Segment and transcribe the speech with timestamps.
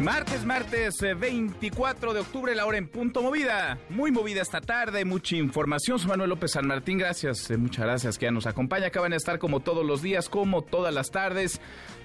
[0.00, 3.80] Martes, martes 24 eh, de octubre, la hora en punto movida.
[3.88, 5.98] Muy movida esta tarde, mucha información.
[5.98, 8.86] Soy Manuel López San Martín, gracias, eh, muchas gracias que ya nos acompaña.
[8.86, 11.60] Acaban de estar como todos los días, como todas las tardes.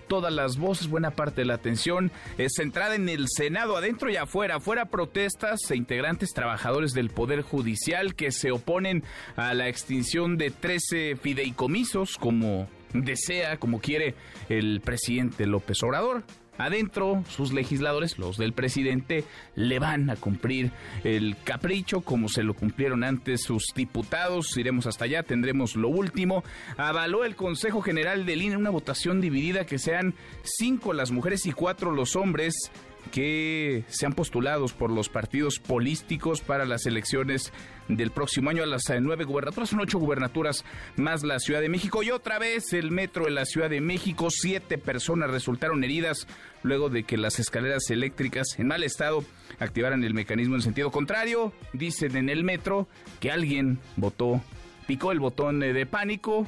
[0.08, 4.18] Todas las voces, buena parte de la atención es centrada en el Senado, adentro y
[4.18, 4.56] afuera.
[4.56, 9.04] Afuera protestas e integrantes trabajadores del Poder Judicial que se oponen
[9.36, 14.16] a la extinción de 13 fideicomisos, como desea, como quiere
[14.50, 16.24] el presidente López Obrador.
[16.58, 19.24] Adentro, sus legisladores, los del presidente,
[19.56, 20.72] le van a cumplir
[21.04, 24.56] el capricho como se lo cumplieron antes sus diputados.
[24.58, 26.44] Iremos hasta allá, tendremos lo último.
[26.78, 31.52] Avaló el Consejo General del INE una votación dividida que sean cinco las mujeres y
[31.52, 32.72] cuatro los hombres
[33.12, 37.54] que sean postulados por los partidos políticos para las elecciones
[37.88, 40.64] del próximo año a las eh, nueve gubernaturas, son ocho gubernaturas
[40.96, 42.02] más la Ciudad de México.
[42.04, 46.28] Y otra vez el metro de la Ciudad de México, siete personas resultaron heridas
[46.64, 49.24] luego de que las escaleras eléctricas en mal estado
[49.60, 52.88] activaran el mecanismo en sentido contrario, dicen en el metro
[53.20, 54.42] que alguien votó,
[54.88, 56.48] picó el botón eh, de pánico.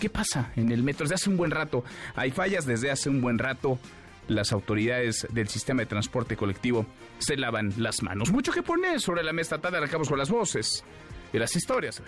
[0.00, 1.04] ¿Qué pasa en el metro?
[1.04, 1.82] Desde hace un buen rato.
[2.14, 3.78] Hay fallas, desde hace un buen rato
[4.28, 6.86] las autoridades del sistema de transporte colectivo
[7.18, 8.30] se lavan las manos.
[8.30, 10.84] Mucho que poner sobre la mesa tarde, arrancamos con las voces
[11.32, 12.02] y las historias.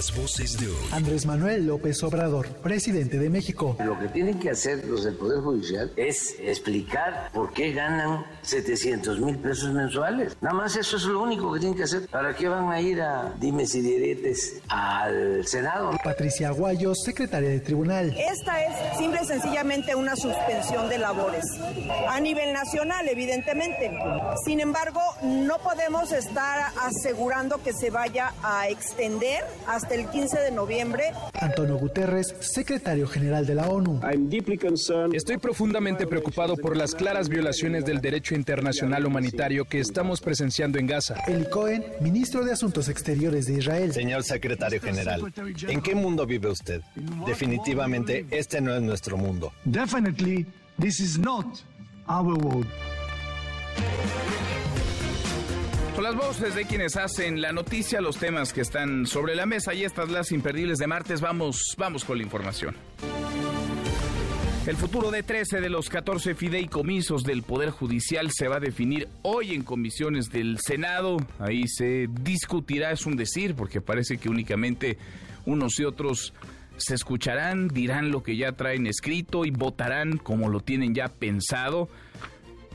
[0.00, 0.88] Las voces de hoy.
[0.92, 3.76] Andrés Manuel López Obrador, presidente de México.
[3.84, 9.20] Lo que tienen que hacer los del Poder Judicial es explicar por qué ganan 700
[9.20, 10.38] mil pesos mensuales.
[10.40, 12.08] Nada más eso es lo único que tienen que hacer.
[12.08, 15.90] ¿Para qué van a ir a dimes y diretes al Senado?
[16.02, 18.16] Patricia Aguayo, secretaria de tribunal.
[18.16, 21.44] Esta es simple y sencillamente una suspensión de labores
[22.08, 23.90] a nivel nacional, evidentemente.
[24.46, 30.38] Sin embargo, no podemos estar asegurando que se vaya a extender a hasta el 15
[30.40, 31.04] de noviembre.
[31.40, 34.00] Antonio Guterres, secretario general de la ONU.
[35.12, 40.86] Estoy profundamente preocupado por las claras violaciones del derecho internacional humanitario que estamos presenciando en
[40.86, 41.16] Gaza.
[41.26, 43.92] Eli Cohen, ministro de Asuntos Exteriores de Israel.
[43.92, 45.32] Señor secretario general,
[45.68, 46.82] ¿en qué mundo vive usted?
[47.26, 49.52] Definitivamente este no es nuestro mundo.
[49.64, 50.46] Definitely,
[50.78, 51.46] this is not
[52.06, 52.66] our world
[55.98, 59.84] las voces de quienes hacen la noticia, los temas que están sobre la mesa y
[59.84, 61.20] estas las imperdibles de martes.
[61.20, 62.74] Vamos, vamos con la información.
[64.66, 69.08] El futuro de 13 de los 14 fideicomisos del Poder Judicial se va a definir
[69.22, 71.16] hoy en comisiones del Senado.
[71.38, 74.98] Ahí se discutirá, es un decir, porque parece que únicamente
[75.46, 76.32] unos y otros
[76.76, 81.88] se escucharán, dirán lo que ya traen escrito y votarán como lo tienen ya pensado.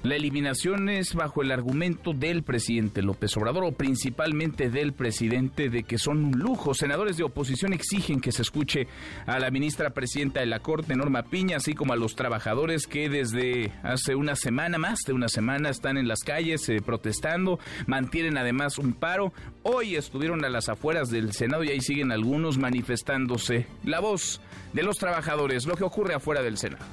[0.06, 5.82] La eliminación es bajo el argumento del presidente López Obrador o principalmente del presidente de
[5.82, 6.76] que son un lujo.
[6.76, 8.86] Senadores de oposición exigen que se escuche
[9.26, 13.10] a la ministra presidenta de la Corte, Norma Piña, así como a los trabajadores que
[13.10, 18.38] desde hace una semana, más de una semana, están en las calles eh, protestando, mantienen
[18.38, 19.34] además un paro.
[19.64, 23.66] Hoy estuvieron a las afueras del Senado y ahí siguen algunos manifestándose.
[23.84, 24.40] La voz
[24.72, 26.86] de los trabajadores, lo que ocurre afuera del Senado.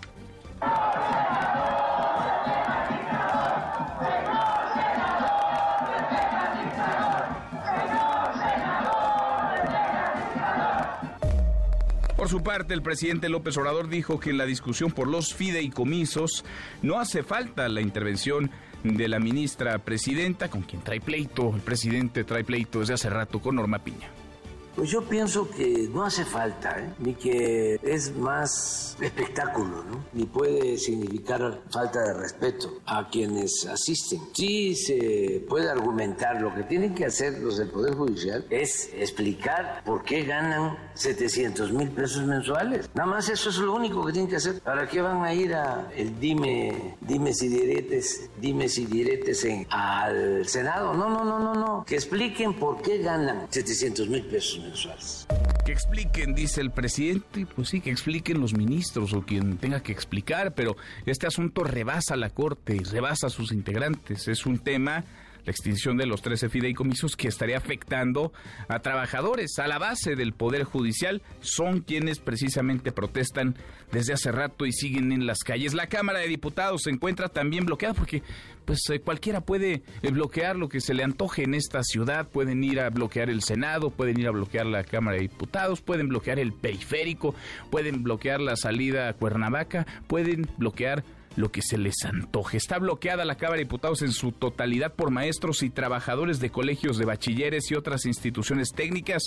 [12.32, 16.46] Su parte, el presidente López Obrador dijo que en la discusión por los fideicomisos
[16.80, 18.50] no hace falta la intervención
[18.84, 23.38] de la ministra presidenta, con quien trae pleito, el presidente trae pleito desde hace rato
[23.38, 24.21] con Norma Piña.
[24.74, 26.94] Pues yo pienso que no hace falta, ¿eh?
[26.98, 30.04] ni que es más espectáculo, ¿no?
[30.14, 34.20] ni puede significar falta de respeto a quienes asisten.
[34.32, 39.82] Sí se puede argumentar, lo que tienen que hacer los del Poder Judicial es explicar
[39.84, 42.88] por qué ganan 700 mil pesos mensuales.
[42.94, 44.60] Nada más eso es lo único que tienen que hacer.
[44.60, 49.66] ¿Para qué van a ir a el dime, dime si diretes, dime si diretes en,
[49.70, 50.94] al Senado?
[50.94, 51.84] No, no, no, no, no.
[51.84, 54.61] Que expliquen por qué ganan 700 mil pesos
[55.64, 59.92] que expliquen, dice el presidente, pues sí, que expliquen los ministros o quien tenga que
[59.92, 60.76] explicar, pero
[61.06, 64.28] este asunto rebasa la Corte rebasa a sus integrantes.
[64.28, 65.04] Es un tema
[65.44, 68.32] la extinción de los 13 fideicomisos que estaría afectando
[68.68, 71.22] a trabajadores a la base del Poder Judicial.
[71.40, 73.56] Son quienes precisamente protestan
[73.90, 75.74] desde hace rato y siguen en las calles.
[75.74, 78.22] La Cámara de Diputados se encuentra también bloqueada porque
[78.64, 82.28] pues eh, cualquiera puede eh, bloquear lo que se le antoje en esta ciudad.
[82.28, 86.08] Pueden ir a bloquear el Senado, pueden ir a bloquear la Cámara de Diputados, pueden
[86.08, 87.34] bloquear el periférico,
[87.70, 91.04] pueden bloquear la salida a Cuernavaca, pueden bloquear
[91.36, 92.56] lo que se les antoje.
[92.56, 96.98] Está bloqueada la Cámara de Diputados en su totalidad por maestros y trabajadores de colegios
[96.98, 99.24] de bachilleres y otras instituciones técnicas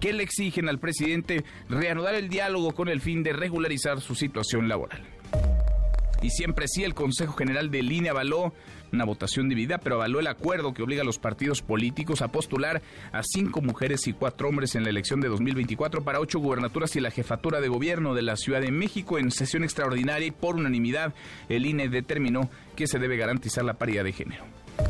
[0.00, 4.68] que le exigen al presidente reanudar el diálogo con el fin de regularizar su situación
[4.68, 5.02] laboral.
[6.22, 8.54] Y siempre sí, el Consejo General de Línea avaló
[8.94, 12.82] una votación dividida, pero avaló el acuerdo que obliga a los partidos políticos a postular
[13.12, 17.00] a cinco mujeres y cuatro hombres en la elección de 2024 para ocho gubernaturas y
[17.00, 21.14] la jefatura de gobierno de la Ciudad de México en sesión extraordinaria y por unanimidad
[21.48, 24.44] el INE determinó que se debe garantizar la paridad de género.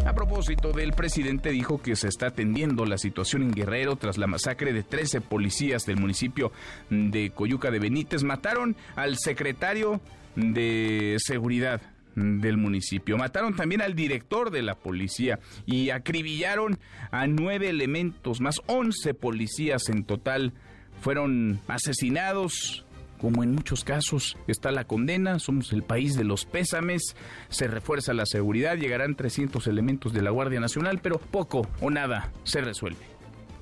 [0.07, 4.27] A propósito, del presidente dijo que se está atendiendo la situación en Guerrero tras la
[4.27, 6.53] masacre de 13 policías del municipio
[6.89, 8.23] de Coyuca de Benítez.
[8.23, 10.01] Mataron al secretario
[10.37, 11.83] de seguridad
[12.15, 13.17] del municipio.
[13.17, 16.79] Mataron también al director de la policía y acribillaron
[17.11, 20.53] a nueve elementos, más once policías en total
[21.01, 22.85] fueron asesinados.
[23.19, 27.17] Como en muchos casos está la condena, somos el país de los pésames,
[27.49, 32.33] se refuerza la seguridad, llegarán 300 elementos de la Guardia Nacional, pero poco o nada
[32.43, 33.14] se resuelve.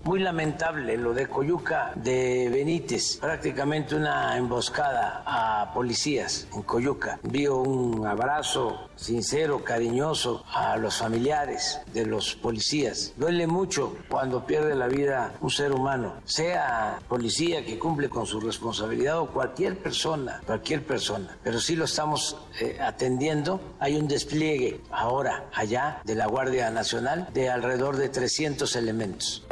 [0.05, 7.21] Muy lamentable lo de Coyuca de Benítez, prácticamente una emboscada a policías en Coyuca.
[7.23, 13.13] Vio un abrazo sincero, cariñoso a los familiares de los policías.
[13.17, 18.41] Duele mucho cuando pierde la vida un ser humano, sea policía que cumple con su
[18.41, 21.39] responsabilidad o cualquier persona, cualquier persona.
[21.45, 23.61] Pero sí lo estamos eh, atendiendo.
[23.79, 29.45] Hay un despliegue ahora allá de la Guardia Nacional de alrededor de 300 elementos.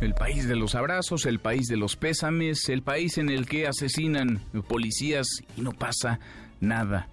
[0.00, 3.66] El país de los abrazos, el país de los pésames, el país en el que
[3.66, 5.26] asesinan policías
[5.56, 6.20] y no pasa
[6.60, 7.08] nada.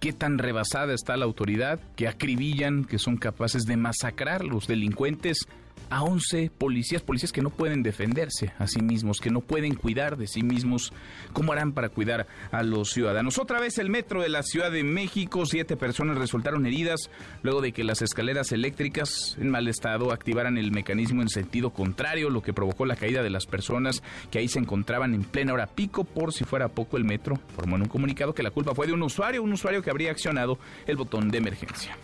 [0.00, 5.46] ¿Qué tan rebasada está la autoridad que acribillan, que son capaces de masacrar los delincuentes
[5.90, 10.16] a 11 policías, policías que no pueden defenderse a sí mismos, que no pueden cuidar
[10.16, 10.92] de sí mismos.
[11.32, 13.38] ¿Cómo harán para cuidar a los ciudadanos?
[13.38, 17.10] Otra vez el metro de la Ciudad de México, siete personas resultaron heridas
[17.42, 22.30] luego de que las escaleras eléctricas en mal estado activaran el mecanismo en sentido contrario,
[22.30, 25.66] lo que provocó la caída de las personas que ahí se encontraban en plena hora
[25.66, 26.04] pico.
[26.04, 28.92] Por si fuera poco, el metro formó en un comunicado que la culpa fue de
[28.92, 31.96] un usuario, un usuario que habría accionado el botón de emergencia.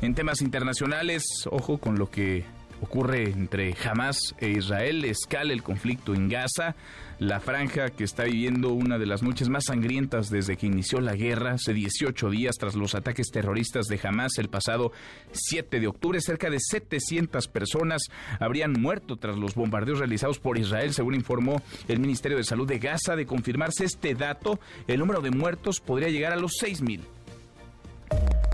[0.00, 2.44] En temas internacionales, ojo con lo que
[2.80, 6.76] ocurre entre Hamas e Israel, escala el conflicto en Gaza,
[7.18, 11.16] la franja que está viviendo una de las noches más sangrientas desde que inició la
[11.16, 14.92] guerra, hace 18 días tras los ataques terroristas de Hamas el pasado
[15.32, 18.02] 7 de octubre, cerca de 700 personas
[18.38, 22.78] habrían muerto tras los bombardeos realizados por Israel, según informó el Ministerio de Salud de
[22.78, 23.16] Gaza.
[23.16, 27.00] De confirmarse este dato, el número de muertos podría llegar a los 6.000.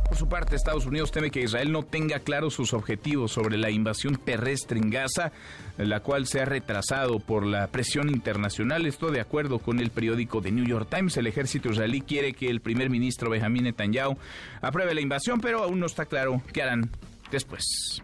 [0.09, 3.71] Por su parte, Estados Unidos teme que Israel no tenga claros sus objetivos sobre la
[3.71, 5.33] invasión terrestre en Gaza,
[5.77, 8.87] la cual se ha retrasado por la presión internacional.
[8.87, 11.17] Esto de acuerdo con el periódico The New York Times.
[11.17, 14.17] El ejército israelí quiere que el primer ministro Benjamin Netanyahu
[14.61, 16.91] apruebe la invasión, pero aún no está claro qué harán
[17.31, 18.03] después.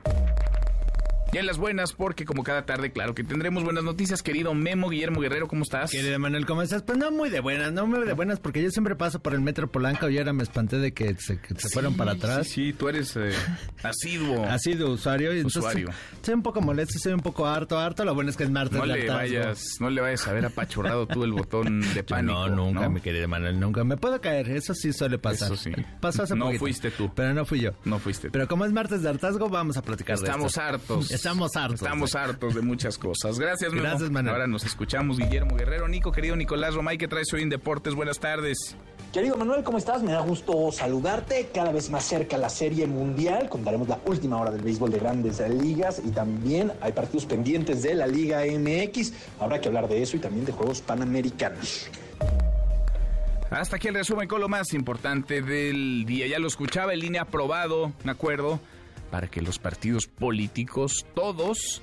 [1.32, 4.88] Y en las buenas, porque como cada tarde, claro que tendremos buenas noticias, querido Memo
[4.88, 5.92] Guillermo Guerrero, ¿cómo estás?
[5.92, 6.82] Querido Manuel, ¿cómo estás?
[6.82, 9.40] Pues no muy de buenas, no muy de buenas, porque yo siempre paso por el
[9.40, 11.38] Metro Polanco y ahora me espanté de que se,
[11.72, 12.48] fueron para atrás.
[12.48, 13.30] Sí, sí, tú eres eh,
[13.84, 14.44] asiduo.
[14.44, 15.32] Asiduo usuario.
[15.32, 15.90] Y usuario.
[16.14, 18.04] Estoy un poco molesto, estoy un poco harto, harto.
[18.04, 21.06] Lo bueno es que es martes no le vayas, No le vayas a ver apachurrado
[21.06, 22.48] tú el botón de pánico.
[22.48, 23.84] No, nunca, mi querido Manuel, nunca.
[23.84, 25.52] Me puedo caer, eso sí suele pasar.
[25.52, 25.70] Eso sí.
[26.00, 27.08] Pasó hace No fuiste tú.
[27.14, 27.70] Pero no fui yo.
[27.84, 28.32] No fuiste tú.
[28.32, 30.60] Pero como es martes de hartazgo, vamos a platicar Estamos de esto.
[30.60, 31.19] hartos.
[31.20, 31.82] Estamos hartos.
[31.82, 33.38] Estamos hartos de muchas cosas.
[33.38, 33.82] Gracias, Memo.
[33.82, 34.36] Gracias, Manuel.
[34.36, 35.86] Ahora nos escuchamos, Guillermo Guerrero.
[35.86, 37.94] Nico, querido Nicolás Romay, ¿qué traes hoy en Deportes?
[37.94, 38.74] Buenas tardes.
[39.12, 40.02] Querido Manuel, ¿cómo estás?
[40.02, 41.50] Me da gusto saludarte.
[41.52, 43.50] Cada vez más cerca la Serie Mundial.
[43.50, 47.94] Contaremos la última hora del béisbol de grandes ligas y también hay partidos pendientes de
[47.96, 49.12] la Liga MX.
[49.40, 51.90] Habrá que hablar de eso y también de Juegos Panamericanos.
[53.50, 56.26] Hasta aquí el resumen con lo más importante del día.
[56.28, 58.58] Ya lo escuchaba en línea aprobado, un acuerdo
[59.10, 61.82] para que los partidos políticos, todos,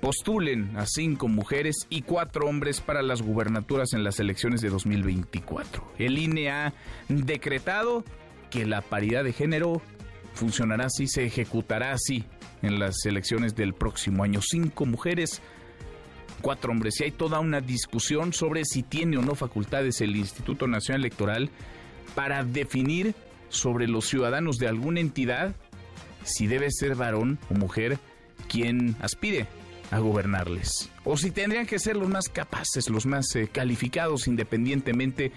[0.00, 5.92] postulen a cinco mujeres y cuatro hombres para las gubernaturas en las elecciones de 2024.
[5.98, 6.74] El INE ha
[7.08, 8.04] decretado
[8.50, 9.82] que la paridad de género
[10.34, 12.24] funcionará así, se ejecutará así
[12.62, 14.40] en las elecciones del próximo año.
[14.40, 15.42] Cinco mujeres,
[16.40, 17.00] cuatro hombres.
[17.00, 21.50] Y hay toda una discusión sobre si tiene o no facultades el Instituto Nacional Electoral
[22.14, 23.14] para definir
[23.48, 25.54] sobre los ciudadanos de alguna entidad
[26.28, 27.98] si debe ser varón o mujer
[28.48, 29.46] quien aspire
[29.90, 30.90] a gobernarles.
[31.04, 35.32] O si tendrían que ser los más capaces, los más eh, calificados independientemente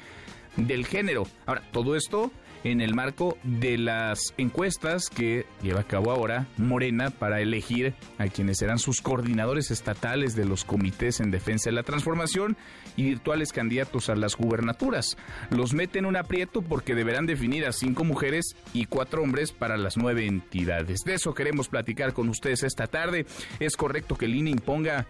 [0.57, 1.25] del género.
[1.45, 2.31] Ahora, todo esto
[2.63, 8.27] en el marco de las encuestas que lleva a cabo ahora Morena para elegir a
[8.27, 12.57] quienes serán sus coordinadores estatales de los comités en defensa de la transformación
[12.95, 15.17] y virtuales candidatos a las gubernaturas.
[15.49, 19.77] Los meten en un aprieto porque deberán definir a cinco mujeres y cuatro hombres para
[19.77, 21.01] las nueve entidades.
[21.03, 23.25] De eso queremos platicar con ustedes esta tarde.
[23.59, 25.05] ¿Es correcto que el INE imponga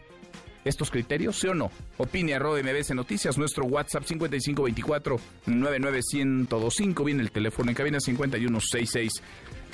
[0.63, 1.71] estos criterios, sí o no?
[1.97, 9.11] Opine arroba MBS Noticias, nuestro WhatsApp 5524 99125, viene el teléfono en cabina 5166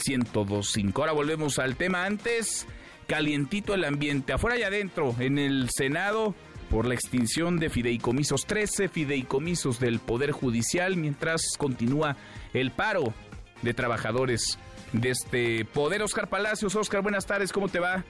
[0.07, 1.01] 1025.
[1.01, 2.67] Ahora volvemos al tema antes,
[3.07, 6.35] calientito el ambiente, afuera y adentro, en el Senado
[6.69, 12.17] por la extinción de fideicomisos, 13 fideicomisos del Poder Judicial, mientras continúa
[12.53, 13.13] el paro
[13.61, 14.59] de trabajadores
[14.93, 16.01] de este poder.
[16.01, 18.03] Oscar Palacios, Oscar, buenas tardes, ¿cómo te va?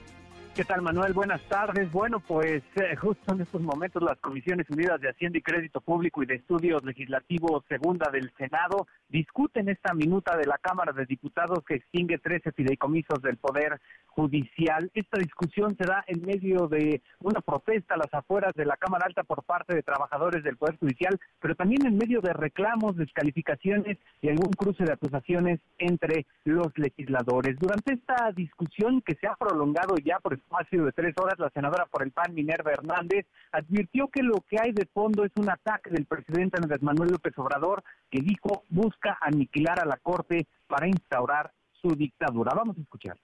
[0.58, 1.12] ¿Qué tal, Manuel?
[1.12, 1.88] Buenas tardes.
[1.92, 6.20] Bueno, pues eh, justo en estos momentos las Comisiones Unidas de Hacienda y Crédito Público
[6.20, 11.60] y de Estudios Legislativos Segunda del Senado discuten esta minuta de la Cámara de Diputados
[11.64, 13.80] que extingue 13 fideicomisos del Poder
[14.18, 14.90] Judicial.
[14.94, 19.06] Esta discusión se da en medio de una protesta a las afueras de la Cámara
[19.06, 23.96] Alta por parte de trabajadores del Poder Judicial, pero también en medio de reclamos, descalificaciones
[24.20, 27.60] y algún cruce de acusaciones entre los legisladores.
[27.60, 31.86] Durante esta discusión que se ha prolongado ya por espacio de tres horas, la senadora
[31.86, 35.90] por el PAN, Minerva Hernández, advirtió que lo que hay de fondo es un ataque
[35.90, 41.52] del presidente Andrés Manuel López Obrador, que dijo busca aniquilar a la Corte para instaurar
[41.80, 42.50] su dictadura.
[42.56, 43.16] Vamos a escuchar.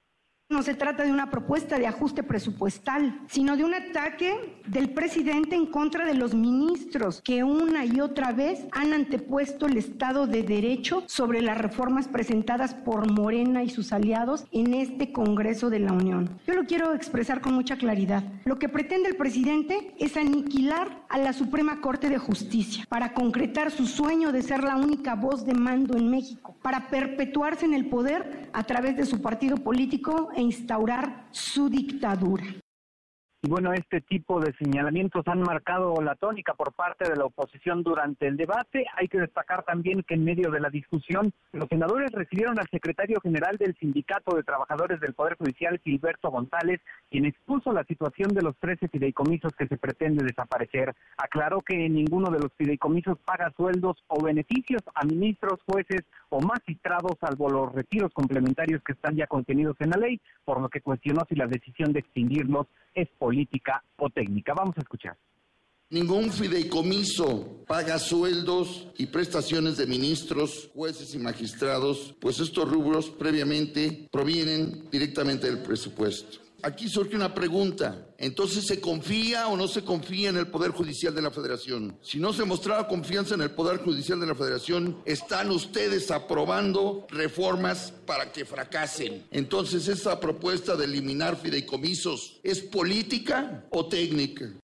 [0.50, 5.56] No se trata de una propuesta de ajuste presupuestal, sino de un ataque del presidente
[5.56, 10.42] en contra de los ministros que una y otra vez han antepuesto el Estado de
[10.42, 15.92] Derecho sobre las reformas presentadas por Morena y sus aliados en este Congreso de la
[15.92, 16.38] Unión.
[16.46, 18.22] Yo lo quiero expresar con mucha claridad.
[18.44, 23.70] Lo que pretende el presidente es aniquilar a la Suprema Corte de Justicia para concretar
[23.70, 27.88] su sueño de ser la única voz de mando en México, para perpetuarse en el
[27.88, 32.63] poder a través de su partido político e instaurar su dictadura.
[33.44, 37.82] Y bueno, este tipo de señalamientos han marcado la tónica por parte de la oposición
[37.82, 38.86] durante el debate.
[38.96, 43.20] Hay que destacar también que en medio de la discusión, los senadores recibieron al secretario
[43.20, 48.40] general del Sindicato de Trabajadores del Poder Judicial, Gilberto González, quien expuso la situación de
[48.40, 50.94] los 13 fideicomisos que se pretende desaparecer.
[51.18, 57.18] Aclaró que ninguno de los fideicomisos paga sueldos o beneficios a ministros, jueces o magistrados,
[57.20, 61.26] salvo los retiros complementarios que están ya contenidos en la ley, por lo que cuestionó
[61.28, 63.33] si la decisión de extinguirlos es política
[63.96, 64.54] o técnica.
[64.54, 65.16] Vamos a escuchar.
[65.90, 74.08] Ningún fideicomiso paga sueldos y prestaciones de ministros, jueces y magistrados, pues estos rubros previamente
[74.10, 78.06] provienen directamente del presupuesto aquí surge una pregunta.
[78.18, 81.98] Entonces, ¿se confía o no se confía en el Poder Judicial de la Federación?
[82.02, 87.06] Si no se mostraba confianza en el Poder Judicial de la Federación, están ustedes aprobando
[87.10, 89.26] reformas para que fracasen.
[89.30, 94.54] Entonces, esa propuesta de eliminar fideicomisos, ¿es política o técnica?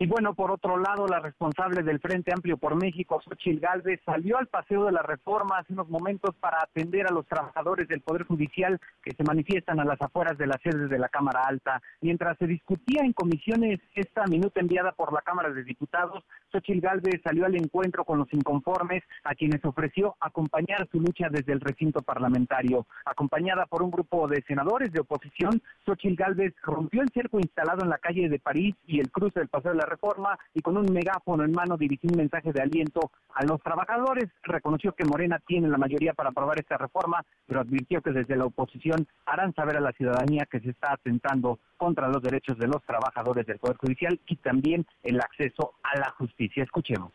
[0.00, 4.38] Y bueno, por otro lado, la responsable del Frente Amplio por México, Xochil Gálvez, salió
[4.38, 8.22] al paseo de la reforma hace unos momentos para atender a los trabajadores del Poder
[8.22, 11.82] Judicial que se manifiestan a las afueras de la sede de la Cámara Alta.
[12.00, 17.20] Mientras se discutía en comisiones esta minuta enviada por la Cámara de Diputados, Xochil Gálvez
[17.24, 22.02] salió al encuentro con los inconformes a quienes ofreció acompañar su lucha desde el recinto
[22.02, 22.86] parlamentario.
[23.04, 27.90] Acompañada por un grupo de senadores de oposición, Xochil Gálvez rompió el cerco instalado en
[27.90, 30.92] la calle de París y el cruce del paseo de la reforma y con un
[30.92, 34.28] megáfono en mano dirigió un mensaje de aliento a los trabajadores.
[34.42, 38.46] Reconoció que Morena tiene la mayoría para aprobar esta reforma, pero advirtió que desde la
[38.46, 42.82] oposición harán saber a la ciudadanía que se está atentando contra los derechos de los
[42.84, 46.62] trabajadores del Poder Judicial y también el acceso a la justicia.
[46.64, 47.12] Escuchemos.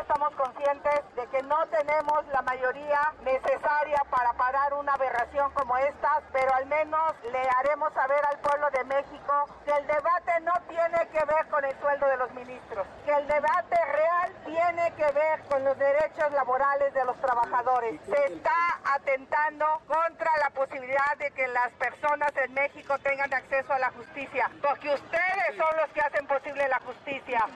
[0.00, 6.22] Estamos conscientes de que no tenemos la mayoría necesaria para parar una aberración como esta,
[6.32, 11.06] pero al menos le haremos saber al pueblo de México que el debate no tiene
[11.12, 15.42] que ver con el sueldo de los ministros, que el debate real tiene que ver
[15.44, 18.00] con los derechos laborales de los trabajadores.
[18.06, 23.78] Se está atentando contra la posibilidad de que las personas en México tengan acceso a
[23.78, 27.46] la justicia, porque ustedes son los que hacen posible la justicia.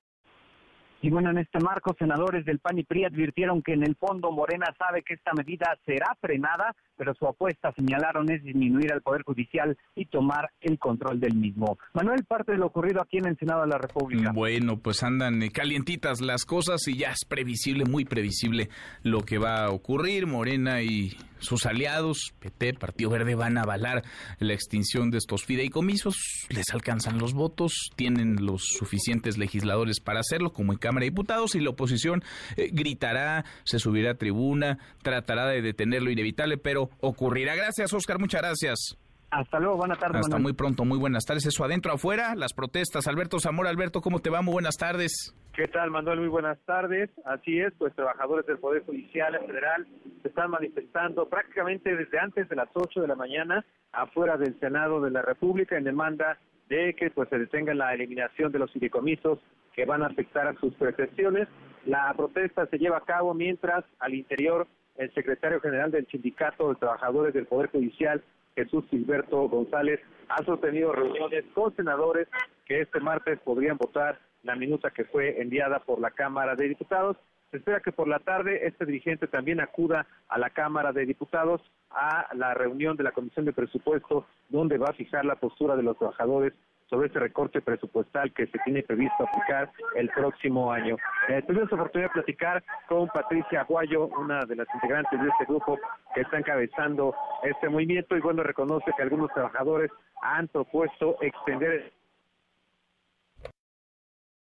[1.04, 4.32] Y bueno, en este marco, senadores del PAN y PRI advirtieron que en el fondo
[4.32, 9.22] Morena sabe que esta medida será frenada, pero su apuesta, señalaron, es disminuir al Poder
[9.22, 11.78] Judicial y tomar el control del mismo.
[11.92, 14.32] Manuel, parte de lo ocurrido aquí en el Senado de la República.
[14.32, 18.68] Bueno, pues andan eh, calientitas las cosas y ya es previsible, muy previsible
[19.02, 20.26] lo que va a ocurrir.
[20.26, 24.02] Morena y sus aliados, PT, Partido Verde, van a avalar
[24.38, 26.16] la extinción de estos fideicomisos.
[26.48, 31.54] Les alcanzan los votos, tienen los suficientes legisladores para hacerlo, como en Cámara de Diputados,
[31.54, 32.22] y la oposición
[32.56, 37.54] eh, gritará, se subirá a tribuna, tratará de detener lo inevitable, pero ocurrirá.
[37.54, 38.98] Gracias, Oscar, muchas gracias.
[39.30, 40.20] Hasta luego, buenas tardes.
[40.20, 41.46] Hasta muy pronto, muy buenas tardes.
[41.46, 43.08] Eso adentro, afuera, las protestas.
[43.08, 44.42] Alberto Zamora, Alberto, ¿cómo te va?
[44.42, 45.34] Muy buenas tardes.
[45.54, 46.20] ¿Qué tal, Manuel?
[46.20, 47.10] Muy buenas tardes.
[47.24, 49.86] Así es, pues trabajadores del Poder Judicial Federal
[50.22, 55.00] se están manifestando prácticamente desde antes de las 8 de la mañana afuera del Senado
[55.00, 56.38] de la República en demanda
[56.68, 59.38] de que pues se detenga la eliminación de los fideicomisos
[59.74, 61.48] que van a afectar a sus pretensiones.
[61.86, 66.76] La protesta se lleva a cabo mientras al interior el secretario general del Sindicato de
[66.76, 68.22] Trabajadores del Poder Judicial,
[68.54, 72.28] Jesús Gilberto González, ha sostenido reuniones con senadores
[72.66, 77.16] que este martes podrían votar la minuta que fue enviada por la Cámara de Diputados.
[77.50, 81.60] Se espera que por la tarde este dirigente también acuda a la Cámara de Diputados
[81.90, 85.82] a la reunión de la Comisión de Presupuesto, donde va a fijar la postura de
[85.82, 86.52] los trabajadores
[86.94, 90.96] sobre ese recorte presupuestal que se tiene previsto aplicar el próximo año.
[91.28, 95.76] Eh, tuvimos oportunidad de platicar con Patricia Aguayo, una de las integrantes de este grupo
[96.14, 99.90] que está encabezando este movimiento y bueno, reconoce que algunos trabajadores
[100.22, 101.92] han propuesto extender...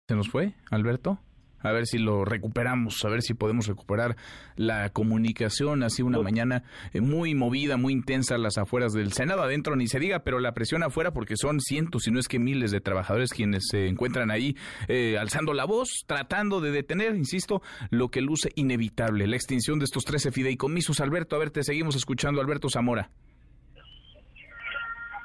[0.07, 1.19] ¿Se nos fue, Alberto?
[1.61, 4.17] A ver si lo recuperamos, a ver si podemos recuperar
[4.57, 5.83] la comunicación.
[5.83, 6.63] Así una mañana
[6.93, 10.53] eh, muy movida, muy intensa las afueras del Senado, adentro ni se diga, pero la
[10.53, 14.31] presión afuera porque son cientos, si no es que miles de trabajadores quienes se encuentran
[14.31, 14.57] ahí
[14.89, 19.85] eh, alzando la voz, tratando de detener, insisto, lo que luce inevitable, la extinción de
[19.85, 21.01] estos 13 fideicomisos.
[21.01, 23.11] Alberto, a ver, te seguimos escuchando, Alberto Zamora.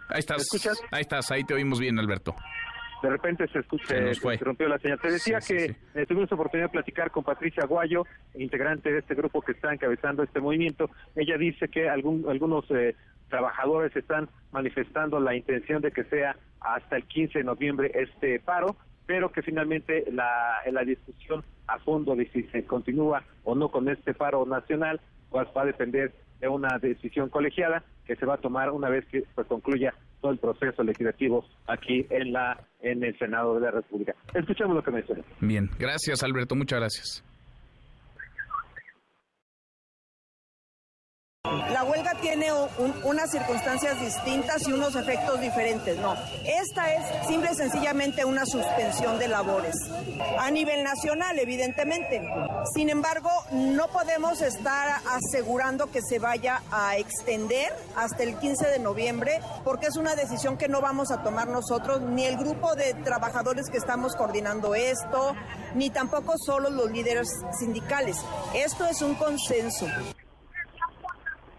[0.10, 0.46] Ahí estás,
[0.92, 2.36] ahí estás, ahí te oímos bien, Alberto
[3.04, 4.98] de repente se escucha, se, rompió la señal.
[4.98, 9.42] Te decía que eh, tuvimos oportunidad de platicar con Patricia Guayo, integrante de este grupo
[9.42, 10.90] que está encabezando este movimiento.
[11.14, 12.96] Ella dice que algún, algunos eh,
[13.28, 18.78] trabajadores están manifestando la intención de que sea hasta el 15 de noviembre este paro,
[19.06, 23.90] pero que finalmente la, la discusión a fondo de si se continúa o no con
[23.90, 28.38] este paro nacional, pues va a depender de una decisión colegiada que se va a
[28.38, 33.18] tomar una vez que pues, concluya todo el proceso legislativo aquí en la en el
[33.18, 34.14] Senado de la República.
[34.34, 35.24] Escuchemos lo que menciona.
[35.40, 37.33] Bien, gracias Alberto, muchas gracias.
[41.74, 42.48] La huelga tiene
[43.04, 45.98] unas circunstancias distintas y unos efectos diferentes.
[45.98, 49.76] No, esta es simple y sencillamente una suspensión de labores
[50.40, 52.26] a nivel nacional, evidentemente.
[52.74, 58.80] Sin embargo, no podemos estar asegurando que se vaya a extender hasta el 15 de
[58.80, 62.94] noviembre porque es una decisión que no vamos a tomar nosotros, ni el grupo de
[62.94, 65.36] trabajadores que estamos coordinando esto,
[65.76, 67.28] ni tampoco solo los líderes
[67.60, 68.16] sindicales.
[68.54, 69.88] Esto es un consenso.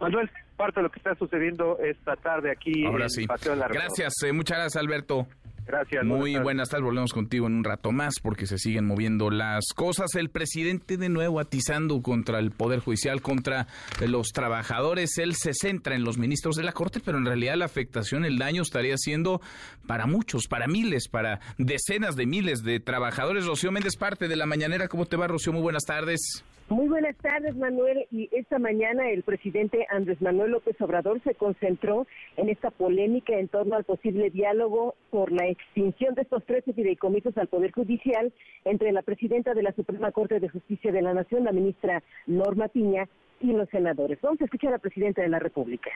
[0.04, 3.26] Manuel, parte de lo que está sucediendo esta tarde aquí Ahora sí.
[3.26, 5.26] Gracias, eh, muchas gracias Alberto.
[5.66, 6.04] Gracias.
[6.04, 6.84] Muy buenas tardes.
[6.84, 10.14] Volvemos contigo en un rato más porque se siguen moviendo las cosas.
[10.14, 13.66] El presidente de nuevo atizando contra el Poder Judicial, contra
[14.06, 15.16] los trabajadores.
[15.18, 18.38] Él se centra en los ministros de la Corte, pero en realidad la afectación, el
[18.38, 19.40] daño estaría siendo
[19.86, 23.46] para muchos, para miles, para decenas de miles de trabajadores.
[23.46, 24.88] Rocío Méndez, parte de la mañanera.
[24.88, 25.54] ¿Cómo te va, Rocío?
[25.54, 26.44] Muy buenas tardes.
[26.68, 28.07] Muy buenas tardes, Manuel.
[28.11, 33.48] Y esta mañana el presidente Andrés Manuel López Obrador se concentró en esta polémica en
[33.48, 38.33] torno al posible diálogo por la extinción de estos 13 fideicomisos al Poder Judicial
[38.64, 42.68] entre la presidenta de la Suprema Corte de Justicia de la Nación, la ministra Norma
[42.68, 43.09] Piña,
[43.40, 44.18] y los senadores.
[44.22, 45.90] Vamos a escuchar a la presidenta de la República.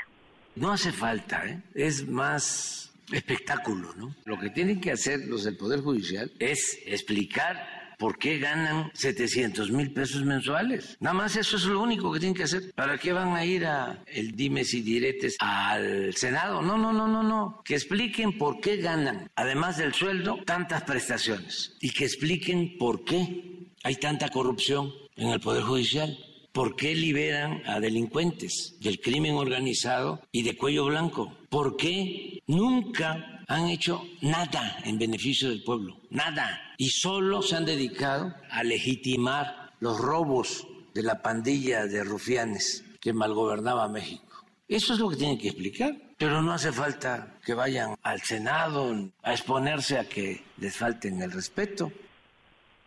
[0.57, 1.63] No hace falta, ¿eh?
[1.75, 4.15] es más espectáculo, ¿no?
[4.27, 9.71] Lo que tienen que hacer los del Poder Judicial es explicar ¿por qué ganan 700
[9.71, 10.97] mil pesos mensuales?
[11.01, 12.73] Nada más eso es lo único que tienen que hacer.
[12.75, 16.63] ¿Para qué van a ir a el dimes y diretes al Senado?
[16.63, 17.61] No, no, no, no, no.
[17.65, 21.77] Que expliquen por qué ganan, además del sueldo, tantas prestaciones.
[21.81, 26.17] Y que expliquen por qué hay tanta corrupción en el Poder Judicial.
[26.53, 31.37] ¿Por qué liberan a delincuentes del crimen organizado y de cuello blanco?
[31.51, 35.97] ¿Por qué nunca han hecho nada en beneficio del pueblo?
[36.11, 42.85] Nada y solo se han dedicado a legitimar los robos de la pandilla de rufianes
[43.01, 44.45] que malgobernaba México.
[44.69, 45.97] Eso es lo que tienen que explicar.
[46.19, 51.31] Pero no hace falta que vayan al Senado a exponerse a que les falten el
[51.31, 51.93] respeto.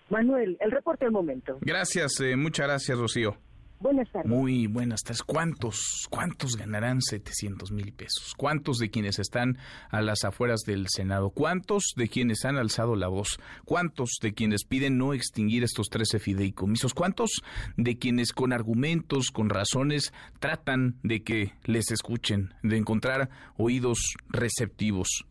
[0.09, 1.57] Manuel, el reporte del momento.
[1.61, 3.37] Gracias, eh, muchas gracias, Rocío.
[3.81, 4.29] Buenas tardes.
[4.29, 5.23] Muy buenas tardes.
[5.23, 8.35] ¿Cuántos, cuántos ganarán 700 mil pesos?
[8.37, 9.57] ¿Cuántos de quienes están
[9.89, 11.31] a las afueras del Senado?
[11.31, 13.39] ¿Cuántos de quienes han alzado la voz?
[13.65, 16.93] ¿Cuántos de quienes piden no extinguir estos 13 fideicomisos?
[16.93, 17.41] ¿Cuántos
[17.75, 25.25] de quienes con argumentos, con razones, tratan de que les escuchen, de encontrar oídos receptivos?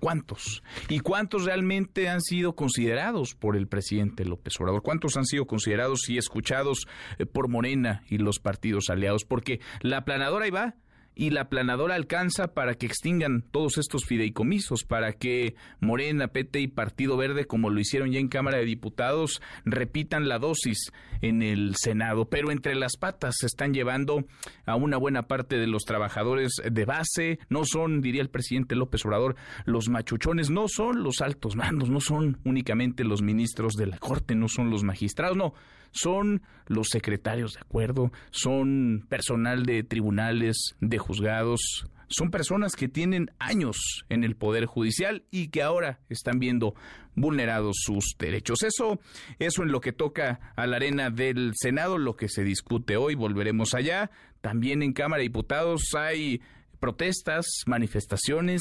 [0.00, 0.62] ¿Cuántos?
[0.88, 4.82] ¿Y cuántos realmente han sido considerados por el presidente López Obrador?
[4.82, 6.86] ¿Cuántos han sido considerados y escuchados
[7.18, 9.24] eh, por Morena y los partidos aliados?
[9.26, 10.74] Porque la planadora ahí va
[11.20, 16.66] y la planadora alcanza para que extingan todos estos fideicomisos, para que Morena, PT y
[16.66, 21.74] Partido Verde, como lo hicieron ya en Cámara de Diputados, repitan la dosis en el
[21.76, 22.30] Senado.
[22.30, 24.24] Pero entre las patas se están llevando
[24.64, 27.38] a una buena parte de los trabajadores de base.
[27.50, 32.00] No son, diría el presidente López Obrador, los machuchones, no son los altos mandos, no
[32.00, 35.52] son únicamente los ministros de la Corte, no son los magistrados, no
[35.90, 43.30] son los secretarios de acuerdo, son personal de tribunales, de juzgados, son personas que tienen
[43.38, 46.74] años en el Poder Judicial y que ahora están viendo
[47.14, 48.62] vulnerados sus derechos.
[48.64, 49.00] Eso,
[49.38, 53.14] eso en lo que toca a la arena del Senado, lo que se discute hoy,
[53.14, 54.10] volveremos allá.
[54.40, 56.40] También en Cámara de Diputados hay
[56.80, 58.60] protestas, manifestaciones,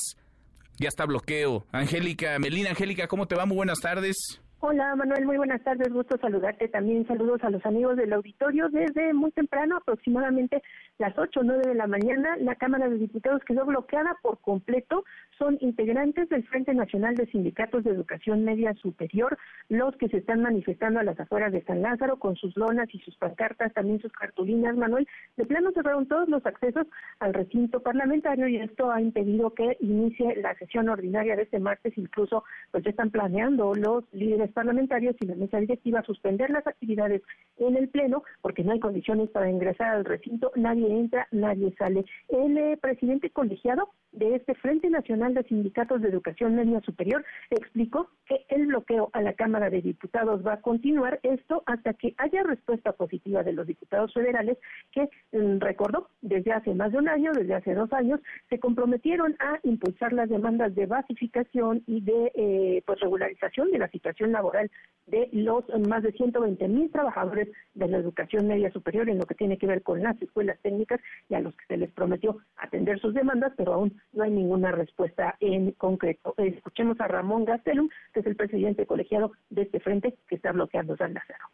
[0.77, 1.65] ya está bloqueo.
[1.71, 3.45] Angélica, Melina, Angélica, ¿cómo te va?
[3.45, 4.15] Muy buenas tardes.
[4.61, 7.07] Hola Manuel, muy buenas tardes, gusto saludarte también.
[7.07, 8.67] Saludos a los amigos del auditorio.
[8.67, 10.61] Desde muy temprano, aproximadamente
[10.97, 15.05] las 8 o 9 de la mañana, la Cámara de Diputados quedó bloqueada por completo.
[15.39, 19.37] Son integrantes del Frente Nacional de Sindicatos de Educación Media Superior
[19.69, 22.99] los que se están manifestando a las afueras de San Lázaro con sus lonas y
[22.99, 25.07] sus pancartas, también sus cartulinas, Manuel.
[25.37, 26.87] De plano cerraron todos los accesos
[27.19, 31.97] al recinto parlamentario y esto ha impedido que inicie la sesión ordinaria de este martes.
[31.97, 37.21] Incluso, pues ya están planeando los líderes parlamentarios y la mesa directiva suspender las actividades
[37.59, 42.03] en el Pleno porque no hay condiciones para ingresar al recinto, nadie entra, nadie sale.
[42.27, 48.09] El eh, presidente colegiado de este Frente Nacional de Sindicatos de Educación Media Superior explicó
[48.25, 52.43] que el bloqueo a la Cámara de Diputados va a continuar esto hasta que haya
[52.43, 54.57] respuesta positiva de los diputados federales
[54.91, 59.35] que, mm, recordó, desde hace más de un año, desde hace dos años, se comprometieron
[59.39, 64.69] a impulsar las demandas de basificación y de eh, pues regularización de la situación laboral
[65.07, 69.35] de los más de 120 mil trabajadores de la educación media superior en lo que
[69.35, 72.99] tiene que ver con las escuelas técnicas y a los que se les prometió atender
[72.99, 76.33] sus demandas, pero aún no hay ninguna respuesta en concreto.
[76.37, 80.95] Escuchemos a Ramón Gastelum, que es el presidente colegiado de este frente que está bloqueando
[80.97, 81.45] San Lázaro.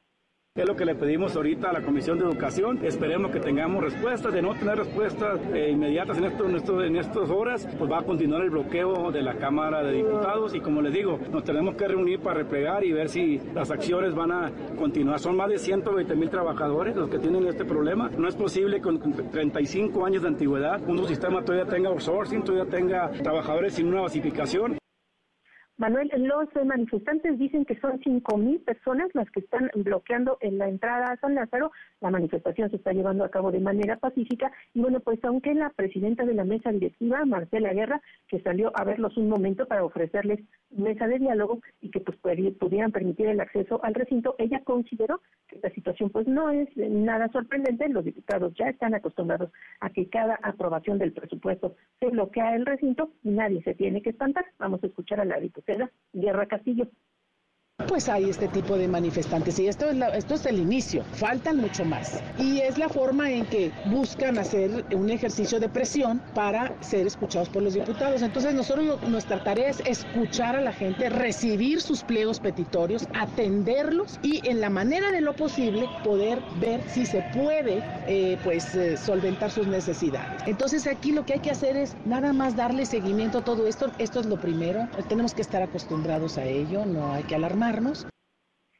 [0.57, 2.79] Es lo que le pedimos ahorita a la Comisión de Educación.
[2.81, 4.33] Esperemos que tengamos respuestas.
[4.33, 7.99] De no tener respuestas eh, inmediatas en, esto, en, esto, en estas horas, pues va
[7.99, 10.55] a continuar el bloqueo de la Cámara de Diputados.
[10.55, 14.15] Y como les digo, nos tenemos que reunir para replegar y ver si las acciones
[14.15, 15.19] van a continuar.
[15.19, 18.09] Son más de 120 mil trabajadores los que tienen este problema.
[18.17, 23.11] No es posible con 35 años de antigüedad un sistema todavía tenga outsourcing, todavía tenga
[23.11, 24.77] trabajadores sin una basificación.
[25.77, 30.69] Manuel, los manifestantes dicen que son cinco mil personas las que están bloqueando en la
[30.69, 31.69] entrada a San Lázaro.
[31.99, 35.71] La manifestación se está llevando a cabo de manera pacífica y bueno, pues aunque la
[35.71, 40.39] presidenta de la mesa directiva, Marcela Guerra, que salió a verlos un momento para ofrecerles
[40.69, 42.17] mesa de diálogo y que pues
[42.57, 47.27] pudieran permitir el acceso al recinto, ella consideró que esta situación pues no es nada
[47.33, 47.89] sorprendente.
[47.89, 53.11] Los diputados ya están acostumbrados a que cada aprobación del presupuesto se bloquea el recinto
[53.23, 54.45] y nadie se tiene que espantar.
[54.57, 55.64] Vamos a escuchar a la diputada
[56.13, 56.87] Guerra Castillo.
[57.89, 61.83] Pues hay este tipo de manifestantes y esto es, esto es el inicio, faltan mucho
[61.83, 62.21] más.
[62.39, 67.49] Y es la forma en que buscan hacer un ejercicio de presión para ser escuchados
[67.49, 68.21] por los diputados.
[68.21, 74.39] Entonces nosotros nuestra tarea es escuchar a la gente, recibir sus pliegos petitorios, atenderlos y
[74.47, 79.51] en la manera de lo posible poder ver si se puede eh, pues eh, solventar
[79.51, 80.41] sus necesidades.
[80.45, 83.91] Entonces aquí lo que hay que hacer es nada más darle seguimiento a todo esto.
[83.97, 84.87] Esto es lo primero.
[85.09, 87.64] Tenemos que estar acostumbrados a ello, no hay que alarmar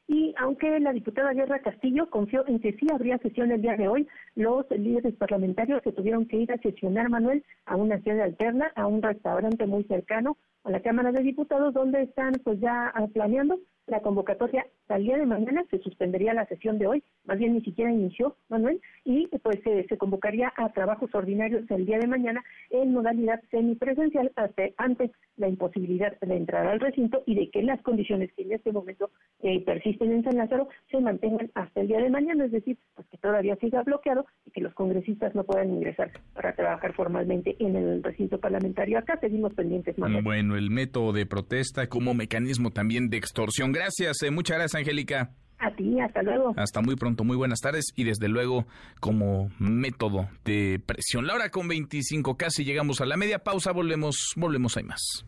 [0.08, 3.88] y aunque la diputada Guerra Castillo confió en que sí habría sesión el día de
[3.88, 8.72] hoy, los líderes parlamentarios se tuvieron que ir a sesionar, Manuel, a una sede alterna,
[8.76, 13.60] a un restaurante muy cercano a la Cámara de Diputados, donde están pues ya planeando
[13.88, 17.62] la convocatoria al día de mañana se suspendería la sesión de hoy, más bien ni
[17.62, 22.94] siquiera inició, Manuel, y pues se convocaría a trabajos ordinarios el día de mañana en
[22.94, 28.32] modalidad semipresencial hasta antes la imposibilidad de entrar al recinto y de que las condiciones
[28.34, 29.10] que en este momento
[29.42, 33.08] eh, persisten en San Lázaro se mantengan hasta el día de mañana, es decir, pues
[33.10, 37.76] que todavía siga bloqueado y que los congresistas no puedan ingresar para trabajar formalmente en
[37.76, 38.98] el recinto parlamentario.
[38.98, 40.24] Acá seguimos pendientes, Manuel.
[40.24, 43.75] Bueno, el método de protesta como mecanismo también de extorsión.
[43.76, 45.32] Gracias, eh, muchas gracias, Angélica.
[45.60, 46.54] A ti, hasta luego.
[46.58, 48.66] Hasta muy pronto, muy buenas tardes y desde luego
[49.00, 51.28] como método de presión.
[51.28, 55.26] La hora con 25, casi llegamos a la media pausa, volvemos, volvemos, hay más.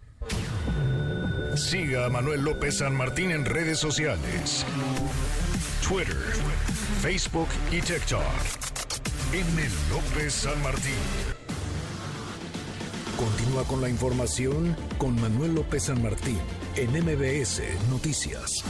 [1.55, 4.65] Siga a Manuel López San Martín en redes sociales.
[5.87, 6.15] Twitter,
[7.01, 8.21] Facebook y TikTok.
[9.33, 9.61] M.
[9.89, 11.36] López San Martín.
[13.17, 16.37] Continúa con la información con Manuel López San Martín
[16.75, 18.63] en MBS Noticias.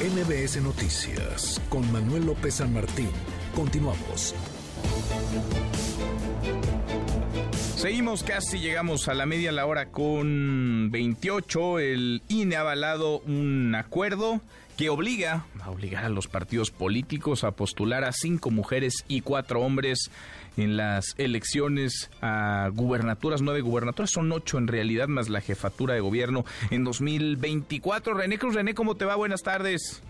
[0.00, 3.08] MBS Noticias con Manuel López San Martín.
[3.54, 4.34] Continuamos.
[7.76, 11.78] Seguimos casi, llegamos a la media la hora con 28.
[11.78, 14.40] El INE ha avalado un acuerdo
[14.76, 19.60] que obliga a obligar a los partidos políticos a postular a cinco mujeres y cuatro
[19.62, 20.10] hombres
[20.56, 26.00] en las elecciones a gubernaturas, nueve gubernaturas, son ocho en realidad, más la jefatura de
[26.00, 28.14] gobierno en 2024.
[28.14, 29.16] René Cruz, René, ¿cómo te va?
[29.16, 30.02] Buenas tardes.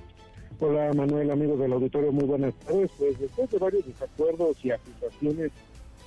[0.59, 2.91] Hola Manuel, amigos del auditorio, muy buenas tardes.
[2.99, 5.53] Pues después de varios desacuerdos y acusaciones,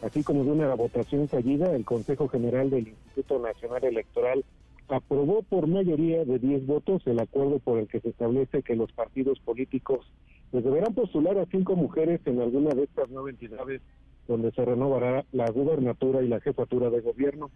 [0.01, 4.43] así como de una votación fallida, el Consejo General del Instituto Nacional Electoral
[4.87, 8.91] aprobó por mayoría de 10 votos el acuerdo por el que se establece que los
[8.91, 10.11] partidos políticos
[10.49, 13.81] pues, deberán postular a cinco mujeres en alguna de estas nueve entidades
[14.29, 17.49] donde se renovará la gubernatura y la jefatura de gobierno.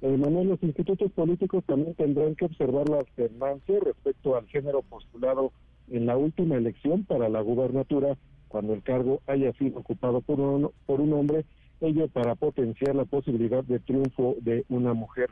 [0.00, 5.50] Además, los institutos políticos también tendrán que observar la alternancia respecto al género postulado
[5.90, 8.16] en la última elección para la gubernatura
[8.46, 11.44] cuando el cargo haya sido ocupado por un, por un hombre,
[11.80, 15.30] ello para potenciar la posibilidad de triunfo de una mujer.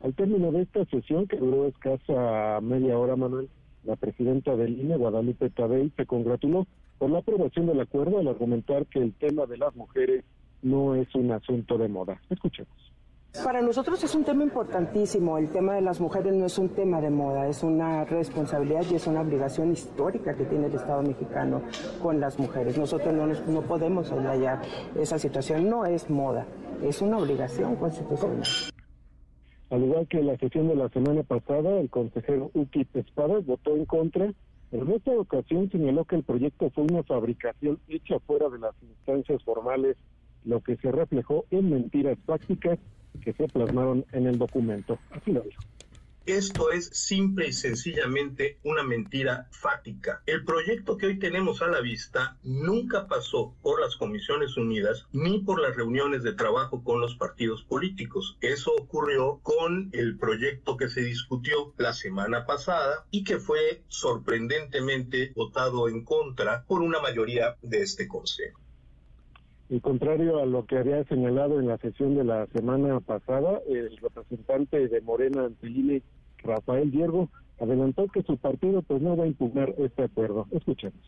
[0.00, 3.48] Al término de esta sesión, que duró escasa media hora, Manuel,
[3.84, 6.66] la presidenta del INE, Guadalupe Tadei, se congratuló
[6.98, 10.24] por la aprobación del acuerdo al argumentar que el tema de las mujeres
[10.62, 12.20] no es un asunto de moda.
[12.28, 12.90] Escuchemos.
[13.44, 15.38] Para nosotros es un tema importantísimo.
[15.38, 18.96] El tema de las mujeres no es un tema de moda, es una responsabilidad y
[18.96, 21.62] es una obligación histórica que tiene el Estado mexicano
[22.02, 22.76] con las mujeres.
[22.76, 24.60] Nosotros no, no podemos hallar
[24.96, 25.68] esa situación.
[25.68, 26.44] No es moda,
[26.82, 28.42] es una obligación constitucional.
[29.70, 33.86] Al igual que la sesión de la semana pasada, el consejero Uki Espadas votó en
[33.86, 34.32] contra.
[34.72, 39.42] En esta ocasión señaló que el proyecto fue una fabricación hecha fuera de las instancias
[39.44, 39.96] formales
[40.44, 42.78] lo que se reflejó en mentiras fácticas
[43.22, 44.98] que se plasmaron en el documento.
[45.10, 45.60] Así lo dijo.
[46.26, 50.22] Esto es simple y sencillamente una mentira fáctica.
[50.26, 55.40] El proyecto que hoy tenemos a la vista nunca pasó por las Comisiones Unidas ni
[55.40, 58.36] por las reuniones de trabajo con los partidos políticos.
[58.42, 65.32] Eso ocurrió con el proyecto que se discutió la semana pasada y que fue sorprendentemente
[65.34, 68.59] votado en contra por una mayoría de este Consejo.
[69.70, 73.96] Y contrario a lo que había señalado en la sesión de la semana pasada, el
[73.98, 76.02] representante de Morena Antelini,
[76.38, 77.28] Rafael Hierro,
[77.60, 80.48] adelantó que su partido pues no va a impugnar este acuerdo.
[80.50, 80.98] Escuchemos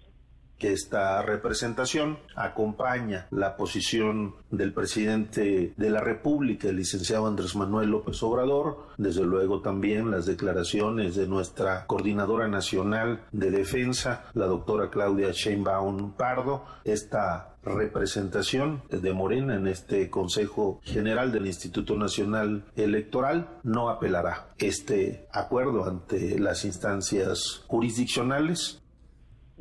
[0.59, 7.91] que esta representación acompaña la posición del presidente de la República, el licenciado Andrés Manuel
[7.91, 14.91] López Obrador, desde luego también las declaraciones de nuestra coordinadora nacional de defensa, la doctora
[14.91, 23.49] Claudia Sheinbaum Pardo, esta representación de Morena en este Consejo General del Instituto Nacional Electoral
[23.62, 28.82] no apelará este acuerdo ante las instancias jurisdiccionales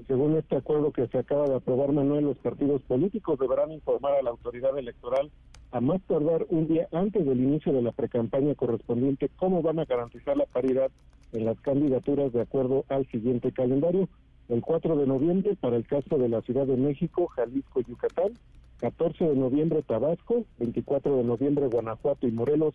[0.08, 4.22] según este acuerdo que se acaba de aprobar, Manuel, los partidos políticos deberán informar a
[4.22, 5.32] la autoridad electoral
[5.72, 9.86] a más tardar un día antes del inicio de la precampaña correspondiente cómo van a
[9.86, 10.92] garantizar la paridad
[11.32, 14.10] en las candidaturas de acuerdo al siguiente calendario.
[14.50, 18.34] El 4 de noviembre para el caso de la Ciudad de México, Jalisco y Yucatán,
[18.80, 22.74] 14 de noviembre Tabasco, 24 de noviembre Guanajuato y Morelos,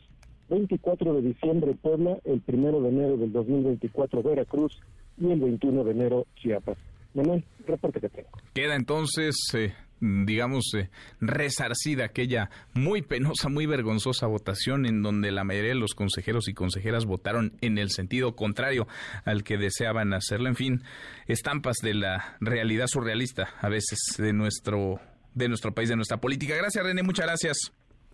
[0.48, 4.80] 24 de diciembre Puebla, el 1 de enero del 2024 Veracruz.
[5.18, 6.76] Y el 21 de enero Chiapas.
[7.16, 8.29] Manuel, reporte que tengo.
[8.55, 15.44] Queda entonces, eh, digamos, eh, resarcida aquella muy penosa, muy vergonzosa votación en donde la
[15.44, 18.87] mayoría de los consejeros y consejeras votaron en el sentido contrario
[19.24, 20.48] al que deseaban hacerlo.
[20.48, 20.83] En fin,
[21.26, 25.00] estampas de la realidad surrealista a veces de nuestro,
[25.35, 26.55] de nuestro país, de nuestra política.
[26.57, 27.72] Gracias, René, muchas gracias.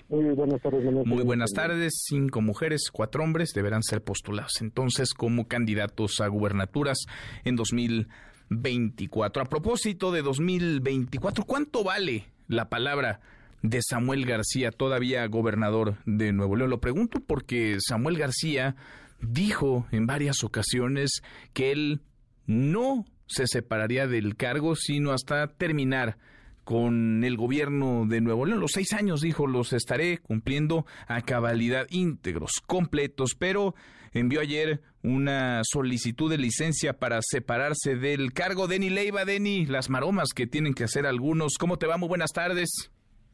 [0.08, 1.06] Muy buenas tardes.
[1.06, 2.04] Muy buenas tardes.
[2.06, 7.06] Cinco mujeres, cuatro hombres deberán ser postulados entonces como candidatos a gubernaturas
[7.44, 8.31] en 2020.
[8.60, 9.42] 24.
[9.42, 13.20] A propósito de 2024, ¿cuánto vale la palabra
[13.62, 16.70] de Samuel García, todavía gobernador de Nuevo León?
[16.70, 18.76] Lo pregunto porque Samuel García
[19.20, 22.00] dijo en varias ocasiones que él
[22.46, 26.18] no se separaría del cargo, sino hasta terminar
[26.64, 28.60] con el gobierno de Nuevo León.
[28.60, 33.74] Los seis años, dijo, los estaré cumpliendo a cabalidad íntegros, completos, pero
[34.12, 38.68] envió ayer una solicitud de licencia para separarse del cargo.
[38.68, 41.54] Deni Leiva, Deni, las maromas que tienen que hacer algunos.
[41.58, 41.96] ¿Cómo te va?
[41.96, 42.90] Muy buenas tardes.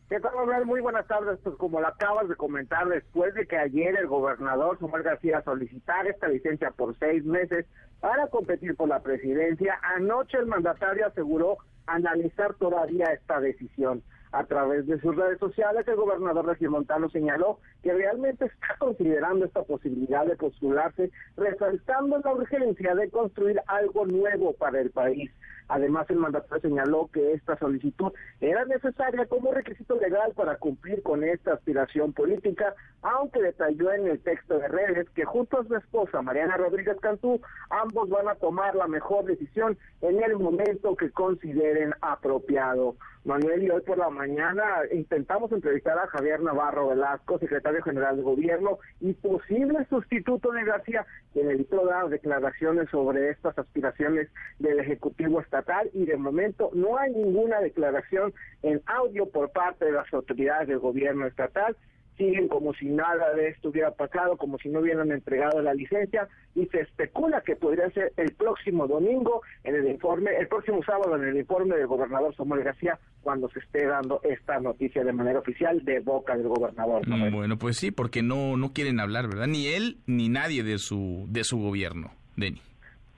[0.09, 0.65] ¿Qué tal, Manuel?
[0.65, 1.39] Muy buenas tardes.
[1.43, 6.09] Pues como lo acabas de comentar, después de que ayer el gobernador Samuel García solicitara
[6.09, 7.67] esta licencia por seis meses
[8.01, 14.03] para competir por la presidencia, anoche el mandatario aseguró analizar todavía esta decisión.
[14.33, 19.63] A través de sus redes sociales, el gobernador Montano señaló que realmente está considerando esta
[19.63, 25.31] posibilidad de postularse, resaltando la urgencia de construir algo nuevo para el país.
[25.69, 31.23] Además, el mandatario señaló que esta solicitud era necesaria como requisito legal para cumplir con
[31.23, 36.23] esta aspiración política, aunque detalló en el texto de redes que junto a su esposa,
[36.23, 41.93] Mariana Rodríguez Cantú, ambos van a tomar la mejor decisión en el momento que consideren
[42.01, 42.97] apropiado.
[43.25, 48.23] Manuel, y hoy por la mañana intentamos entrevistar a Javier Navarro Velasco, secretario general de
[48.23, 51.05] gobierno y posible sustituto de García,
[51.35, 54.29] quien evitó dar declaraciones sobre estas aspiraciones
[54.61, 55.58] del Ejecutivo Estatal
[55.93, 60.79] y de momento no hay ninguna declaración en audio por parte de las autoridades del
[60.79, 61.77] gobierno estatal
[62.19, 66.29] siguen como si nada de esto hubiera pasado, como si no hubieran entregado la licencia
[66.55, 71.17] y se especula que podría ser el próximo domingo en el informe, el próximo sábado
[71.17, 75.39] en el informe del gobernador Samuel García cuando se esté dando esta noticia de manera
[75.39, 77.03] oficial de boca del gobernador.
[77.07, 79.47] Bueno, pues sí, porque no no quieren hablar, ¿verdad?
[79.47, 82.61] Ni él ni nadie de su de su gobierno, Denny.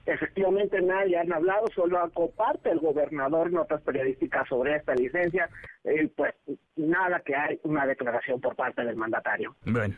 [0.05, 5.49] Efectivamente nadie han hablado, solo comparte el gobernador notas periodísticas sobre esta licencia,
[5.85, 6.33] y pues
[6.75, 9.55] nada que hay una declaración por parte del mandatario.
[9.65, 9.95] Bueno,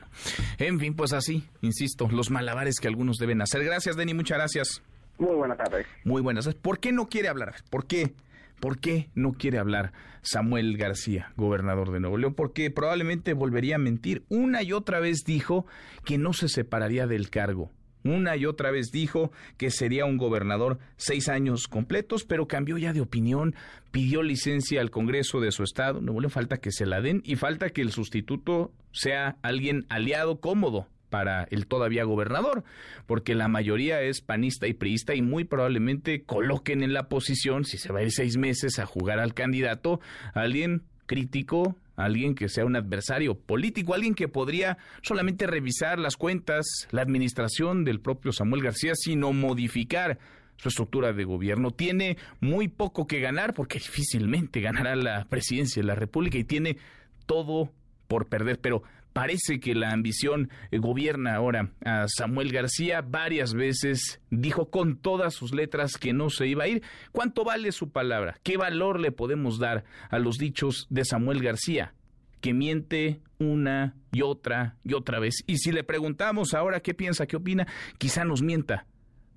[0.60, 3.64] en fin, pues así, insisto, los malabares que algunos deben hacer.
[3.64, 4.84] Gracias, Denny, muchas gracias.
[5.18, 5.88] Muy buenas tardes.
[6.04, 6.54] Muy buenas.
[6.56, 7.56] ¿Por qué no quiere hablar?
[7.70, 8.14] ¿Por qué?
[8.60, 12.34] ¿Por qué no quiere hablar Samuel García, gobernador de Nuevo León?
[12.34, 14.24] Porque probablemente volvería a mentir.
[14.30, 15.66] Una y otra vez dijo
[16.06, 17.72] que no se separaría del cargo
[18.04, 22.94] una y otra vez dijo que sería un gobernador seis años completos, pero cambió ya
[22.94, 23.56] de opinión,
[23.92, 27.36] pidió licencia al Congreso de su estado, no le falta que se la den y
[27.36, 32.64] falta que el sustituto sea alguien aliado cómodo para el todavía gobernador,
[33.06, 37.78] porque la mayoría es panista y priista y muy probablemente coloquen en la posición, si
[37.78, 40.00] se va a ir seis meses a jugar al candidato,
[40.34, 46.18] a alguien crítico, alguien que sea un adversario político, alguien que podría solamente revisar las
[46.18, 50.20] cuentas, la administración del propio Samuel García, sino modificar
[50.58, 51.72] su estructura de gobierno.
[51.72, 56.78] Tiene muy poco que ganar porque difícilmente ganará la presidencia de la República y tiene
[57.26, 57.72] todo
[58.08, 63.02] por perder, pero Parece que la ambición eh, gobierna ahora a Samuel García.
[63.02, 66.82] Varias veces dijo con todas sus letras que no se iba a ir.
[67.12, 68.40] ¿Cuánto vale su palabra?
[68.42, 71.94] ¿Qué valor le podemos dar a los dichos de Samuel García?
[72.42, 75.44] Que miente una y otra y otra vez.
[75.46, 77.68] Y si le preguntamos ahora qué piensa, qué opina,
[78.00, 78.88] quizá nos mienta.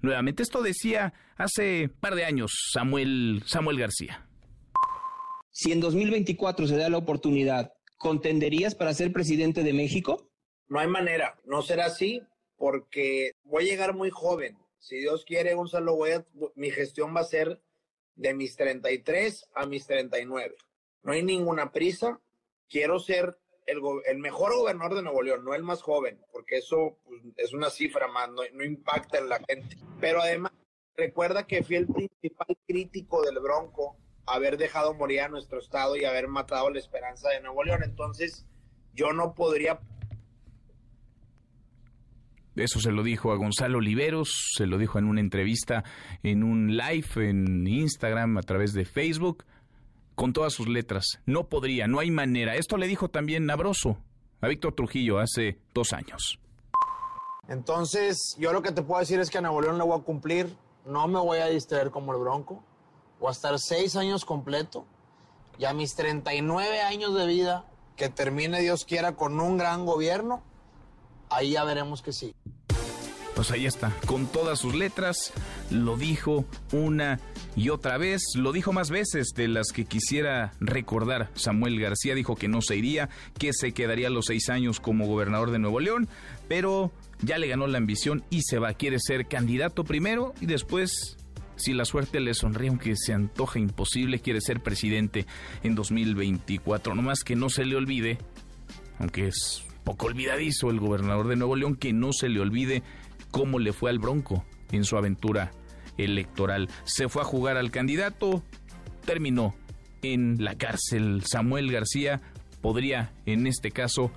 [0.00, 4.26] Nuevamente, esto decía hace par de años Samuel, Samuel García.
[5.50, 10.30] Si en 2024 se da la oportunidad ¿contenderías para ser presidente de México?
[10.68, 12.22] No hay manera, no será así
[12.56, 14.59] porque voy a llegar muy joven.
[14.78, 16.12] Si Dios quiere, Gonzalo, voy
[16.54, 17.61] mi gestión va a ser
[18.14, 20.56] de mis 33 a mis 39.
[21.02, 22.20] No hay ninguna prisa.
[22.68, 27.20] Quiero ser el, mejor gobernador de Nuevo León, no el más joven, porque eso pues,
[27.37, 29.76] es una cifra más, no, no impacta en la gente.
[30.00, 30.52] Pero además,
[30.96, 36.04] recuerda que fui el principal crítico del Bronco haber dejado morir a nuestro estado y
[36.04, 37.82] haber matado la esperanza de Nuevo León.
[37.84, 38.44] Entonces,
[38.94, 39.80] yo no podría
[42.56, 45.84] eso se lo dijo a Gonzalo Oliveros, se lo dijo en una entrevista,
[46.22, 49.44] en un live en Instagram, a través de Facebook,
[50.14, 51.20] con todas sus letras.
[51.26, 52.56] No podría, no hay manera.
[52.56, 53.98] Esto le dijo también Nabroso
[54.40, 56.40] a Víctor Trujillo hace dos años.
[57.48, 60.02] Entonces, yo lo que te puedo decir es que a Nuevo León le voy a
[60.02, 62.64] cumplir, no me voy a distraer como el Bronco
[63.20, 64.85] o a estar seis años completo
[65.59, 67.64] y a mis 39 años de vida,
[67.96, 70.42] que termine Dios quiera con un gran gobierno,
[71.31, 72.35] ahí ya veremos que sí.
[73.35, 75.33] Pues ahí está, con todas sus letras,
[75.70, 77.20] lo dijo una
[77.55, 81.31] y otra vez, lo dijo más veces de las que quisiera recordar.
[81.35, 85.50] Samuel García dijo que no se iría, que se quedaría los seis años como gobernador
[85.50, 86.09] de Nuevo León,
[86.48, 91.18] pero ya le ganó la ambición y se va, quiere ser candidato primero y después
[91.57, 95.27] si la suerte le sonríe, aunque se antoja imposible, quiere ser presidente
[95.62, 96.95] en 2024.
[96.95, 98.19] No más que no se le olvide,
[98.99, 102.83] aunque es poco olvidadizo el gobernador de Nuevo León, que no se le olvide
[103.31, 105.51] cómo le fue al Bronco en su aventura
[105.97, 106.69] electoral.
[106.85, 108.42] Se fue a jugar al candidato,
[109.05, 109.55] terminó
[110.03, 111.23] en la cárcel.
[111.25, 112.21] Samuel García
[112.61, 114.11] podría, en este caso,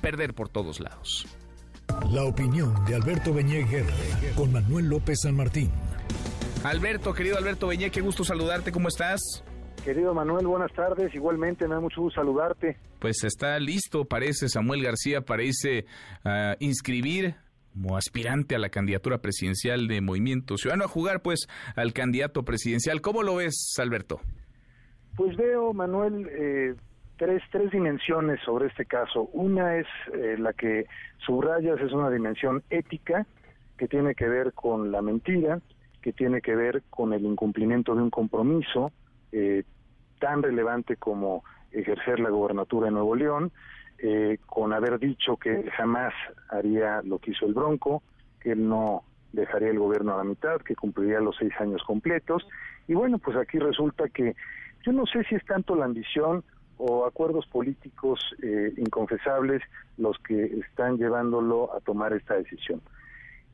[0.00, 1.26] perder por todos lados.
[2.12, 3.66] La opinión de Alberto Beñé
[4.36, 5.70] con Manuel López San Martín.
[6.64, 9.20] Alberto, querido Alberto Beñé, qué gusto saludarte, ¿cómo estás?
[9.84, 11.14] Querido Manuel, buenas tardes.
[11.14, 12.76] Igualmente, me da mucho gusto saludarte.
[12.98, 15.86] Pues está listo, parece Samuel García, parece
[16.24, 17.36] uh, inscribir
[17.72, 21.46] como aspirante a la candidatura presidencial de Movimiento Ciudadano a jugar pues
[21.76, 23.00] al candidato presidencial.
[23.00, 24.20] ¿Cómo lo ves, Alberto?
[25.16, 26.74] Pues veo, Manuel, eh,
[27.16, 29.30] tres, tres dimensiones sobre este caso.
[29.32, 30.86] Una es eh, la que
[31.24, 33.26] subrayas, es una dimensión ética
[33.76, 35.60] que tiene que ver con la mentira,
[36.02, 38.92] que tiene que ver con el incumplimiento de un compromiso
[39.32, 39.64] eh,
[40.18, 43.52] tan relevante como ejercer la gobernatura de Nuevo León,
[43.98, 46.14] eh, con haber dicho que jamás
[46.48, 48.02] haría lo que hizo el Bronco,
[48.40, 52.46] que él no dejaría el gobierno a la mitad, que cumpliría los seis años completos.
[52.86, 54.34] Y bueno, pues aquí resulta que
[54.84, 56.44] yo no sé si es tanto la ambición
[56.78, 59.62] o acuerdos políticos eh, inconfesables
[59.96, 62.80] los que están llevándolo a tomar esta decisión.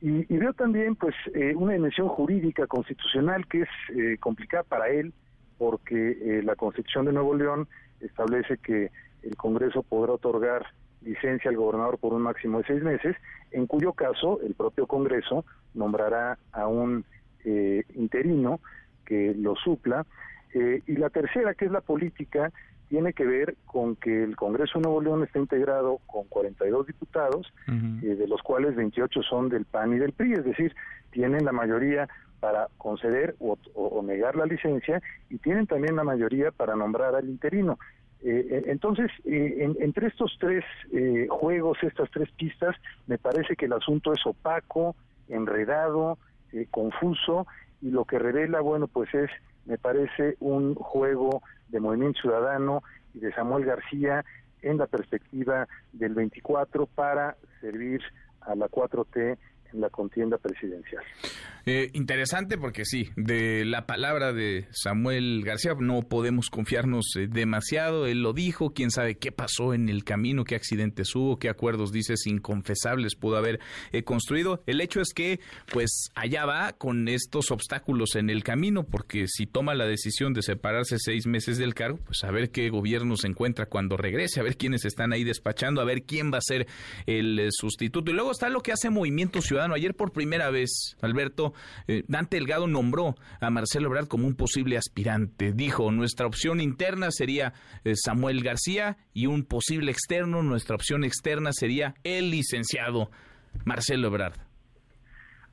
[0.05, 4.91] Y, y veo también pues eh, una dimensión jurídica constitucional que es eh, complicada para
[4.91, 5.15] él
[5.57, 7.69] porque eh, la Constitución de Nuevo León
[8.01, 8.91] establece que
[9.23, 10.67] el Congreso podrá otorgar
[11.01, 13.17] licencia al gobernador por un máximo de seis meses,
[13.51, 17.05] en cuyo caso el propio Congreso nombrará a un
[17.47, 18.61] eh, interino
[19.07, 20.07] que lo supla.
[20.55, 22.53] Eh, y la tercera, que es la política,
[22.89, 27.53] tiene que ver con que el Congreso de Nuevo León está integrado con 42 diputados,
[27.69, 30.75] eh, de los cuales 28 son del PAN y del PRI, es decir,
[31.11, 32.09] tienen la mayoría
[32.41, 37.29] para conceder o, o negar la licencia y tienen también la mayoría para nombrar al
[37.29, 37.79] interino.
[38.27, 42.75] Eh, entonces, eh, en, entre estos tres eh, juegos, estas tres pistas,
[43.07, 44.97] me parece que el asunto es opaco,
[45.29, 46.19] enredado,
[46.71, 47.47] confuso,
[47.83, 49.31] y lo que revela, bueno, pues es,
[49.67, 52.83] me parece, un juego de movimiento ciudadano
[53.15, 54.25] y de Samuel García
[54.63, 58.03] en la perspectiva del 24 para servir
[58.41, 59.39] a la 4T en
[59.75, 61.03] la contienda presidencial.
[61.67, 68.07] Eh, interesante porque sí, de la palabra de Samuel García no podemos confiarnos eh, demasiado.
[68.07, 71.91] Él lo dijo, quién sabe qué pasó en el camino, qué accidentes hubo, qué acuerdos,
[71.91, 73.61] dices, inconfesables pudo haber
[73.93, 74.63] eh, construido.
[74.67, 75.41] El hecho es que,
[75.73, 80.43] pues, allá va con estos obstáculos en el camino, porque si toma la decisión de
[80.43, 84.43] separarse seis meses del cargo, pues a ver qué gobierno se encuentra cuando regrese, a
[84.43, 86.67] ver quiénes están ahí despachando, a ver quién va a ser
[87.07, 88.11] el sustituto.
[88.11, 89.64] Y luego está lo que hace Movimiento Ciudadano.
[89.73, 91.55] Ayer por primera vez, Alberto,
[91.89, 95.53] eh, Dante Delgado nombró a Marcelo Ebrard como un posible aspirante.
[95.53, 97.55] Dijo, nuestra opción interna sería
[97.85, 103.11] eh, Samuel García y un posible externo, nuestra opción externa sería el licenciado
[103.65, 104.35] Marcelo Ebrard.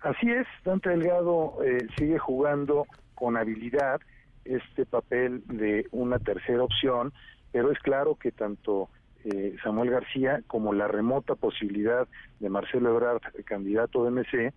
[0.02, 4.02] Así es, Dante Delgado eh, sigue jugando con habilidad
[4.46, 7.14] este papel de una tercera opción,
[7.52, 8.90] pero es claro que tanto
[9.26, 12.08] eh, Samuel García como la remota posibilidad
[12.40, 14.54] de Marcelo Ebrard, candidato de MC,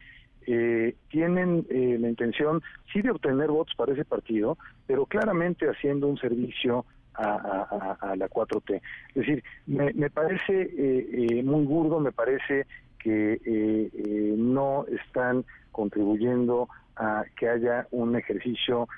[0.47, 2.63] eh, tienen eh, la intención
[2.93, 6.85] sí de obtener votos para ese partido, pero claramente haciendo un servicio
[7.15, 8.83] a, la 4T.
[9.11, 12.67] Es decir, me, parece eh, muy burdo, me parece
[12.99, 18.89] que no están contribuyendo a que haya un ejercicio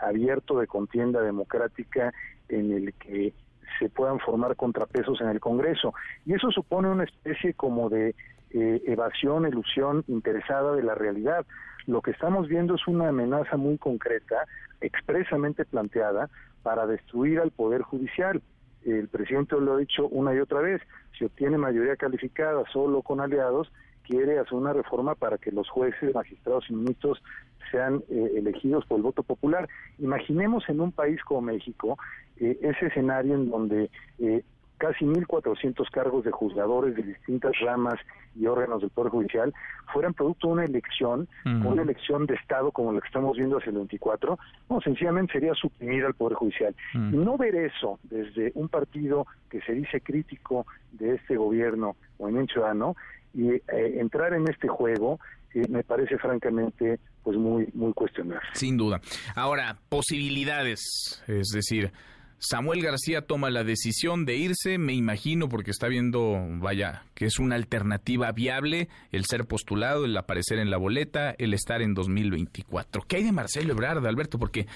[0.00, 2.14] abierto de contienda democrática
[2.48, 3.34] en el que
[3.78, 5.94] se puedan formar contrapesos en el Congreso.
[6.24, 8.14] Y eso supone una especie como de
[8.50, 11.44] eh, evasión, ilusión interesada de la realidad.
[11.86, 14.36] Lo que estamos viendo es una amenaza muy concreta,
[14.80, 16.28] expresamente planteada,
[16.62, 18.42] para destruir al Poder Judicial.
[18.84, 20.80] El presidente lo ha dicho una y otra vez,
[21.18, 23.70] si obtiene mayoría calificada solo con aliados,
[24.08, 27.22] quiere hacer una reforma para que los jueces, magistrados y ministros
[27.70, 29.68] sean eh, elegidos por el voto popular.
[29.98, 31.98] Imaginemos en un país como México
[32.38, 34.42] eh, ese escenario en donde eh,
[34.78, 37.96] casi 1.400 cargos de juzgadores de distintas ramas
[38.34, 39.52] y órganos del Poder Judicial
[39.92, 43.70] fueran producto de una elección, una elección de Estado como la que estamos viendo hacia
[43.70, 44.38] el 24,
[44.70, 46.76] no, sencillamente sería suprimir al Poder Judicial.
[46.94, 52.52] Y no ver eso desde un partido que se dice crítico de este gobierno, Movimiento
[52.54, 52.94] Ciudadano,
[53.38, 53.62] y eh,
[54.00, 55.20] entrar en este juego
[55.54, 58.48] eh, me parece francamente pues muy muy cuestionable.
[58.54, 59.00] Sin duda.
[59.36, 61.92] Ahora, posibilidades, es decir,
[62.40, 67.38] Samuel García toma la decisión de irse, me imagino, porque está viendo, vaya, que es
[67.38, 73.02] una alternativa viable el ser postulado, el aparecer en la boleta, el estar en 2024.
[73.08, 74.38] ¿Qué hay de Marcelo Ebrard, Alberto?
[74.38, 74.66] Porque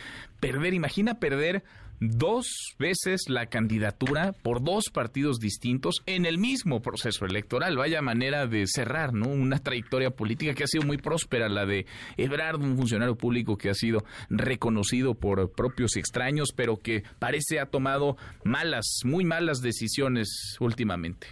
[0.40, 1.62] perder, imagina perder
[2.02, 7.76] dos veces la candidatura por dos partidos distintos en el mismo proceso electoral.
[7.76, 9.28] Vaya manera de cerrar, ¿no?
[9.28, 11.86] Una trayectoria política que ha sido muy próspera, la de
[12.16, 14.00] Ebrard, un funcionario público que ha sido
[14.30, 21.28] reconocido por propios extraños, pero que parece ha tomado malas, muy malas decisiones últimamente.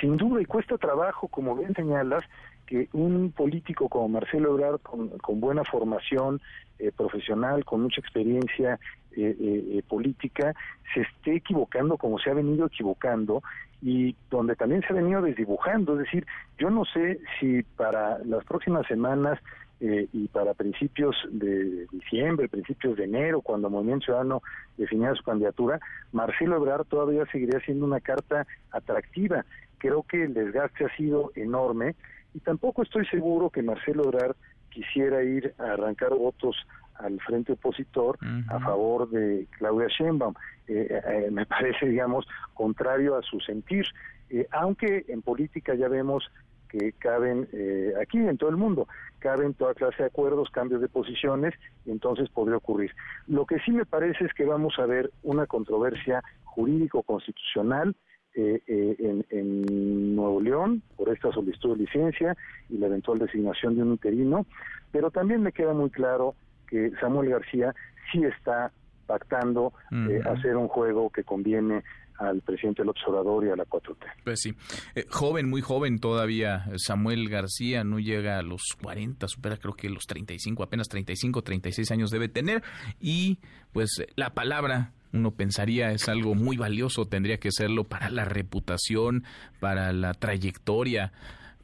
[0.00, 2.24] Sin duda, y cuesta trabajo, como bien señalas,
[2.66, 6.40] que un político como Marcelo Ebrard, con, buena formación
[6.78, 8.78] eh, profesional, con mucha experiencia
[9.16, 10.54] eh, eh, política,
[10.94, 13.42] se esté equivocando como se ha venido equivocando
[13.82, 15.94] y donde también se ha venido desdibujando.
[15.94, 16.26] Es decir,
[16.58, 19.38] yo no sé si para las próximas semanas
[19.82, 24.42] y para principios de diciembre, principios de enero, cuando Movimiento Ciudadano
[24.76, 25.80] definía su candidatura,
[26.12, 29.46] Marcelo Ebrard todavía seguiría siendo una carta atractiva.
[29.78, 31.94] Creo que el desgaste ha sido enorme
[32.34, 34.36] y tampoco estoy seguro que Marcelo Ebrard
[34.70, 36.56] quisiera ir a arrancar votos
[37.00, 40.34] al frente opositor a favor de Claudia Sheinbaum.
[40.68, 43.86] Eh, eh, me parece, digamos, contrario a su sentir,
[44.28, 46.30] eh, aunque en política ya vemos
[46.68, 47.48] que caben
[48.00, 48.86] aquí en todo el mundo,
[49.18, 51.52] caben toda clase de acuerdos, cambios de posiciones,
[51.84, 52.92] y entonces podría ocurrir.
[53.26, 57.96] Lo que sí me parece es que vamos a ver una controversia jurídico-constitucional
[58.34, 62.36] eh, eh, en, Nuevo León por esta solicitud de licencia
[62.68, 64.46] y la eventual designación de un interino,
[64.92, 66.36] pero también me queda muy claro
[66.70, 67.74] que Samuel García
[68.12, 68.72] sí está
[69.06, 71.82] pactando eh, hacer un juego que conviene
[72.20, 73.96] al presidente López Obrador y a la 4T.
[74.24, 74.54] Pues sí,
[75.08, 80.04] joven, muy joven todavía, Samuel García no llega a los 40, supera creo que los
[80.06, 82.62] 35, apenas 35, 36 años debe tener.
[83.00, 83.38] Y
[83.72, 89.24] pues la palabra uno pensaría es algo muy valioso, tendría que serlo para la reputación,
[89.58, 91.12] para la trayectoria,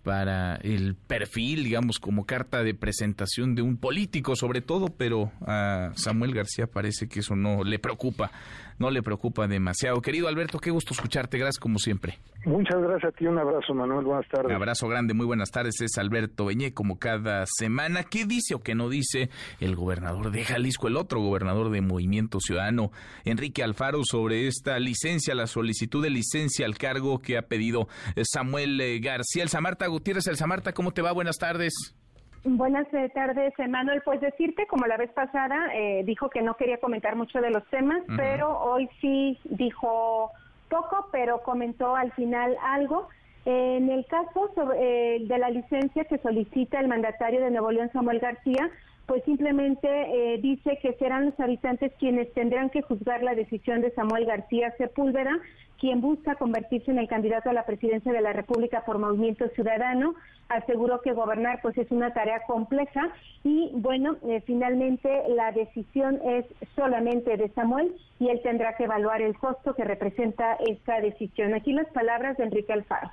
[0.07, 5.91] para el perfil, digamos, como carta de presentación de un político sobre todo, pero a
[5.97, 8.31] Samuel García parece que eso no le preocupa,
[8.79, 10.01] no le preocupa demasiado.
[10.01, 12.19] Querido Alberto, qué gusto escucharte, gracias como siempre.
[12.45, 14.47] Muchas gracias a ti, un abrazo Manuel, buenas tardes.
[14.47, 18.05] Un abrazo grande, muy buenas tardes, es Alberto Beñé como cada semana.
[18.05, 22.39] ¿Qué dice o qué no dice el gobernador de Jalisco, el otro gobernador de Movimiento
[22.41, 22.93] Ciudadano,
[23.25, 27.89] Enrique Alfaro, sobre esta licencia, la solicitud de licencia al cargo que ha pedido
[28.23, 29.43] Samuel eh, García?
[29.43, 31.13] El Samarta Gutiérrez, el Samarta, ¿cómo te va?
[31.13, 31.97] Buenas tardes.
[32.49, 34.03] Buenas eh, tardes, Manuel.
[34.05, 37.67] Pues decirte, como la vez pasada, eh, dijo que no quería comentar mucho de los
[37.71, 40.31] temas, pero hoy sí dijo
[40.69, 43.09] poco, pero comentó al final algo.
[43.47, 48.21] En el caso eh, de la licencia que solicita el mandatario de Nuevo León, Samuel
[48.21, 48.71] García,
[49.07, 53.93] pues simplemente eh, dice que serán los habitantes quienes tendrán que juzgar la decisión de
[53.93, 55.31] Samuel García Sepúlveda,
[55.79, 60.15] quien busca convertirse en el candidato a la presidencia de la República por Movimiento Ciudadano.
[60.49, 63.11] Aseguró que gobernar pues es una tarea compleja
[63.45, 66.45] y bueno, eh, finalmente la decisión es
[66.75, 71.55] solamente de Samuel y él tendrá que evaluar el costo que representa esta decisión.
[71.55, 73.11] Aquí las palabras de Enrique Alfaro.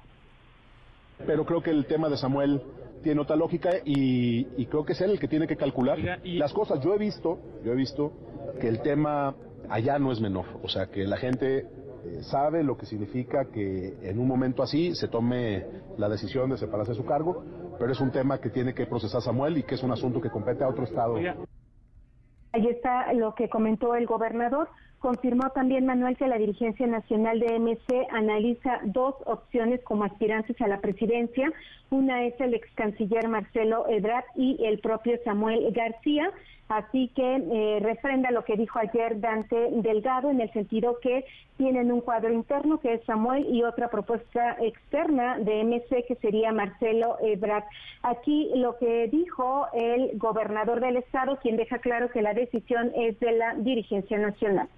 [1.26, 2.62] Pero creo que el tema de Samuel
[3.02, 6.80] tiene otra lógica y, creo que es él el que tiene que calcular las cosas.
[6.82, 8.12] Yo he visto, yo he visto
[8.60, 9.36] que el tema
[9.70, 11.60] allá no es menor, o sea, que la gente
[12.06, 15.66] eh, sabe lo que significa que en un momento así se tome
[15.98, 17.44] la decisión de separarse de su cargo,
[17.80, 20.30] pero es un tema que tiene que procesar Samuel y que es un asunto que
[20.30, 21.16] compete a otro estado.
[21.16, 24.70] Ahí está lo que comentó el gobernador.
[25.04, 30.70] Confirmó también Manuel que la dirigencia nacional de MC analiza dos opciones como aspirantes a
[30.70, 31.52] la presidencia.
[31.90, 36.32] Una es el ex canciller Marcelo Ebrard y el propio Samuel García.
[36.70, 41.26] Así que eh, refrenda lo que dijo ayer Dante Delgado en el sentido que
[41.58, 46.54] tienen un cuadro interno que es Samuel y otra propuesta externa de MC que sería
[46.54, 47.66] Marcelo Ebrard.
[48.04, 53.20] Aquí lo que dijo el gobernador del estado, quien deja claro que la decisión es
[53.20, 54.70] de la dirigencia nacional.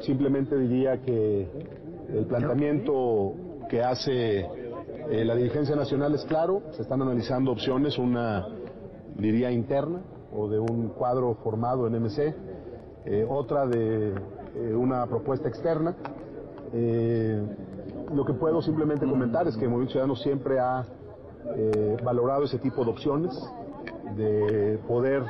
[0.00, 1.48] Simplemente diría que
[2.12, 3.34] el planteamiento
[3.68, 8.46] que hace eh, la dirigencia nacional es claro, se están analizando opciones, una
[9.16, 10.00] diría interna
[10.32, 12.34] o de un cuadro formado en MC,
[13.04, 14.14] eh, otra de
[14.54, 15.94] eh, una propuesta externa.
[18.14, 20.84] lo que puedo simplemente comentar es que el Movimiento Ciudadano siempre ha
[22.02, 23.32] valorado ese tipo de opciones,
[24.16, 25.22] de poder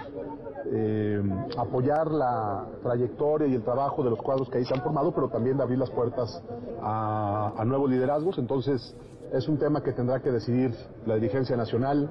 [0.73, 1.23] eh,
[1.59, 5.29] apoyar la trayectoria y el trabajo de los cuadros que ahí se han formado, pero
[5.29, 6.43] también de abrir las puertas
[6.83, 8.39] a, nuevos liderazgos.
[8.39, 8.97] Entonces,
[9.33, 10.73] es un tema que tendrá que decidir
[11.07, 12.09] la dirigencia nacional,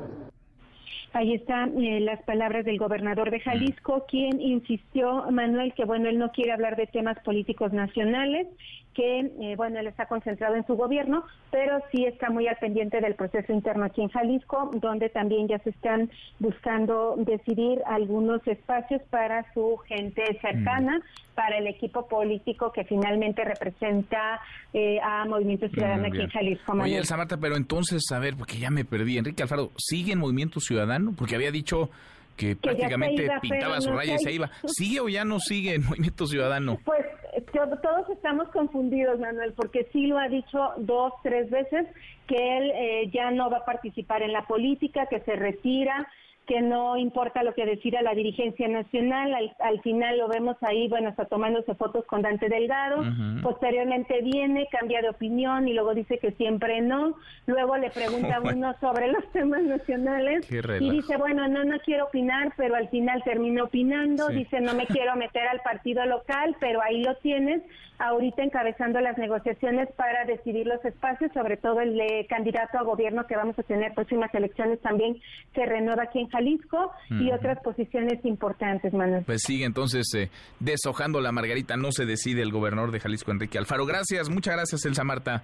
[1.15, 6.17] Ahí están eh, las palabras del gobernador de Jalisco, quien insistió, Manuel, que bueno, él
[6.17, 8.47] no quiere hablar de temas políticos nacionales,
[8.93, 13.01] que, eh, bueno, él está concentrado en su gobierno, pero sí está muy al pendiente
[13.01, 19.01] del proceso interno aquí en Jalisco, donde también ya se están buscando decidir algunos espacios
[19.09, 21.35] para su gente cercana, mm.
[21.35, 24.39] para el equipo político que finalmente representa
[24.73, 26.73] eh, a Movimiento Ciudadano aquí en Jalisco.
[26.73, 29.17] Oye, Elsa Marta, pero entonces, a ver, porque ya me perdí.
[29.17, 31.13] Enrique Alfaro, ¿sigue en Movimiento Ciudadano?
[31.17, 31.89] Porque había dicho
[32.35, 34.49] que, prácticamente pintaba su raya y se iba.
[34.65, 36.79] ¿Sigue o ya no sigue en Movimiento Ciudadano?
[36.83, 37.05] Pues
[37.81, 41.87] todos estamos confundidos, Manuel, porque sí lo ha dicho dos, tres veces
[42.27, 46.07] que él eh, ya no va a participar en la política, que se retira,
[46.47, 51.09] que no importa lo que decida la dirigencia nacional, al, final lo vemos ahí, bueno,
[51.09, 53.03] está tomándose fotos con Dante Delgado,
[53.41, 57.15] posteriormente viene, cambia de opinión y luego dice que siempre no,
[57.45, 62.05] luego le pregunta a uno sobre los temas nacionales y dice, bueno, no, no quiero
[62.05, 66.81] opinar, pero al final termina opinando, dice, no me quiero meter al partido local, pero
[66.81, 67.61] ahí lo tienes,
[67.99, 73.27] ahorita encabezando las negociaciones para decidir los espacios, sobre todo el de candidato a gobierno
[73.27, 75.17] que vamos a tener próximas elecciones también
[75.53, 79.23] se renueva aquí en Jalisco y otras posiciones importantes, Manuel.
[79.23, 80.29] Pues sigue entonces eh,
[80.59, 83.85] deshojando la margarita, no se decide el gobernador de Jalisco, Enrique Alfaro.
[83.85, 85.43] Gracias, muchas gracias, Elsa Marta.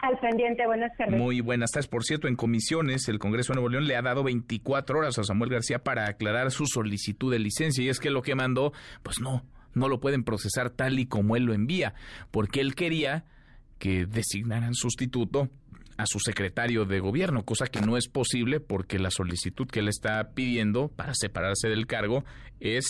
[0.00, 1.18] Al pendiente, buenas tardes.
[1.18, 1.88] Muy buenas tardes.
[1.88, 5.24] Por cierto, en comisiones, el Congreso de Nuevo León le ha dado 24 horas a
[5.24, 7.82] Samuel García para aclarar su solicitud de licencia.
[7.82, 8.72] Y es que lo que mandó,
[9.02, 9.42] pues no,
[9.74, 11.94] no lo pueden procesar tal y como él lo envía,
[12.30, 13.24] porque él quería
[13.78, 15.48] que designaran sustituto
[15.96, 19.88] a su secretario de gobierno, cosa que no es posible porque la solicitud que él
[19.88, 22.24] está pidiendo para separarse del cargo
[22.60, 22.86] es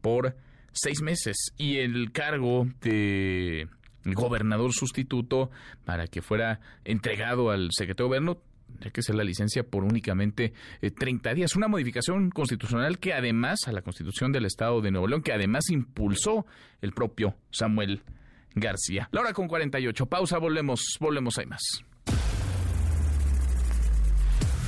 [0.00, 0.36] por
[0.72, 3.68] seis meses y el cargo de
[4.04, 5.50] gobernador sustituto
[5.84, 10.52] para que fuera entregado al secretario de gobierno tendría que ser la licencia por únicamente
[10.80, 11.56] 30 eh, días.
[11.56, 15.68] Una modificación constitucional que además, a la constitución del Estado de Nuevo León, que además
[15.70, 16.46] impulsó
[16.80, 18.02] el propio Samuel
[18.54, 19.08] García.
[19.12, 20.06] La hora con 48.
[20.06, 21.84] Pausa, volvemos, volvemos, hay más.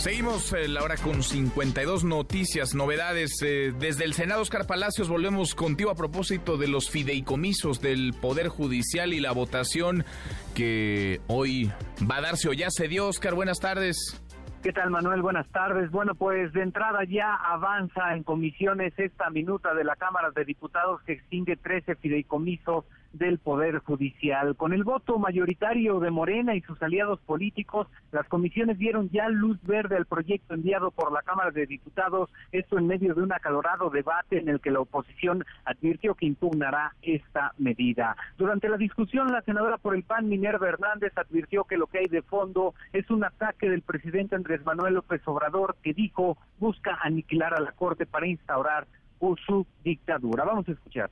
[0.00, 3.42] Seguimos eh, la hora con 52 noticias, novedades.
[3.42, 8.48] Eh, desde el Senado, Oscar Palacios, volvemos contigo a propósito de los fideicomisos del Poder
[8.48, 10.06] Judicial y la votación
[10.54, 11.70] que hoy
[12.10, 13.08] va a darse o ya se dio.
[13.08, 14.18] Oscar, buenas tardes.
[14.62, 15.20] ¿Qué tal, Manuel?
[15.20, 15.90] Buenas tardes.
[15.90, 21.02] Bueno, pues de entrada ya avanza en comisiones esta minuta de la Cámara de Diputados
[21.02, 24.56] que extingue 13 fideicomisos del Poder Judicial.
[24.56, 29.58] Con el voto mayoritario de Morena y sus aliados políticos, las comisiones dieron ya luz
[29.62, 33.90] verde al proyecto enviado por la Cámara de Diputados, esto en medio de un acalorado
[33.90, 38.16] debate en el que la oposición advirtió que impugnará esta medida.
[38.38, 42.06] Durante la discusión, la senadora por el PAN, Minerva Hernández, advirtió que lo que hay
[42.06, 47.54] de fondo es un ataque del presidente Andrés Manuel López Obrador, que dijo busca aniquilar
[47.54, 48.86] a la Corte para instaurar
[49.46, 50.44] su dictadura.
[50.44, 51.10] Vamos a escuchar.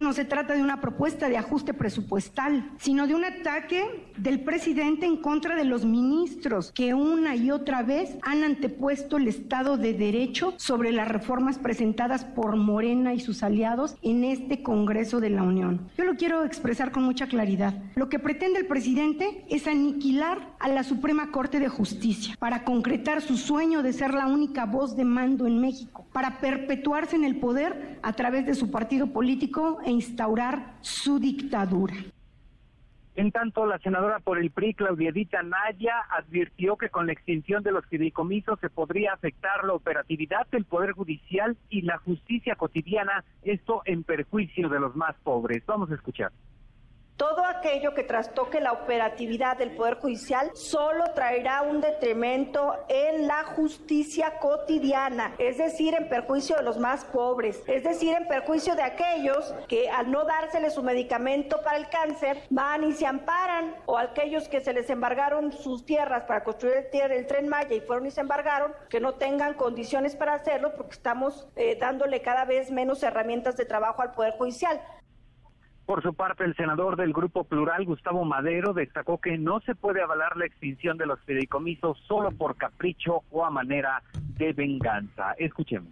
[0.00, 5.04] No se trata de una propuesta de ajuste presupuestal, sino de un ataque del presidente
[5.04, 9.92] en contra de los ministros que una y otra vez han antepuesto el Estado de
[9.92, 15.42] Derecho sobre las reformas presentadas por Morena y sus aliados en este Congreso de la
[15.42, 15.90] Unión.
[15.98, 17.74] Yo lo quiero expresar con mucha claridad.
[17.94, 23.22] Lo que pretende el presidente es aniquilar a la Suprema Corte de Justicia para concretar
[23.22, 27.40] su sueño de ser la única voz de mando en México, para perpetuarse en el
[27.40, 31.94] poder a través de su partido político instaurar su dictadura.
[33.16, 37.62] En tanto, la senadora por el PRI, Claudia Edita Naya, advirtió que con la extinción
[37.62, 43.24] de los fideicomisos se podría afectar la operatividad del Poder Judicial y la justicia cotidiana,
[43.42, 45.64] esto en perjuicio de los más pobres.
[45.66, 46.30] Vamos a escuchar.
[47.20, 53.44] Todo aquello que trastoque la operatividad del Poder Judicial solo traerá un detrimento en la
[53.44, 58.84] justicia cotidiana, es decir, en perjuicio de los más pobres, es decir, en perjuicio de
[58.84, 63.98] aquellos que al no dársele su medicamento para el cáncer van y se amparan, o
[63.98, 68.12] aquellos que se les embargaron sus tierras para construir el, tren Maya y fueron y
[68.12, 73.02] se embargaron, que no tengan condiciones para hacerlo porque estamos eh, dándole cada vez menos
[73.02, 74.80] herramientas de trabajo al Poder Judicial.
[75.90, 80.00] Por su parte, el senador del Grupo Plural, Gustavo Madero, destacó que no se puede
[80.00, 84.00] avalar la extinción de los fideicomisos solo por capricho o a manera
[84.38, 85.32] de venganza.
[85.36, 85.90] Escuchemos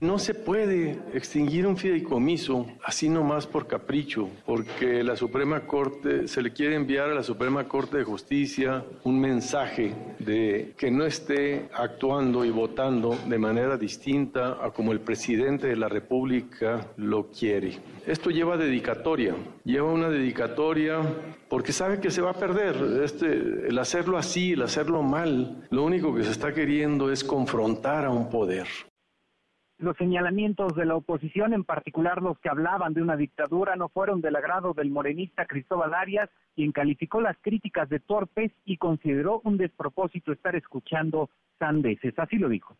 [0.00, 6.40] No se puede extinguir un fideicomiso así nomás por capricho, porque la Suprema Corte se
[6.40, 11.68] le quiere enviar a la Suprema Corte de Justicia un mensaje de que no esté
[11.74, 17.78] actuando y votando de manera distinta a como el presidente de la República lo quiere.
[18.06, 19.34] Esto lleva dedicatoria,
[19.64, 21.02] lleva una dedicatoria
[21.50, 23.02] porque sabe que se va a perder.
[23.04, 28.06] Este, el hacerlo así, el hacerlo mal, lo único que se está queriendo es confrontar
[28.06, 28.66] a un poder.
[29.80, 34.20] Los señalamientos de la oposición, en particular los que hablaban de una dictadura, no fueron
[34.20, 39.56] del agrado del morenista Cristóbal Arias, quien calificó las críticas de torpes y consideró un
[39.56, 42.12] despropósito estar escuchando sandeces.
[42.18, 42.76] Así lo dijo.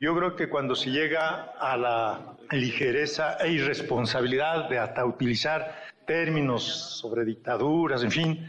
[0.00, 5.72] Yo creo que cuando se llega a la ligereza e irresponsabilidad de hasta utilizar
[6.04, 6.64] términos
[6.98, 8.46] sobre dictaduras, en fin,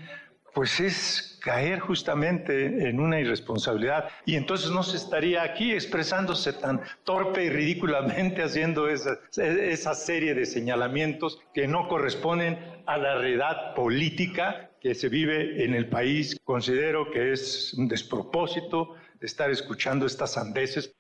[0.55, 6.81] pues es caer justamente en una irresponsabilidad y entonces no se estaría aquí expresándose tan
[7.03, 13.73] torpe y ridículamente haciendo esa, esa serie de señalamientos que no corresponden a la realidad
[13.75, 16.39] política que se vive en el país.
[16.43, 20.95] Considero que es un despropósito estar escuchando estas sandeces.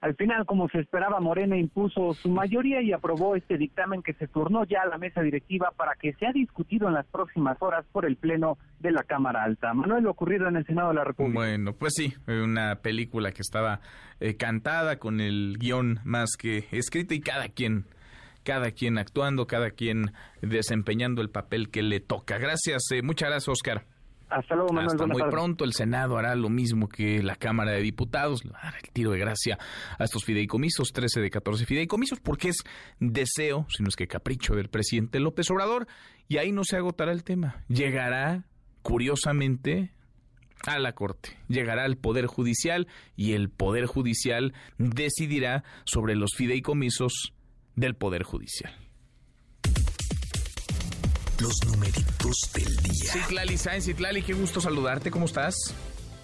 [0.00, 4.28] Al final, como se esperaba, Morena impuso su mayoría y aprobó este dictamen que se
[4.28, 8.06] turnó ya a la mesa directiva para que sea discutido en las próximas horas por
[8.06, 9.74] el Pleno de la Cámara Alta.
[9.74, 11.38] Manuel, lo ocurrido en el Senado de la República.
[11.38, 13.80] Bueno, pues sí, una película que estaba
[14.20, 17.84] eh, cantada con el guion más que escrito y cada quien
[18.42, 22.38] cada quien actuando, cada quien desempeñando el papel que le toca.
[22.38, 23.84] Gracias, eh, muchas gracias, Oscar.
[24.30, 24.92] Hasta luego, Manuel.
[24.92, 25.64] Hasta muy pronto.
[25.64, 28.44] El Senado hará lo mismo que la Cámara de Diputados.
[28.44, 29.58] Le va a dar el tiro de gracia
[29.98, 32.58] a estos fideicomisos, 13 de 14 fideicomisos, porque es
[33.00, 35.86] deseo, si no es que capricho del presidente López Obrador.
[36.28, 37.64] Y ahí no se agotará el tema.
[37.68, 38.44] Llegará,
[38.82, 39.92] curiosamente,
[40.66, 41.36] a la Corte.
[41.48, 47.32] Llegará al Poder Judicial y el Poder Judicial decidirá sobre los fideicomisos
[47.76, 48.89] del Poder Judicial.
[51.40, 53.12] Los numeritos del día.
[53.12, 55.54] Citlali Sainz, Citlali, qué gusto saludarte, ¿cómo estás?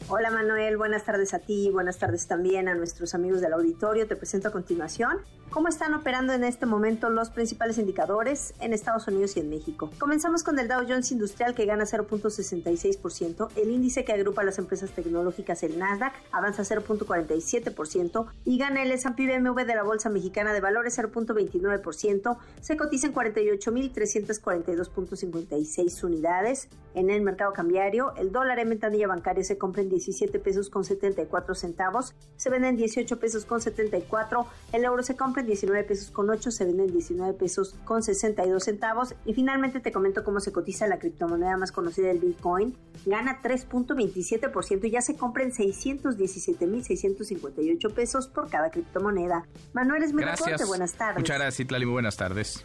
[0.08, 4.06] Hola Manuel, buenas tardes a ti, buenas tardes también a nuestros amigos del auditorio.
[4.06, 5.16] Te presento a continuación
[5.50, 9.90] cómo están operando en este momento los principales indicadores en Estados Unidos y en México.
[9.98, 14.90] Comenzamos con el Dow Jones Industrial que gana 0.66%, el índice que agrupa las empresas
[14.90, 20.60] tecnológicas, el Nasdaq, avanza 0.47% y gana el S&P BMW de la Bolsa Mexicana de
[20.60, 26.68] Valores 0.29%, se cotiza en 48.342.56 unidades.
[26.94, 30.84] En el mercado cambiario, el dólar en ventanilla bancaria se compra en 17 pesos con
[30.84, 35.82] 74 centavos, se vende en 18 pesos con 74, el euro se compra en 19
[35.84, 40.24] pesos con 8, se vende en 19 pesos con 62 centavos y finalmente te comento
[40.24, 45.44] cómo se cotiza la criptomoneda más conocida, el Bitcoin, gana 3.27% y ya se compra
[45.44, 49.46] en 617.658 pesos por cada criptomoneda.
[49.72, 50.22] Manuel es mi
[50.66, 51.18] buenas tardes.
[51.18, 52.64] Muchas gracias, Itlali, muy buenas tardes.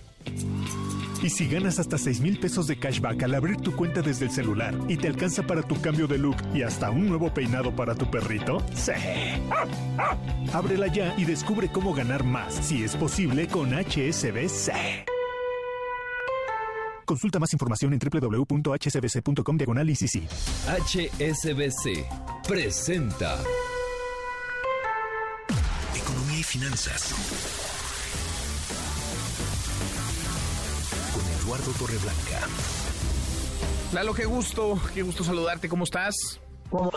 [1.22, 4.32] Y si ganas hasta 6 mil pesos de cashback al abrir tu cuenta desde el
[4.32, 7.94] celular y te alcanza para tu cambio de look y hasta un nuevo peinado para
[7.94, 8.92] tu perrito, ¡sí!
[10.52, 14.72] Ábrela ya y descubre cómo ganar más, si es posible, con HSBC.
[17.06, 22.06] Consulta más información en www.hsbc.com diagonal HSBC
[22.48, 23.38] presenta
[25.94, 27.14] Economía y Finanzas
[31.52, 32.48] Eduardo Torreblanca.
[33.92, 36.16] Lalo, qué gusto, qué gusto saludarte, ¿cómo estás?
[36.70, 36.92] Como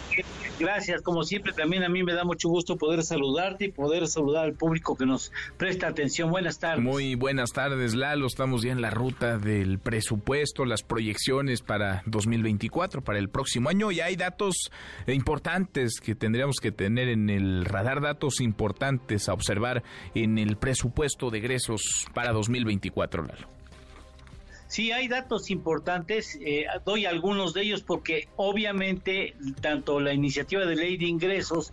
[0.60, 4.44] gracias, como siempre también a mí me da mucho gusto poder saludarte y poder saludar
[4.44, 6.30] al público que nos presta atención.
[6.30, 6.84] Buenas tardes.
[6.84, 8.28] Muy buenas tardes, Lalo.
[8.28, 13.90] Estamos ya en la ruta del presupuesto, las proyecciones para 2024, para el próximo año
[13.90, 14.70] y hay datos
[15.08, 19.82] importantes que tendríamos que tener en el radar, datos importantes a observar
[20.14, 23.53] en el presupuesto de egresos para 2024, Lalo.
[24.74, 30.74] Sí, hay datos importantes, eh, doy algunos de ellos porque obviamente tanto la iniciativa de
[30.74, 31.72] ley de ingresos,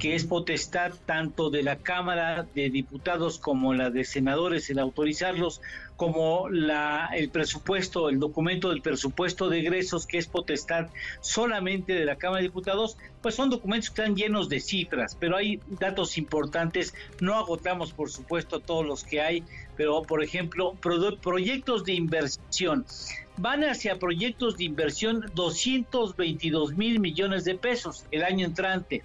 [0.00, 5.60] que es potestad tanto de la Cámara de Diputados como la de senadores en autorizarlos,
[6.00, 10.86] como la, el presupuesto, el documento del presupuesto de egresos, que es potestad
[11.20, 15.36] solamente de la Cámara de Diputados, pues son documentos que están llenos de cifras, pero
[15.36, 16.94] hay datos importantes.
[17.20, 19.44] No agotamos, por supuesto, todos los que hay,
[19.76, 20.74] pero, por ejemplo,
[21.20, 22.86] proyectos de inversión.
[23.36, 29.02] Van hacia proyectos de inversión 222 mil millones de pesos el año entrante.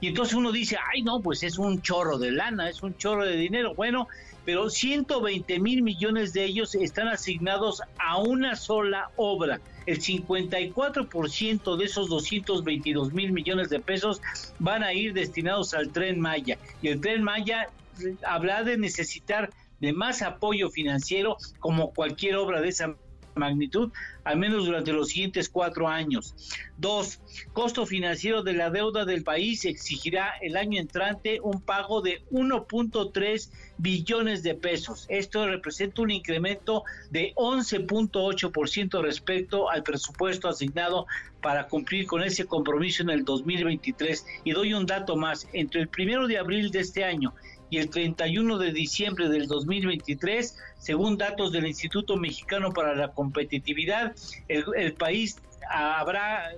[0.00, 3.24] Y entonces uno dice, ay, no, pues es un chorro de lana, es un chorro
[3.24, 3.74] de dinero.
[3.76, 4.08] Bueno,
[4.44, 9.60] pero 120 mil millones de ellos están asignados a una sola obra.
[9.86, 14.20] El 54% de esos 222 mil millones de pesos
[14.58, 16.58] van a ir destinados al tren Maya.
[16.80, 17.68] Y el tren Maya
[18.26, 22.94] habrá de necesitar de más apoyo financiero como cualquier obra de esa
[23.34, 23.90] magnitud,
[24.24, 26.34] al menos durante los siguientes cuatro años.
[26.76, 27.20] Dos,
[27.52, 33.50] costo financiero de la deuda del país exigirá el año entrante un pago de 1.3
[33.78, 35.06] billones de pesos.
[35.08, 41.06] Esto representa un incremento de 11.8% respecto al presupuesto asignado
[41.40, 44.26] para cumplir con ese compromiso en el 2023.
[44.44, 47.34] Y doy un dato más, entre el primero de abril de este año
[47.72, 54.14] y el 31 de diciembre del 2023, según datos del Instituto Mexicano para la Competitividad,
[54.48, 55.38] el, país
[55.70, 56.50] habrá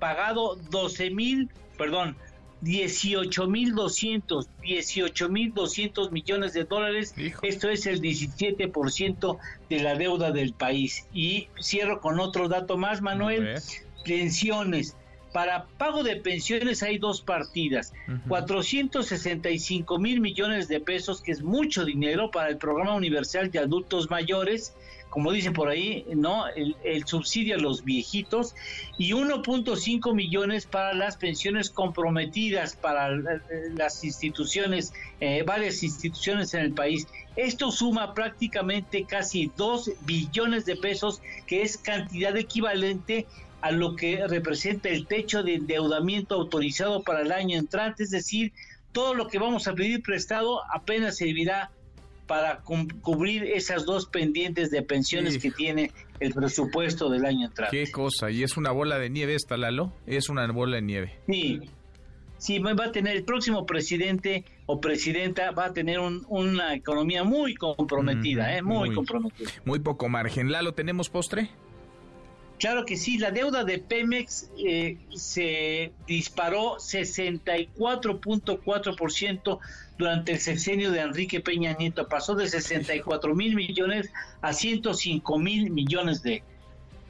[0.00, 1.48] pagado 12 mil,
[1.78, 2.16] perdón,
[2.62, 7.14] 18 mil 200, 18 mil 200 millones de dólares.
[7.42, 9.38] Esto es el 17%
[9.68, 11.06] de la deuda del país.
[11.14, 13.60] Y cierro con otro dato más, Manuel.
[14.04, 14.96] Pensiones.
[15.32, 17.92] Para pago de pensiones hay dos partidas,
[18.28, 24.10] 465 mil millones de pesos, que es mucho dinero para el programa universal de adultos
[24.10, 24.74] mayores,
[25.10, 26.44] como dicen por ahí, ¿no?
[26.48, 28.54] El, subsidio a los viejitos,
[28.96, 33.10] y 1.5 millones para las pensiones comprometidas para
[33.74, 37.06] las instituciones, eh, varias instituciones en el país.
[37.36, 43.26] Esto suma prácticamente casi 2 billones de pesos, que es cantidad equivalente
[43.60, 48.52] a lo que representa el techo de endeudamiento autorizado para el año entrante, es decir,
[48.92, 51.70] todo lo que vamos a pedir prestado apenas servirá
[52.26, 52.60] para
[53.02, 55.90] cubrir esas dos pendientes de pensiones que tiene
[56.20, 57.84] el presupuesto del año entrante.
[57.84, 61.18] Qué cosa, y es una bola de nieve esta, Lalo, es una bola de nieve.
[61.26, 61.60] Sí,
[62.38, 67.54] sí, va a tener el próximo presidente o presidenta, va a tener una economía muy
[67.54, 68.62] comprometida, ¿eh?
[68.62, 69.50] muy comprometida.
[69.64, 70.52] Muy poco margen.
[70.52, 71.50] Lalo, ¿tenemos postre?
[72.60, 79.58] Claro que sí, la deuda de Pemex eh, se disparó 64.4%
[79.96, 85.70] durante el sexenio de Enrique Peña Nieto, pasó de 64 mil millones a 105 mil
[85.70, 86.42] millones de,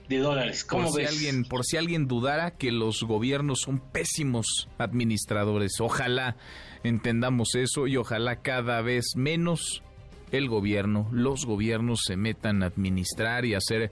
[0.09, 0.65] dólares.
[0.65, 6.37] ¿Cómo por Si alguien, por si alguien dudara que los gobiernos son pésimos administradores, ojalá
[6.85, 9.83] entendamos eso y ojalá cada vez menos
[10.31, 13.91] el gobierno, los gobiernos se metan a administrar y hacer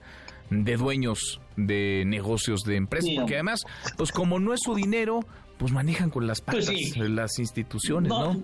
[0.49, 3.61] de dueños de negocios de empresas, porque además,
[3.97, 5.21] pues como no es su dinero,
[5.57, 8.41] pues manejan con las pues patas las instituciones, ¿no?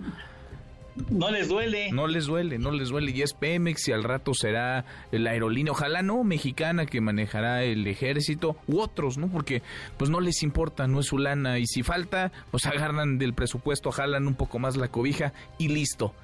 [1.10, 1.30] ¿no?
[1.30, 1.90] les duele.
[1.92, 3.12] No les duele, no les duele.
[3.12, 7.86] Y es Pemex y al rato será la aerolínea, ojalá no mexicana que manejará el
[7.86, 9.28] ejército u otros, ¿no?
[9.28, 9.62] Porque
[9.96, 11.58] pues no les importa, no es su lana.
[11.58, 16.14] Y si falta, pues agarran del presupuesto, jalan un poco más la cobija y listo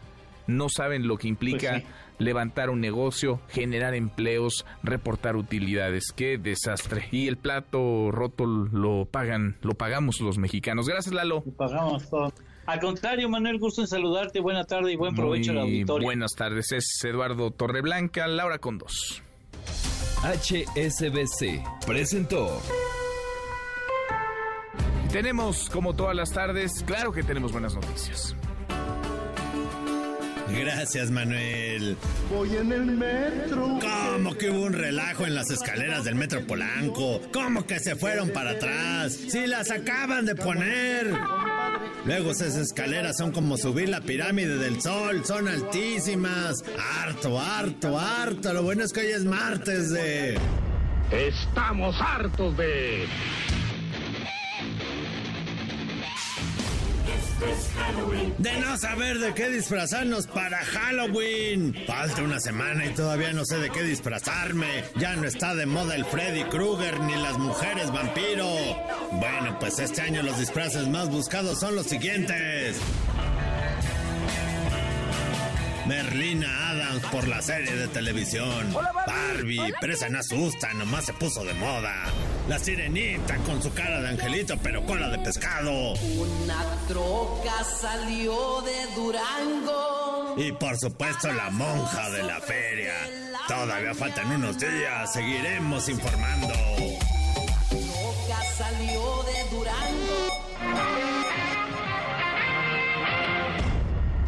[0.47, 1.85] no saben lo que implica pues
[2.23, 6.13] levantar un negocio, generar empleos, reportar utilidades.
[6.15, 7.09] Qué desastre.
[7.11, 10.89] Y el plato roto lo pagan, lo pagamos los mexicanos.
[10.89, 11.43] Gracias, Lalo.
[11.45, 12.33] Lo pagamos todo.
[12.67, 14.41] Al contrario, Manuel, gusto en saludarte.
[14.41, 16.07] Buena tarde y buen provecho a la auditorio.
[16.07, 16.71] Buenas tardes.
[16.73, 19.23] Es Eduardo Torreblanca, Laura con dos.
[20.23, 22.61] HSBC presentó.
[25.11, 28.37] Tenemos, como todas las tardes, claro que tenemos buenas noticias.
[30.59, 31.97] Gracias, Manuel.
[32.31, 33.79] Voy en el metro.
[33.81, 37.21] ¿Cómo que hubo un relajo en las escaleras del metro Polanco?
[37.33, 39.13] ¿Cómo que se fueron para atrás?
[39.13, 41.13] Si las acaban de poner.
[42.05, 46.65] Luego esas escaleras son como subir la pirámide del sol, son altísimas.
[46.79, 48.53] Harto, harto, harto.
[48.53, 50.39] Lo bueno es que hoy es martes de...
[51.11, 53.07] Estamos hartos de...
[58.39, 61.75] De no saber de qué disfrazarnos para Halloween.
[61.87, 64.85] Falta una semana y todavía no sé de qué disfrazarme.
[64.97, 68.49] Ya no está de moda el Freddy Krueger ni las mujeres vampiro.
[69.13, 72.77] Bueno, pues este año los disfraces más buscados son los siguientes.
[75.93, 78.75] Merlina Adams por la serie de televisión.
[79.07, 82.07] Barbie, presa no asusta, nomás se puso de moda.
[82.49, 85.93] La sirenita con su cara de angelito pero cola de pescado.
[85.93, 90.35] Una troca salió de Durango.
[90.39, 92.95] Y por supuesto la monja de la feria.
[93.47, 96.55] Todavía faltan unos días, seguiremos informando.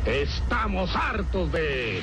[0.07, 2.01] Estamos hartos de...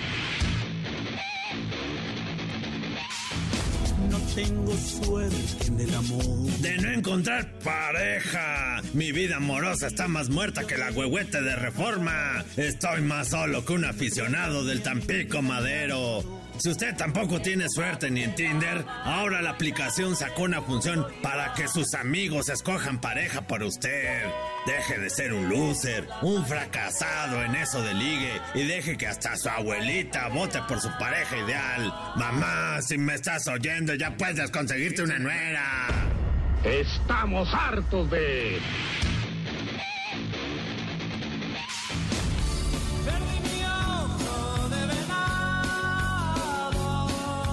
[4.10, 6.24] No tengo suerte en el amor.
[6.60, 8.82] De no encontrar pareja.
[8.93, 12.43] Mi vida amorosa está más muerta que la huehuete de reforma.
[12.58, 16.41] Estoy más solo que un aficionado del Tampico Madero.
[16.62, 21.55] Si usted tampoco tiene suerte ni en Tinder, ahora la aplicación sacó una función para
[21.55, 24.28] que sus amigos escojan pareja por usted.
[24.68, 29.36] Deje de ser un loser, un fracasado en eso de ligue y deje que hasta
[29.38, 31.91] su abuelita vote por su pareja ideal.
[32.16, 35.88] Mamá, si me estás oyendo, ya puedes conseguirte una nuera.
[36.64, 38.59] Estamos hartos de...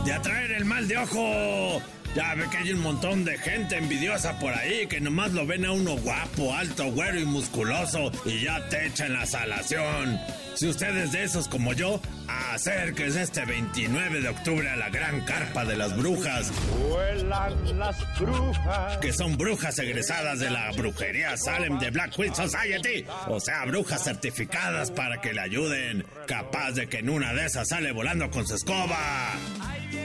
[0.09, 1.82] De atraer el mal de ojo.
[2.14, 5.66] Ya ve que hay un montón de gente envidiosa por ahí que nomás lo ven
[5.66, 10.18] a uno guapo, alto, güero y musculoso y ya te echan la salación.
[10.54, 15.24] Si usted es de esos como yo, acérquese este 29 de octubre a la gran
[15.24, 16.53] carpa de las brujas.
[16.89, 18.99] Vuelan las brujas.
[18.99, 23.05] Que son brujas egresadas de la brujería Salem de Black Queen Society.
[23.26, 26.05] O sea, brujas certificadas para que le ayuden.
[26.26, 28.99] Capaz de que en una de esas sale volando con su escoba.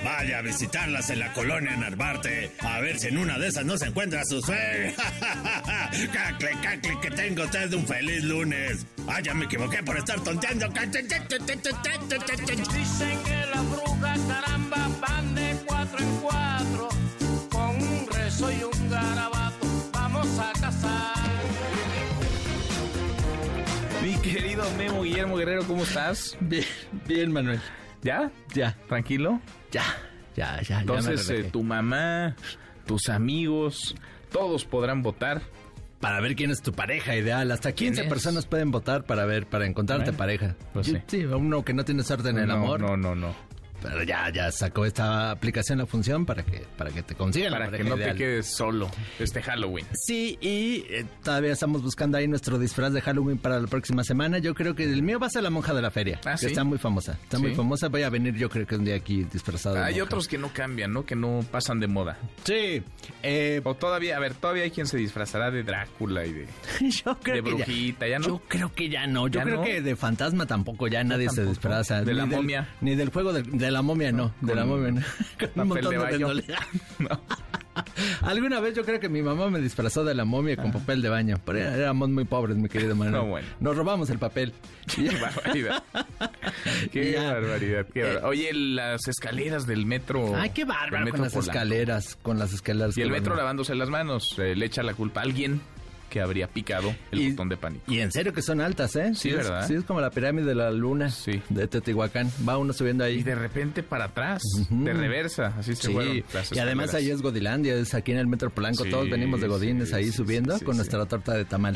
[0.03, 2.51] Vaya a visitarlas en la colonia Narvarte.
[2.59, 4.93] A ver si en una de esas no se encuentra su suegra.
[6.13, 8.85] cacle, cacle, que tengo usted un feliz lunes.
[9.07, 10.67] Ah, ya me equivoqué por estar tonteando.
[12.13, 16.89] Dicen que las brujas, caramba, van de cuatro en cuatro.
[17.51, 21.15] Con un rezo y un garabato, vamos a casar.
[24.03, 26.37] Mi querido Memo Guillermo Guerrero, ¿cómo estás?
[26.39, 26.65] Bien,
[27.07, 27.59] bien, Manuel.
[28.03, 28.29] ¿Ya?
[28.53, 28.77] Ya.
[28.87, 29.41] ¿Tranquilo?
[29.71, 29.83] Ya,
[30.35, 30.81] ya, ya.
[30.81, 32.35] Entonces, ya me eh, tu mamá,
[32.85, 33.95] tus amigos,
[34.31, 35.41] todos podrán votar.
[36.03, 37.49] Para ver quién es tu pareja ideal.
[37.49, 38.07] Hasta 15 es?
[38.09, 40.55] personas pueden votar para ver, para encontrarte pareja.
[40.73, 41.23] pues Yo- sí.
[41.25, 42.79] uno que no tiene suerte en el No, amor.
[42.81, 43.33] No, no, no.
[43.83, 47.69] Pero ya, ya sacó esta aplicación la función para que, para que te consigan Para
[47.69, 48.11] que no ideal.
[48.11, 49.85] te quedes solo este Halloween.
[49.93, 54.37] Sí, y eh, todavía estamos buscando ahí nuestro disfraz de Halloween para la próxima semana.
[54.39, 56.19] Yo creo que el mío va a ser la monja de la feria.
[56.25, 56.45] Ah, que ¿sí?
[56.47, 57.19] está muy famosa.
[57.23, 57.89] Está muy famosa.
[57.89, 59.75] Voy a venir yo creo que un día aquí disfrazado.
[59.75, 60.05] de Hay monja.
[60.05, 61.05] otros que no cambian, ¿no?
[61.05, 62.17] Que no pasan de moda.
[62.43, 62.83] Sí.
[63.21, 66.47] eh, O todavía, a ver, todavía hay quien se disfrazará de Drácula y de,
[67.05, 68.27] yo creo de ya- brujita, ¿ya, no?
[68.27, 69.27] Yo creo que ya no.
[69.27, 69.63] Yo ¿Ya creo no?
[69.63, 72.01] que de fantasma tampoco ya nadie se disfraza.
[72.03, 72.69] ¿De Ni la del- momia?
[72.81, 74.33] Ni del juego de, de la momia, no.
[74.41, 75.01] de con la momia, no.
[75.39, 76.55] Con un montón de de.
[78.21, 81.09] Alguna vez yo creo que mi mamá me disfrazó de la momia con papel de
[81.09, 81.37] baño.
[81.43, 83.13] Pero éramos muy pobres, mi querido Manuel.
[83.23, 83.47] No, bueno.
[83.59, 84.53] Nos robamos el papel.
[84.95, 85.83] Qué barbaridad.
[86.91, 87.33] Qué Ya.
[87.33, 88.29] barbaridad, qué barbaridad.
[88.29, 90.35] Oye, las escaleras del metro.
[90.35, 91.51] Ay, qué bárbaro con las Polanco.
[91.51, 92.17] escaleras.
[92.21, 92.95] Con las escaleras.
[92.97, 94.37] Y el metro lavándose las manos.
[94.37, 95.59] eh, le echa la culpa a alguien
[96.13, 97.91] que habría picado el Y- botón de pánico.
[97.91, 99.13] Y en serio que son altas, ¿eh?
[99.15, 99.67] Sí, es- ¿verdad?
[99.67, 101.41] Sí, es como la pirámide de la luna Sí.
[101.49, 102.29] de Teotihuacán.
[102.47, 103.15] Va uno subiendo ahí.
[103.19, 107.73] Y de repente para atrás, de reversa, así se Sí, y además ahí es Godilandia,
[107.73, 111.33] es aquí en el Metro Polanco, todos venimos de Godines ahí subiendo con nuestra torta
[111.33, 111.75] de tamal.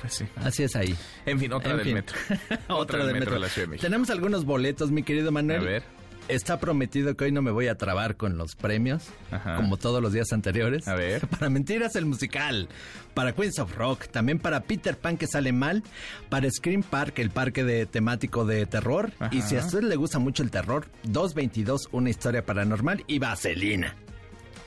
[0.00, 0.24] Pues sí.
[0.36, 0.94] Así es ahí.
[1.26, 1.94] En fin, otra En del fin.
[1.94, 2.16] metro.
[2.68, 3.34] Otra del metro.
[3.34, 3.86] de la Ciudad de México.
[3.86, 5.60] Tenemos algunos boletos, mi querido Manuel.
[5.60, 5.82] A ver.
[6.28, 9.56] Está prometido que hoy no me voy a trabar con los premios, Ajá.
[9.56, 10.88] como todos los días anteriores.
[10.88, 11.26] A ver.
[11.28, 12.68] Para Mentiras el musical,
[13.12, 15.82] para Queens of Rock, también para Peter Pan que sale mal,
[16.30, 19.12] para Scream Park, el parque de temático de terror.
[19.18, 19.34] Ajá.
[19.34, 23.94] Y si a usted le gusta mucho el terror, 222, una historia paranormal y Vaselina.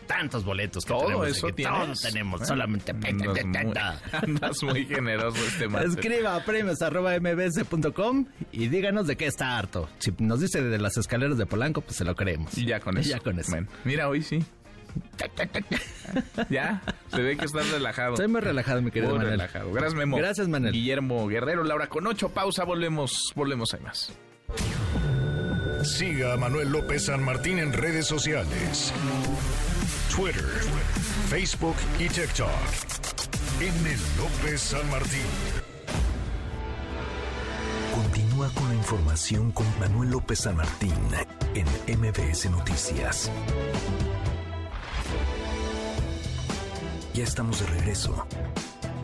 [0.07, 1.63] Tantos boletos que Todo tenemos eso aquí.
[1.63, 2.91] Todos tenemos, solamente...
[2.91, 3.73] Andas muy,
[4.11, 5.91] andas muy generoso este martes.
[5.91, 9.89] Escriba a premios arroba mbs.com y díganos de qué está harto.
[9.99, 12.57] Si nos dice de las escaleras de Polanco, pues se lo creemos.
[12.57, 13.09] Y ya con eso.
[13.09, 13.51] Ya con eso.
[13.51, 14.43] Bueno, mira, hoy sí.
[16.49, 16.81] ya,
[17.13, 18.13] se ve que estás relajado.
[18.13, 19.39] Estoy muy relajado, mi querido Muy Manuel.
[19.39, 19.71] relajado.
[19.71, 20.17] Gracias, Memo.
[20.17, 20.73] Gracias, Manuel.
[20.73, 22.29] Guillermo Guerrero, Laura con ocho.
[22.29, 24.11] Pausa, volvemos, volvemos, hay más.
[25.83, 28.91] Siga a Manuel López San Martín en redes sociales.
[30.17, 30.49] Twitter,
[31.29, 32.49] Facebook y TikTok.
[33.61, 33.97] M.
[34.17, 35.21] López San Martín.
[37.93, 40.95] Continúa con la información con Manuel López San Martín
[41.53, 41.67] en
[41.99, 43.31] MBS Noticias.
[47.13, 48.25] Ya estamos de regreso.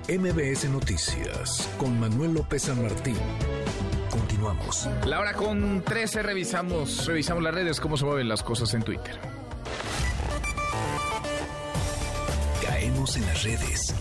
[0.10, 3.18] MBS Noticias con Manuel López San Martín.
[4.10, 4.90] Continuamos.
[5.06, 9.43] La hora con 13 revisamos, revisamos las redes, cómo se mueven las cosas en Twitter.
[13.04, 13.94] En las redes.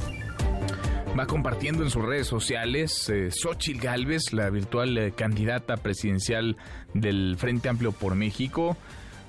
[1.19, 6.57] Va compartiendo en sus redes sociales eh, Xochitl Gálvez, la virtual eh, candidata presidencial
[6.95, 8.77] del Frente Amplio por México,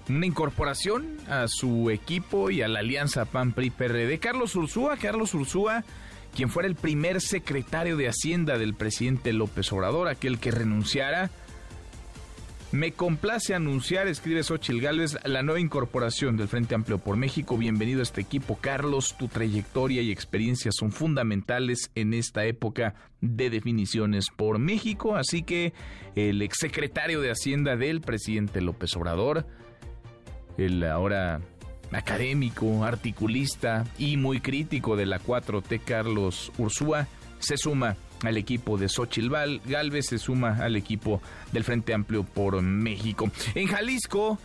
[0.08, 4.20] una incorporación a su equipo y a la alianza PAN-PRI-PRD.
[4.20, 5.84] Carlos Ursúa, Carlos Ursúa,
[6.36, 11.32] quien fuera el primer secretario de Hacienda del presidente López Obrador, aquel que renunciara.
[12.74, 17.56] Me complace anunciar, escribe Xochitl Gálvez, la nueva incorporación del Frente Amplio por México.
[17.56, 19.16] Bienvenido a este equipo, Carlos.
[19.16, 25.16] Tu trayectoria y experiencia son fundamentales en esta época de definiciones por México.
[25.16, 25.74] Así que
[26.16, 29.46] el exsecretario de Hacienda del presidente López Obrador,
[30.58, 31.42] el ahora
[31.92, 37.06] académico, articulista y muy crítico de la 4T, Carlos Ursúa,
[37.38, 39.30] se suma al equipo de Xochitl
[39.66, 41.22] Galvez, se suma al equipo
[41.52, 43.30] del Frente Amplio por México.
[43.56, 44.40] En Jalisco,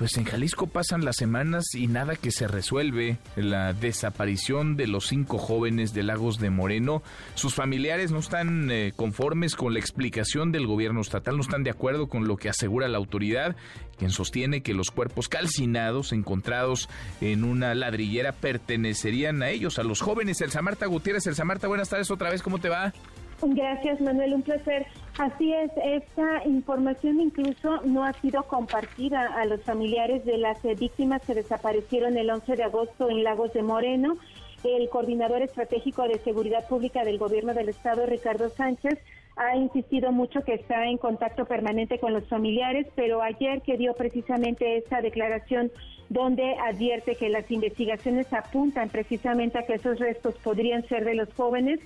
[0.00, 3.18] pues en Jalisco pasan las semanas y nada que se resuelve.
[3.36, 7.02] La desaparición de los cinco jóvenes de Lagos de Moreno.
[7.34, 11.70] Sus familiares no están eh, conformes con la explicación del gobierno estatal, no están de
[11.70, 13.56] acuerdo con lo que asegura la autoridad,
[13.98, 16.88] quien sostiene que los cuerpos calcinados encontrados
[17.20, 20.40] en una ladrillera pertenecerían a ellos, a los jóvenes.
[20.40, 22.94] Elsa Marta Gutiérrez, Elsa Marta, buenas tardes otra vez, ¿cómo te va?
[23.42, 24.86] Gracias, Manuel, un placer.
[25.18, 30.74] Así es, esta información incluso no ha sido compartida a los familiares de las eh,
[30.74, 34.16] víctimas que desaparecieron el 11 de agosto en Lagos de Moreno.
[34.62, 38.98] El coordinador estratégico de seguridad pública del gobierno del estado, Ricardo Sánchez,
[39.36, 43.94] ha insistido mucho que está en contacto permanente con los familiares, pero ayer que dio
[43.94, 45.70] precisamente esta declaración
[46.10, 51.32] donde advierte que las investigaciones apuntan precisamente a que esos restos podrían ser de los
[51.34, 51.80] jóvenes,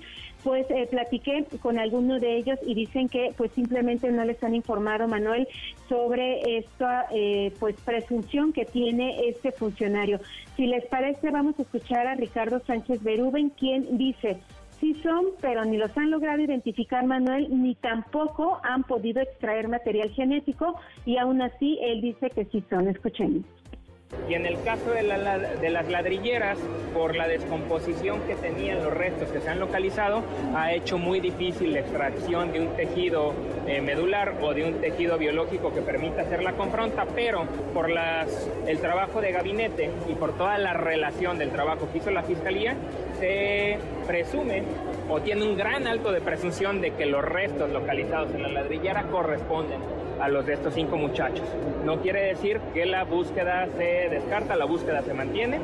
[0.45, 4.55] pues eh, platiqué con algunos de ellos y dicen que pues simplemente no les han
[4.55, 5.49] informado, Manuel,
[5.89, 10.21] sobre esta eh, pues presunción que tiene este funcionario.
[10.57, 14.39] Si les parece, vamos a escuchar a Ricardo Sánchez Berúben, quien dice,
[14.79, 20.11] sí son, pero ni los han logrado identificar, Manuel, ni tampoco han podido extraer material
[20.11, 22.89] genético y aún así él dice que sí son.
[22.89, 23.45] Escuchemos.
[24.29, 26.59] Y en el caso de, las ladrilleras,
[26.95, 30.23] por la descomposición que tenían los restos que se han localizado,
[30.55, 33.35] ha hecho muy difícil la extracción de un tejido
[33.67, 37.45] eh, medular o de un tejido biológico que permita hacer la confronta, pero
[37.75, 42.23] por el trabajo de gabinete y por toda la relación del trabajo que hizo la
[42.23, 42.75] Fiscalía,
[43.21, 44.63] se presume
[45.11, 49.03] o tiene un gran alto de presunción de que los restos localizados en la ladrillera
[49.05, 51.47] corresponden a los de estos cinco muchachos.
[51.85, 55.61] No quiere decir que la búsqueda se descarta, la búsqueda se mantiene.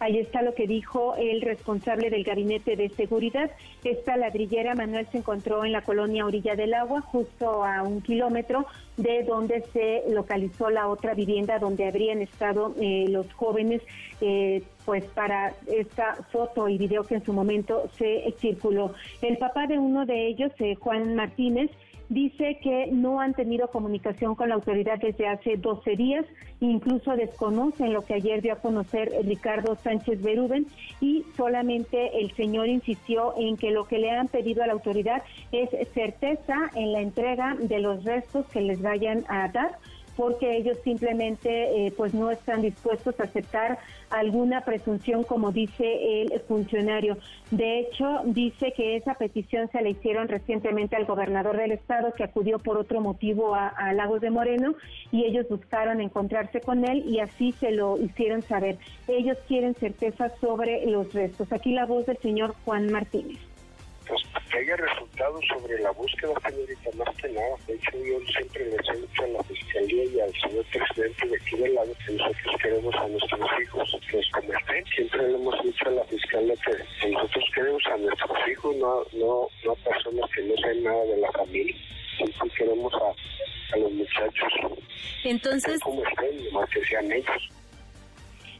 [0.00, 3.50] Ahí está lo que dijo el responsable del gabinete de seguridad.
[3.82, 8.66] Esta ladrillera, Manuel, se encontró en la colonia Orilla del Agua, justo a un kilómetro
[8.96, 13.82] de donde se localizó la otra vivienda donde habrían estado eh, los jóvenes,
[14.20, 18.94] eh, pues para esta foto y video que en su momento se circuló.
[19.20, 21.72] El papá de uno de ellos, eh, Juan Martínez,
[22.08, 26.24] dice que no han tenido comunicación con la autoridad desde hace 12 días,
[26.60, 30.66] incluso desconocen lo que ayer dio a conocer Ricardo Sánchez Berúben
[31.00, 35.22] y solamente el señor insistió en que lo que le han pedido a la autoridad
[35.52, 39.78] es certeza en la entrega de los restos que les vayan a dar
[40.18, 43.78] porque ellos simplemente eh, pues no están dispuestos a aceptar
[44.10, 47.18] alguna presunción como dice el funcionario.
[47.52, 52.24] De hecho, dice que esa petición se le hicieron recientemente al gobernador del estado que
[52.24, 54.74] acudió por otro motivo a, Lagos de Moreno
[55.12, 58.76] y ellos buscaron encontrarse con él y así se lo hicieron saber.
[59.06, 61.52] Ellos quieren certeza sobre los restos.
[61.52, 63.47] Aquí la voz del señor Juan Martínez
[64.48, 67.56] que haya resultados sobre la búsqueda, señorita, más que nada.
[67.66, 71.36] De hecho, yo siempre les he dicho a la Fiscalía y al señor presidente de
[71.36, 74.84] aquí del lado que nosotros queremos a nuestros hijos que como estén.
[74.86, 76.54] Siempre le hemos dicho a la Fiscalía
[77.00, 81.04] que nosotros queremos a nuestros hijos, no, no, no a personas que no saben nada
[81.04, 81.76] de la familia.
[82.16, 84.52] Siempre queremos a, a los muchachos.
[85.24, 85.80] Entonces...
[85.80, 87.57] Como estén, más que sean ellos.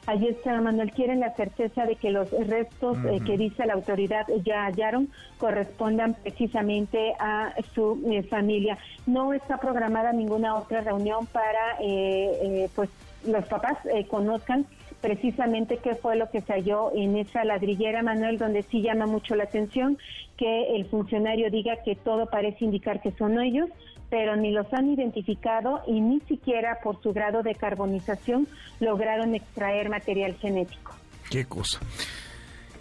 [0.09, 0.91] Allí está, Manuel.
[0.91, 6.15] Quieren la certeza de que los restos eh, que dice la autoridad ya hallaron correspondan
[6.15, 8.79] precisamente a su eh, familia.
[9.05, 12.89] No está programada ninguna otra reunión para, eh, pues,
[13.27, 13.77] los papás
[14.09, 14.65] conozcan
[15.03, 19.35] precisamente qué fue lo que se halló en esa ladrillera, Manuel, donde sí llama mucho
[19.35, 19.99] la atención
[20.39, 23.69] que el funcionario diga que todo parece indicar que son ellos,
[24.11, 28.49] pero ni los han identificado y ni siquiera por su grado de carbonización
[28.81, 30.95] lograron extraer material genético.
[31.31, 31.81] Qué cosa.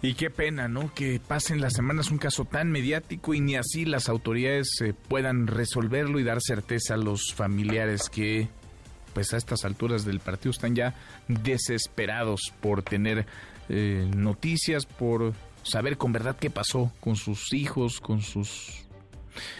[0.00, 0.94] Y qué pena, ¿no?
[0.94, 5.48] Que pasen las semanas un caso tan mediático y ni así las autoridades eh, puedan
[5.48, 8.48] resolverlo y dar certeza a los familiares que,
[9.12, 10.94] pues a estas alturas del partido están ya
[11.26, 13.26] desesperados por tener
[13.68, 18.87] eh, noticias, por saber con verdad qué pasó con sus hijos, con sus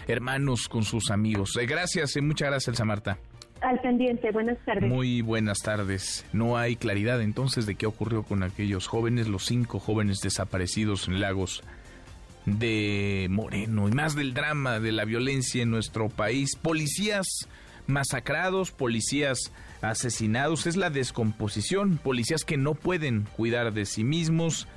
[0.07, 1.57] hermanos, con sus amigos.
[1.57, 3.19] Eh, gracias y muchas gracias, Elsa Marta.
[3.61, 4.89] Al pendiente, buenas tardes.
[4.89, 6.25] Muy buenas tardes.
[6.33, 11.21] No hay claridad entonces de qué ocurrió con aquellos jóvenes, los cinco jóvenes desaparecidos en
[11.21, 11.65] Lagos
[12.47, 16.57] de Moreno y más del drama de la violencia en nuestro país.
[16.57, 17.49] Policías
[17.87, 24.69] masacrados, policías asesinados, es la descomposición, policías que no pueden cuidar de sí mismos,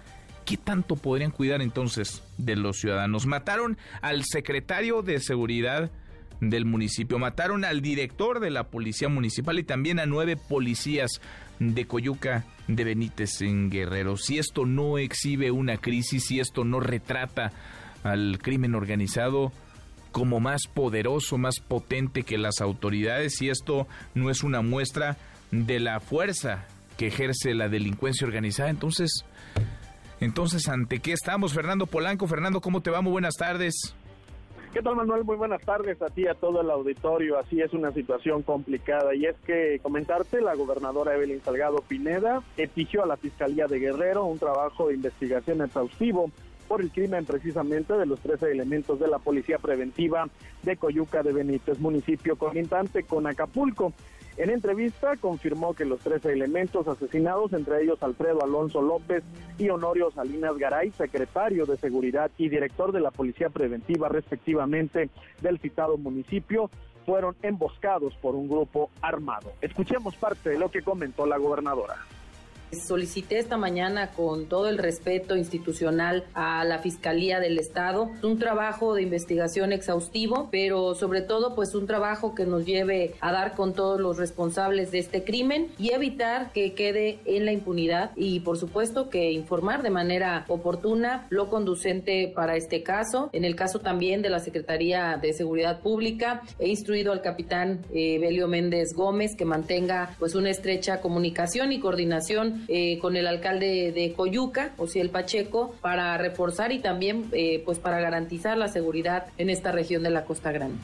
[0.45, 3.25] ¿qué tanto podrían cuidar entonces de los ciudadanos?
[3.25, 5.91] Mataron al secretario de seguridad
[6.39, 11.21] del municipio, mataron al director de la policía municipal y también a nueve policías
[11.59, 14.17] de Coyuca de Benítez en Guerrero.
[14.17, 17.51] Si esto no exhibe una crisis, si esto no retrata
[18.03, 19.51] al crimen organizado
[20.11, 25.17] como más poderoso, más potente que las autoridades y esto no es una muestra
[25.51, 26.65] de la fuerza
[26.97, 28.69] que ejerce la delincuencia organizada.
[28.69, 29.25] Entonces,
[30.21, 31.53] entonces, ¿ante qué estamos?
[31.53, 33.01] Fernando Polanco, Fernando, ¿cómo te va?
[33.01, 33.95] Muy buenas tardes.
[34.71, 35.25] ¿Qué tal, Manuel?
[35.25, 37.37] Muy buenas tardes a ti a todo el auditorio.
[37.37, 43.03] Así es una situación complicada y es que comentarte, la gobernadora Evelyn Salgado Pineda exigió
[43.03, 46.31] a la Fiscalía de Guerrero un trabajo de investigación exhaustivo
[46.69, 50.29] por el crimen precisamente de los 13 elementos de la Policía Preventiva
[50.63, 53.91] de Coyuca de Benítez, municipio colindante con Acapulco.
[54.37, 59.23] En entrevista confirmó que los 13 elementos asesinados, entre ellos Alfredo Alonso López
[59.57, 65.09] y Honorio Salinas Garay, secretario de Seguridad y director de la Policía Preventiva respectivamente
[65.41, 66.69] del citado municipio,
[67.05, 69.51] fueron emboscados por un grupo armado.
[69.61, 71.95] Escuchemos parte de lo que comentó la gobernadora.
[72.71, 78.93] Solicité esta mañana con todo el respeto institucional a la Fiscalía del Estado un trabajo
[78.95, 83.73] de investigación exhaustivo, pero sobre todo pues un trabajo que nos lleve a dar con
[83.73, 88.57] todos los responsables de este crimen y evitar que quede en la impunidad y por
[88.57, 93.29] supuesto que informar de manera oportuna lo conducente para este caso.
[93.33, 98.17] En el caso también de la Secretaría de Seguridad Pública he instruido al capitán eh,
[98.19, 103.91] Belio Méndez Gómez que mantenga pues una estrecha comunicación y coordinación eh, con el alcalde
[103.91, 109.49] de Coyuca, el Pacheco, para reforzar y también eh, pues para garantizar la seguridad en
[109.49, 110.77] esta región de la Costa Grande.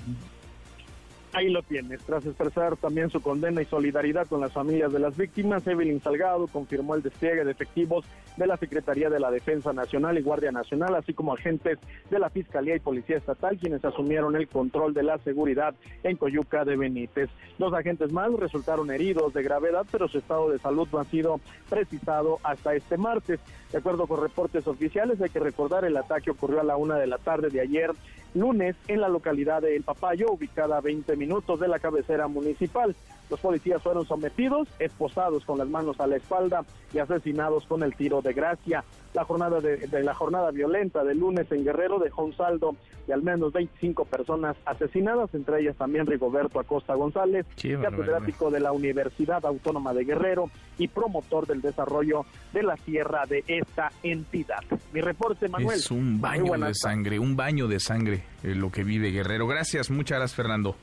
[1.38, 2.02] Ahí lo tienes.
[2.02, 6.48] Tras expresar también su condena y solidaridad con las familias de las víctimas, Evelyn Salgado
[6.48, 8.08] confirmó el despliegue de efectivos
[8.38, 11.78] de la Secretaría de la Defensa Nacional y Guardia Nacional, así como agentes
[12.10, 16.66] de la Fiscalía y Policía Estatal, quienes asumieron el control de la seguridad en Coyuca
[16.66, 17.30] de Benítez.
[17.60, 21.40] Dos agentes más resultaron heridos de gravedad, pero su estado de salud no ha sido
[21.70, 23.40] precisado hasta este martes.
[23.72, 27.06] De acuerdo con reportes oficiales, hay que recordar el ataque ocurrió a la una de
[27.06, 27.92] la tarde de ayer
[28.34, 32.96] lunes en la localidad de El Papayo, ubicada a 20 minutos de la cabecera municipal.
[33.30, 36.64] Los policías fueron sometidos, esposados con las manos a la espalda
[36.94, 38.84] y asesinados con el tiro de gracia.
[39.14, 42.76] La jornada de, la jornada violenta del lunes en Guerrero dejó un saldo
[43.06, 48.72] de al menos 25 personas asesinadas, entre ellas también Rigoberto Acosta González, catedrático de la
[48.72, 54.64] Universidad Autónoma de Guerrero y promotor del desarrollo de la sierra de esta entidad.
[54.94, 55.78] Mi reporte, Manuel.
[55.78, 59.48] Es un baño de sangre, un baño de sangre eh, lo que vive Guerrero.
[59.48, 60.76] Gracias, muchas gracias, Fernando.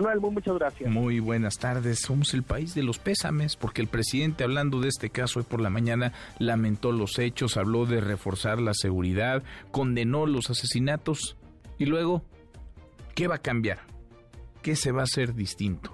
[0.00, 0.88] Manuel, muchas gracias.
[0.88, 1.98] Muy buenas tardes.
[1.98, 5.60] Somos el país de los pésames, porque el presidente, hablando de este caso hoy por
[5.60, 9.42] la mañana, lamentó los hechos, habló de reforzar la seguridad,
[9.72, 11.36] condenó los asesinatos.
[11.78, 12.22] Y luego,
[13.16, 13.80] ¿qué va a cambiar?
[14.62, 15.92] ¿Qué se va a hacer distinto?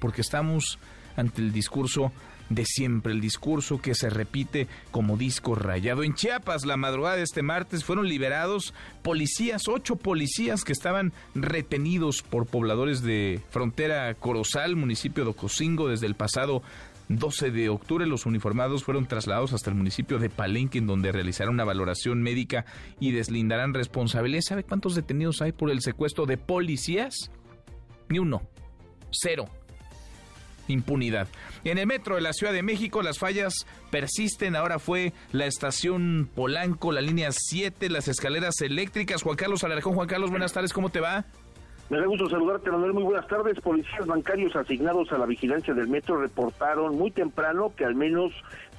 [0.00, 0.78] Porque estamos
[1.16, 2.12] ante el discurso
[2.48, 6.02] de siempre, el discurso que se repite como disco rayado.
[6.02, 12.22] En Chiapas, la madrugada de este martes, fueron liberados policías, ocho policías que estaban retenidos
[12.22, 16.62] por pobladores de frontera Corozal, municipio de Ocosingo, desde el pasado
[17.08, 21.54] 12 de octubre los uniformados fueron trasladados hasta el municipio de Palenque en donde realizarán
[21.54, 22.64] una valoración médica
[22.98, 24.42] y deslindarán responsabilidad.
[24.42, 27.30] ¿Sabe cuántos detenidos hay por el secuestro de policías?
[28.08, 28.42] Ni uno.
[29.12, 29.48] Cero
[30.68, 31.28] impunidad.
[31.64, 34.56] En el metro de la Ciudad de México las fallas persisten.
[34.56, 39.22] Ahora fue la estación Polanco, la línea 7, las escaleras eléctricas.
[39.22, 39.94] Juan Carlos Alarcón.
[39.94, 41.24] Juan Carlos, buenas tardes, ¿cómo te va?
[41.88, 42.94] Me da gusto saludarte, Manuel.
[42.94, 43.60] Muy buenas tardes.
[43.60, 48.32] Policías bancarios asignados a la vigilancia del metro reportaron muy temprano que al menos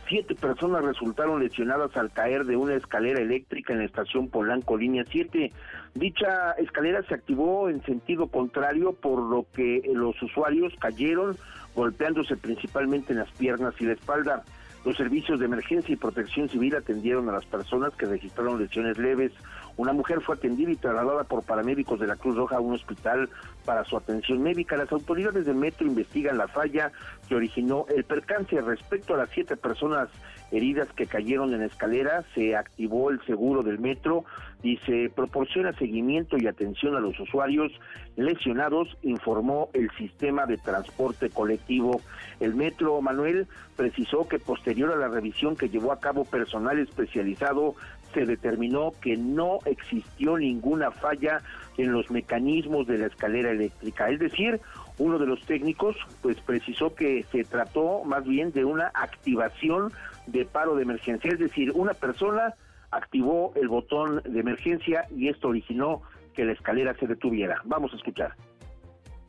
[0.09, 5.05] siete personas resultaron lesionadas al caer de una escalera eléctrica en la estación Polanco, línea
[5.09, 5.53] 7.
[5.95, 11.37] Dicha escalera se activó en sentido contrario, por lo que los usuarios cayeron
[11.77, 14.43] golpeándose principalmente en las piernas y la espalda.
[14.83, 19.31] Los servicios de emergencia y protección civil atendieron a las personas que registraron lesiones leves.
[19.75, 23.29] Una mujer fue atendida y trasladada por paramédicos de la Cruz Roja a un hospital
[23.63, 24.75] para su atención médica.
[24.75, 26.91] Las autoridades del metro investigan la falla
[27.27, 28.59] que originó el percance.
[28.59, 30.09] Respecto a las siete personas
[30.51, 34.25] heridas que cayeron en escalera, se activó el seguro del metro
[34.63, 37.71] y se proporciona seguimiento y atención a los usuarios
[38.15, 42.01] lesionados, informó el sistema de transporte colectivo.
[42.39, 47.75] El Metro Manuel precisó que posterior a la revisión que llevó a cabo personal especializado,
[48.13, 51.41] se determinó que no existió ninguna falla
[51.77, 54.09] en los mecanismos de la escalera eléctrica.
[54.09, 54.59] Es decir,
[54.97, 59.91] uno de los técnicos pues precisó que se trató más bien de una activación
[60.27, 62.53] de paro de emergencia, es decir, una persona
[62.91, 66.01] activó el botón de emergencia y esto originó
[66.33, 67.61] que la escalera se detuviera.
[67.65, 68.33] Vamos a escuchar.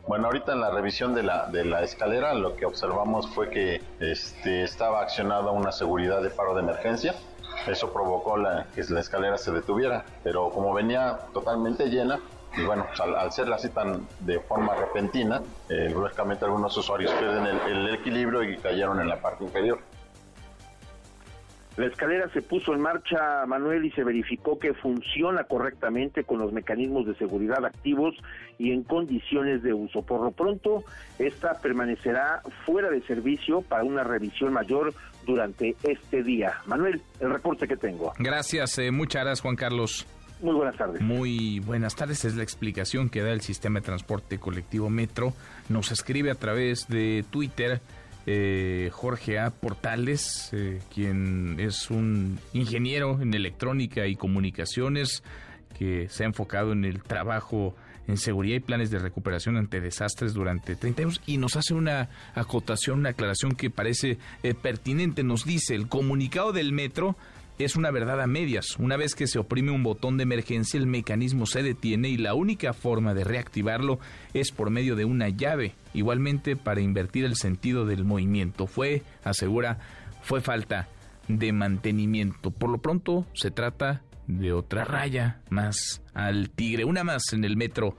[0.07, 3.83] Bueno, ahorita en la revisión de la, de la escalera lo que observamos fue que
[4.01, 7.15] este, estaba accionada una seguridad de paro de emergencia
[7.67, 12.21] Eso provocó la, que la escalera se detuviera, pero como venía totalmente llena,
[12.57, 17.47] y bueno, pues, al, ser así tan de forma repentina, eh, lógicamente algunos usuarios pierden
[17.47, 19.79] el equilibrio y cayeron en la parte inferior.
[21.79, 26.53] La escalera se puso en marcha, Manuel, y se verificó que funciona correctamente con los
[26.53, 28.17] mecanismos de seguridad activos
[28.59, 30.03] y en condiciones de uso.
[30.03, 30.83] Por lo pronto,
[31.21, 34.93] esta permanecerá fuera de servicio para una revisión mayor
[35.25, 36.55] durante este día.
[36.67, 38.13] Manuel, el reporte que tengo.
[38.19, 40.05] Gracias, eh, muchas gracias, Juan Carlos.
[40.41, 41.01] Muy buenas tardes.
[41.01, 42.25] Muy buenas tardes.
[42.25, 45.33] Es la explicación que da el sistema de transporte colectivo Metro.
[45.69, 47.81] Nos escribe a través de Twitter
[48.31, 49.49] eh, Jorge A.
[49.49, 55.23] Portales, eh, quien es un ingeniero en electrónica y comunicaciones
[55.79, 57.75] que se ha enfocado en el trabajo
[58.07, 62.11] en seguridad y planes de recuperación ante desastres durante 30 años y nos hace una
[62.35, 65.23] acotación, una aclaración que parece eh, pertinente.
[65.23, 67.17] Nos dice, el comunicado del metro
[67.59, 68.77] es una verdad a medias.
[68.79, 72.35] Una vez que se oprime un botón de emergencia, el mecanismo se detiene y la
[72.35, 73.99] única forma de reactivarlo
[74.35, 75.75] es por medio de una llave.
[75.95, 78.67] Igualmente, para invertir el sentido del movimiento.
[78.67, 79.79] Fue, asegura,
[80.23, 80.89] fue falta
[81.27, 82.51] de mantenimiento.
[82.51, 87.57] Por lo pronto, se trata de otra raya más al tigre, una más en el
[87.57, 87.97] metro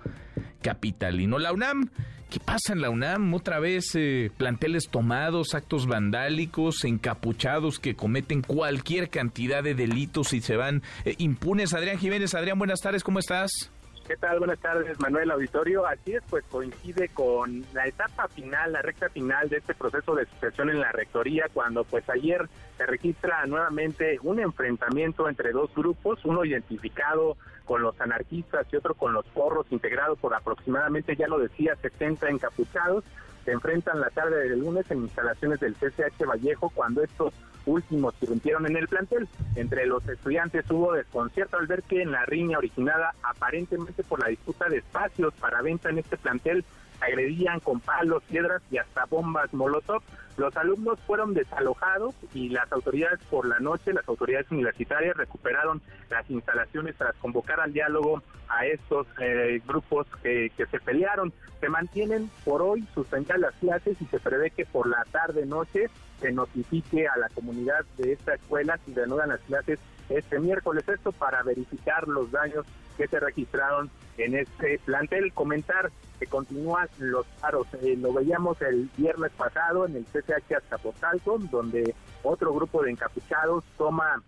[0.61, 1.37] capitalino.
[1.37, 1.89] La UNAM
[2.29, 3.33] ¿Qué pasa en la UNAM?
[3.33, 10.41] Otra vez eh, planteles tomados, actos vandálicos, encapuchados que cometen cualquier cantidad de delitos y
[10.41, 11.73] se van eh, impunes.
[11.73, 13.71] Adrián Jiménez, Adrián, buenas tardes, ¿cómo estás?
[14.09, 14.39] ¿Qué tal?
[14.39, 15.85] Buenas tardes, Manuel Auditorio.
[15.85, 20.25] Así es, pues coincide con la etapa final, la recta final de este proceso de
[20.25, 26.25] sucesión en la rectoría, cuando pues ayer se registra nuevamente un enfrentamiento entre dos grupos,
[26.25, 31.37] uno identificado con los anarquistas y otro con los porros, integrados por aproximadamente, ya lo
[31.37, 33.03] decía, 70 encapuchados,
[33.45, 37.31] se enfrentan la tarde del lunes en instalaciones del CCH Vallejo cuando estos
[37.65, 39.27] últimos irrumpieron en el plantel.
[39.55, 44.29] Entre los estudiantes hubo desconcierto al ver que en la riña originada aparentemente por la
[44.29, 46.63] disputa de espacios para venta en este plantel
[47.01, 50.01] agredían con palos, piedras y hasta bombas molotov.
[50.39, 56.29] Los alumnos fueron desalojados y las autoridades por la noche, las autoridades universitarias recuperaron las
[56.29, 61.33] instalaciones tras convocar al diálogo a estos eh, grupos que, que, se pelearon.
[61.59, 65.89] Se mantienen por hoy suspendidas las clases y se prevé que por la tarde-noche
[66.21, 70.87] se notifique a la comunidad de esta escuela si reanudan las clases este miércoles.
[70.87, 75.33] Esto para verificar los daños que se registraron en este plantel.
[75.33, 77.67] Comentar que continúan los paros.
[77.81, 83.63] Eh, lo veíamos el viernes pasado en el CCH Azcapotzalco, donde otro grupo de encapuchados
[83.77, 84.21] toma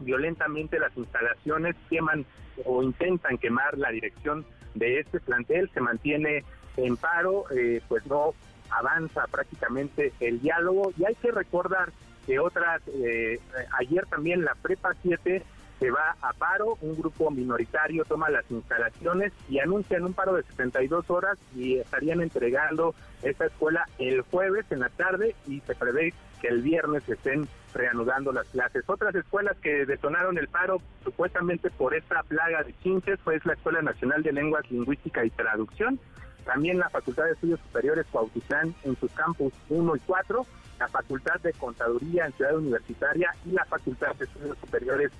[0.00, 2.24] violentamente las instalaciones, queman
[2.64, 4.44] o intentan quemar la dirección
[4.74, 6.44] de este plantel, se mantiene
[6.76, 8.34] en paro, eh, pues no
[8.70, 11.92] avanza prácticamente el diálogo y hay que recordar
[12.26, 13.38] que otras, eh,
[13.78, 15.42] ayer también la Prepa 7
[15.78, 20.42] se va a paro, un grupo minoritario toma las instalaciones y anuncian un paro de
[20.44, 26.14] 72 horas y estarían entregando esta escuela el jueves en la tarde y se prevé
[26.40, 28.84] que el viernes estén reanudando las clases.
[28.86, 33.82] Otras escuelas que detonaron el paro supuestamente por esta plaga de chinches fue la Escuela
[33.82, 36.00] Nacional de Lenguas Lingüística y Traducción,
[36.44, 40.46] también la Facultad de Estudios Superiores Cuautitlán en sus campus 1 y 4,
[40.78, 45.10] la Facultad de Contaduría en Ciudad Universitaria y la Facultad de Estudios Superiores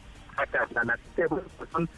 [1.29, 1.89] pues son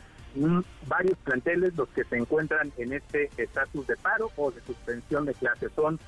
[0.87, 5.35] varios planteles los que se encuentran en este estatus de paro o de suspensión de
[5.35, 5.73] clases.
[5.75, 5.99] Son,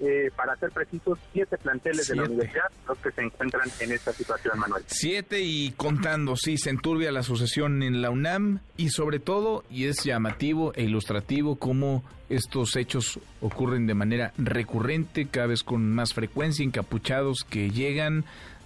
[0.00, 4.12] eh, para ser precisos, siete planteles de la universidad los que se encuentran en esta
[4.12, 4.84] situación, Manuel.
[4.86, 9.86] Siete y contando, sí, se enturbia la sucesión en la UNAM y sobre todo, y
[9.86, 16.14] es llamativo e ilustrativo, cómo estos hechos ocurren de manera recurrente, cada vez con más
[16.14, 18.24] frecuencia, encapuchados que llegan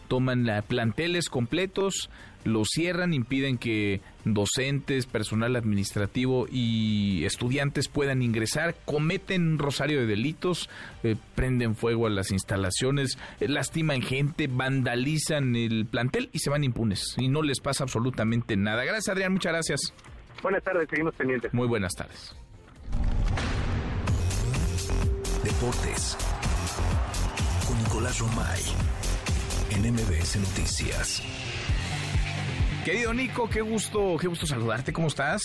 [0.09, 2.10] toman la, planteles completos,
[2.44, 10.06] los cierran, impiden que docentes, personal administrativo y estudiantes puedan ingresar, cometen un rosario de
[10.06, 10.68] delitos,
[11.02, 16.64] eh, prenden fuego a las instalaciones, eh, lastiman gente, vandalizan el plantel y se van
[16.64, 18.85] impunes y no les pasa absolutamente nada.
[18.85, 19.94] Gracias Adrián, muchas gracias.
[20.43, 21.52] Buenas tardes, seguimos pendientes.
[21.52, 22.35] Muy buenas tardes.
[25.44, 26.16] Deportes
[27.66, 28.88] con Nicolás Romay
[29.84, 31.22] en Noticias.
[32.84, 35.42] Querido Nico, qué gusto, qué gusto saludarte, ¿cómo estás?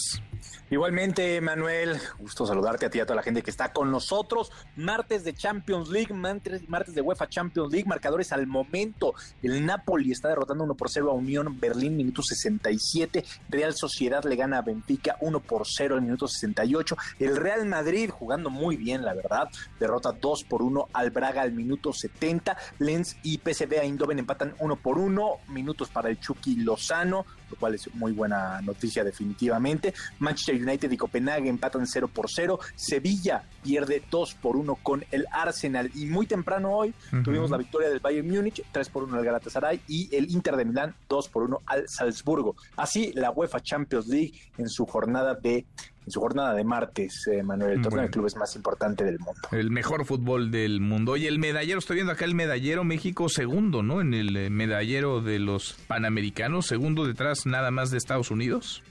[0.74, 4.52] Igualmente, Manuel, gusto saludarte a ti y a toda la gente que está con nosotros.
[4.76, 9.14] Martes de Champions League, martes de UEFA Champions League, marcadores al momento.
[9.44, 13.24] El Napoli está derrotando 1 por 0 a Unión Berlín, minuto 67.
[13.50, 16.98] Real Sociedad le gana a Benfica 1 por 0 al minuto 68.
[17.20, 21.52] El Real Madrid, jugando muy bien, la verdad, derrota 2 por 1 al Braga al
[21.52, 22.58] minuto 70.
[22.80, 25.38] Lens y PSV Eindhoven empatan 1 por 1.
[25.50, 29.94] Minutos para el Chucky Lozano lo cual es muy buena noticia definitivamente.
[30.20, 32.60] Manchester United y Copenhague empatan 0 por 0.
[32.76, 35.92] Sevilla pierde 2 por 1 con el Arsenal.
[35.94, 36.94] Y muy temprano hoy
[37.24, 40.66] tuvimos la victoria del Bayern Múnich, 3 por 1 al Galatasaray y el Inter de
[40.66, 42.56] Milán, 2 por 1 al Salzburgo.
[42.76, 45.66] Así la UEFA Champions League en su jornada de
[46.06, 49.42] en su jornada de martes, eh, Manuel, el torneo de clubes más importante del mundo.
[49.52, 51.18] El mejor fútbol del mundo.
[51.18, 54.02] Y el medallero, estoy viendo acá el medallero México segundo, ¿no?
[54.02, 58.84] En el eh, medallero de los Panamericanos, segundo detrás nada más de Estados Unidos.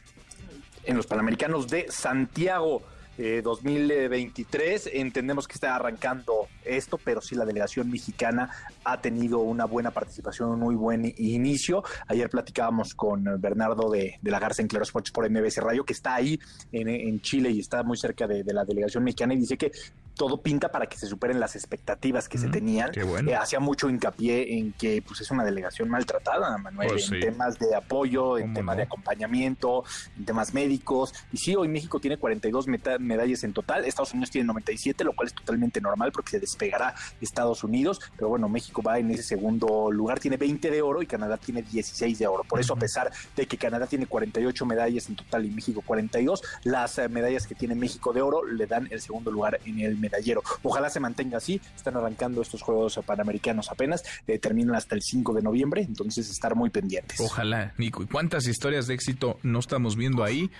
[0.85, 2.83] En los Panamericanos de Santiago.
[3.19, 4.87] 2023.
[4.87, 8.51] Eh, Entendemos que está arrancando esto, pero sí la delegación mexicana
[8.85, 11.83] ha tenido una buena participación, un muy buen inicio.
[12.09, 16.15] Ayer platicábamos con Bernardo de, la Garza en Claro Sports por MBS Radio, que está
[16.15, 16.39] ahí
[16.73, 19.73] en, Chile y está muy cerca de, la delegación mexicana y dice que
[20.15, 22.91] todo pinta para que se superen las expectativas que se tenían.
[22.95, 27.59] Eh, hacía mucho hincapié en que pues es una delegación maltratada, Manuel, pues en temas
[27.59, 29.85] de apoyo, en temas de acompañamiento,
[30.17, 31.15] en temas médicos.
[31.33, 32.67] Y sí, hoy México tiene 42
[33.01, 36.95] medallas en total, Estados Unidos tiene 97, lo cual es totalmente normal porque se despegará
[37.21, 41.07] Estados Unidos, pero bueno, México va en ese segundo lugar, tiene 20 de oro y
[41.07, 42.45] Canadá tiene 16 de oro.
[42.45, 46.43] Por eso, a pesar de que Canadá tiene 48 medallas en total y México 42,
[46.65, 49.97] las eh, medallas que tiene México de oro le dan el segundo lugar en el
[50.03, 50.43] medallero.
[50.63, 51.61] Ojalá se mantenga así.
[51.75, 54.03] Están arrancando estos Juegos Panamericanos apenas.
[54.27, 57.19] Eh, terminan hasta el 5 de noviembre, entonces estar muy pendientes.
[57.21, 58.03] Ojalá, Nico.
[58.03, 60.51] ¿Y cuántas historias de éxito no estamos viendo ahí?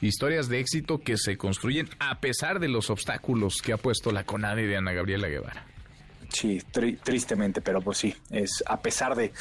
[0.00, 4.24] Historias de éxito que se construyen a pesar de los obstáculos que ha puesto la
[4.24, 5.66] CONADE de Ana Gabriela Guevara.
[6.32, 6.62] Sí,
[7.02, 9.32] tristemente, pero pues sí, es a pesar de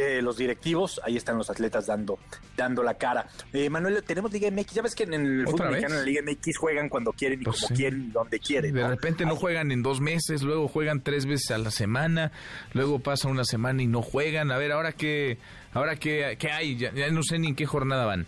[0.00, 2.18] de los directivos, ahí están los atletas dando,
[2.56, 3.26] dando la cara.
[3.52, 6.22] Eh, Manuel, tenemos Liga MX, ya ves que en el fútbol mexicano en la Liga
[6.22, 8.74] MX juegan cuando quieren y pues como quieren, donde quieren.
[8.74, 12.32] De repente no juegan en dos meses, luego juegan tres veces a la semana,
[12.72, 14.50] luego pasa una semana y no juegan.
[14.50, 15.38] A ver, ahora qué,
[15.72, 18.26] ahora qué, qué hay, ya no sé ni en qué jornada van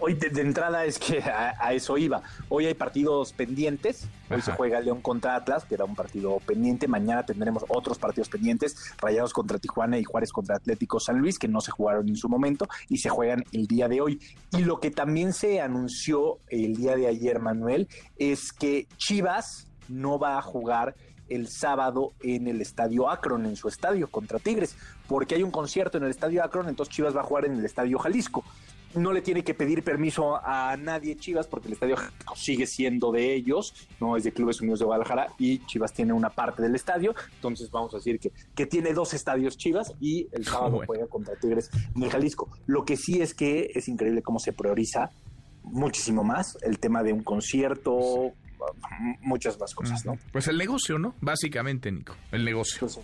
[0.00, 2.22] hoy de, entrada es que a, eso iba.
[2.48, 4.08] Hoy hay partidos pendientes.
[4.30, 6.88] Hoy se juega León contra Atlas, que era un partido pendiente.
[6.88, 8.92] Mañana tendremos otros partidos pendientes.
[8.98, 12.28] Rayados contra Tijuana y Juárez contra Atlético San Luis, que no se jugaron en su
[12.28, 14.20] momento y se juegan el día de hoy.
[14.52, 20.18] Y lo que también se anunció el día de ayer, Manuel, es que Chivas no
[20.18, 20.94] va a jugar
[21.28, 24.76] el sábado en el Estadio Akron, en su estadio contra Tigres,
[25.06, 27.64] porque hay un concierto en el Estadio Akron, entonces Chivas va a jugar en el
[27.66, 28.44] Estadio Jalisco
[28.94, 31.96] no le tiene que pedir permiso a nadie Chivas porque el estadio
[32.34, 36.30] sigue siendo de ellos, no es de Clubes Unidos de Guadalajara y Chivas tiene una
[36.30, 40.44] parte del estadio, entonces vamos a decir que, que tiene dos estadios Chivas y el
[40.46, 42.48] sábado juega contra Tigres en el Jalisco.
[42.66, 45.10] Lo que sí es que es increíble cómo se prioriza
[45.62, 48.32] muchísimo más el tema de un concierto,
[49.20, 50.18] muchas más cosas, ¿no?
[50.32, 51.14] Pues el negocio, ¿no?
[51.20, 52.80] Básicamente, Nico, el negocio.
[52.80, 52.98] Pues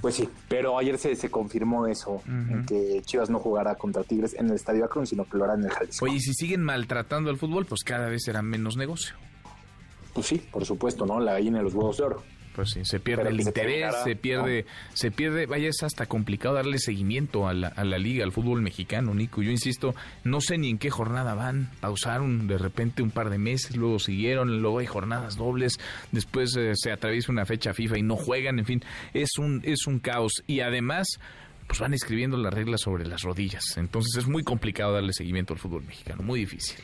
[0.00, 2.22] pues sí, pero ayer se, se confirmó eso,
[2.66, 5.64] que Chivas no jugará contra Tigres en el Estadio Akron, sino que lo hará en
[5.64, 6.04] el Jalisco.
[6.04, 9.16] Oye, y si siguen maltratando al fútbol, pues cada vez será menos negocio.
[10.14, 11.20] Pues sí, por supuesto, ¿no?
[11.20, 12.22] La gallina de los huevos de oro.
[12.58, 16.80] Pues sí, se pierde el interés, se, pierde, se pierde, vaya, es hasta complicado darle
[16.80, 19.42] seguimiento a la, a la liga, al fútbol mexicano, Nico.
[19.42, 19.94] Yo insisto,
[20.24, 24.00] no sé ni en qué jornada van, pausaron de repente un par de meses, luego
[24.00, 25.78] siguieron, luego hay jornadas dobles,
[26.10, 29.86] después eh, se atraviesa una fecha FIFA y no juegan, en fin, es un, es
[29.86, 30.42] un caos.
[30.48, 31.20] Y además,
[31.68, 33.76] pues van escribiendo las reglas sobre las rodillas.
[33.76, 36.80] Entonces es muy complicado darle seguimiento al fútbol mexicano, muy difícil.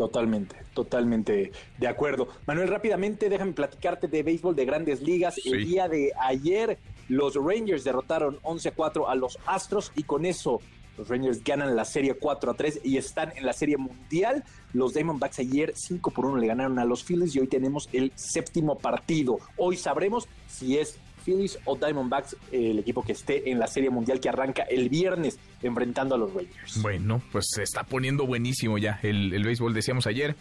[0.00, 2.28] Totalmente, totalmente de acuerdo.
[2.46, 5.36] Manuel, rápidamente déjame platicarte de béisbol de grandes ligas.
[5.44, 6.78] El día de ayer
[7.10, 10.62] los Rangers derrotaron 11-4 a los Astros y con eso
[10.96, 14.42] los Rangers ganan la serie 4 a 3 y están en la serie mundial.
[14.72, 18.10] Los Diamondbacks ayer 5 por 1 le ganaron a los Phillies y hoy tenemos el
[18.14, 19.38] séptimo partido.
[19.58, 20.96] Hoy sabremos si es
[21.30, 25.38] Phillies o Diamondbacks, el equipo que esté en la Serie Mundial que arranca el viernes
[25.62, 26.82] enfrentando a los Rangers.
[26.82, 30.34] Bueno, pues se está poniendo buenísimo ya el, el béisbol, decíamos ayer.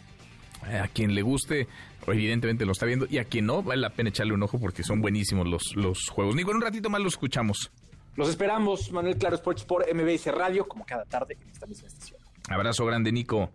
[0.62, 1.68] A quien le guste,
[2.06, 4.84] evidentemente lo está viendo, y a quien no, vale la pena echarle un ojo porque
[4.84, 6.36] son buenísimos los, los juegos.
[6.36, 7.72] Nico, en un ratito más lo escuchamos.
[8.18, 12.20] Los esperamos, Manuel Claro Sports por MBS Radio, como cada tarde en esta misma estación.
[12.50, 13.52] Abrazo grande, Nico.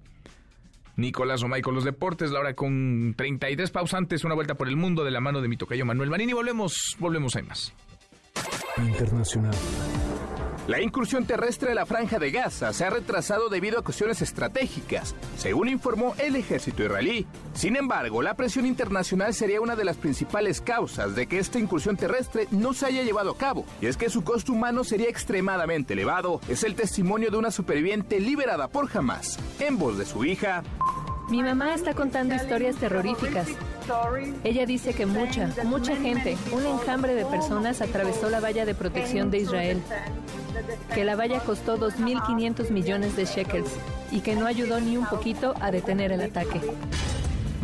[0.96, 5.04] Nicolás Omay con los deportes, la hora con 33 pausantes, una vuelta por el mundo
[5.04, 7.72] de la mano de mi tocayo Manuel Marín y volvemos, volvemos, hay más.
[8.78, 9.54] Internacional.
[10.66, 15.14] La incursión terrestre de la franja de Gaza se ha retrasado debido a cuestiones estratégicas,
[15.36, 17.26] según informó el ejército israelí.
[17.52, 21.98] Sin embargo, la presión internacional sería una de las principales causas de que esta incursión
[21.98, 25.92] terrestre no se haya llevado a cabo, y es que su costo humano sería extremadamente
[25.92, 26.40] elevado.
[26.48, 30.62] Es el testimonio de una superviviente liberada por Hamas, en voz de su hija.
[31.28, 33.48] Mi mamá está contando historias terroríficas.
[34.44, 39.30] Ella dice que mucha, mucha gente, un enjambre de personas atravesó la valla de protección
[39.30, 39.82] de Israel,
[40.94, 43.70] que la valla costó 2.500 millones de shekels
[44.10, 46.60] y que no ayudó ni un poquito a detener el ataque.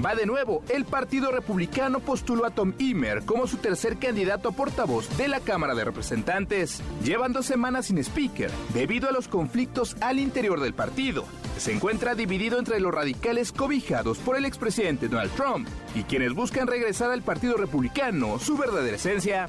[0.05, 4.53] Va de nuevo, el Partido Republicano postuló a Tom Emmer como su tercer candidato a
[4.53, 6.81] portavoz de la Cámara de Representantes.
[7.05, 11.27] Llevan dos semanas sin speaker, debido a los conflictos al interior del partido.
[11.59, 16.67] Se encuentra dividido entre los radicales cobijados por el expresidente Donald Trump y quienes buscan
[16.67, 19.49] regresar al Partido Republicano su verdadera esencia.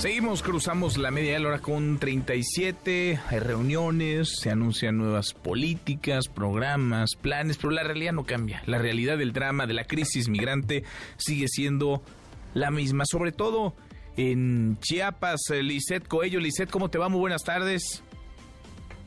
[0.00, 7.58] Seguimos, cruzamos la media hora con 37, hay reuniones, se anuncian nuevas políticas, programas, planes,
[7.58, 8.62] pero la realidad no cambia.
[8.64, 10.84] La realidad del drama, de la crisis migrante,
[11.18, 12.00] sigue siendo
[12.54, 13.74] la misma, sobre todo
[14.16, 15.42] en Chiapas.
[15.50, 17.10] Lisette Coello, Lisette, ¿cómo te va?
[17.10, 18.02] Muy buenas tardes.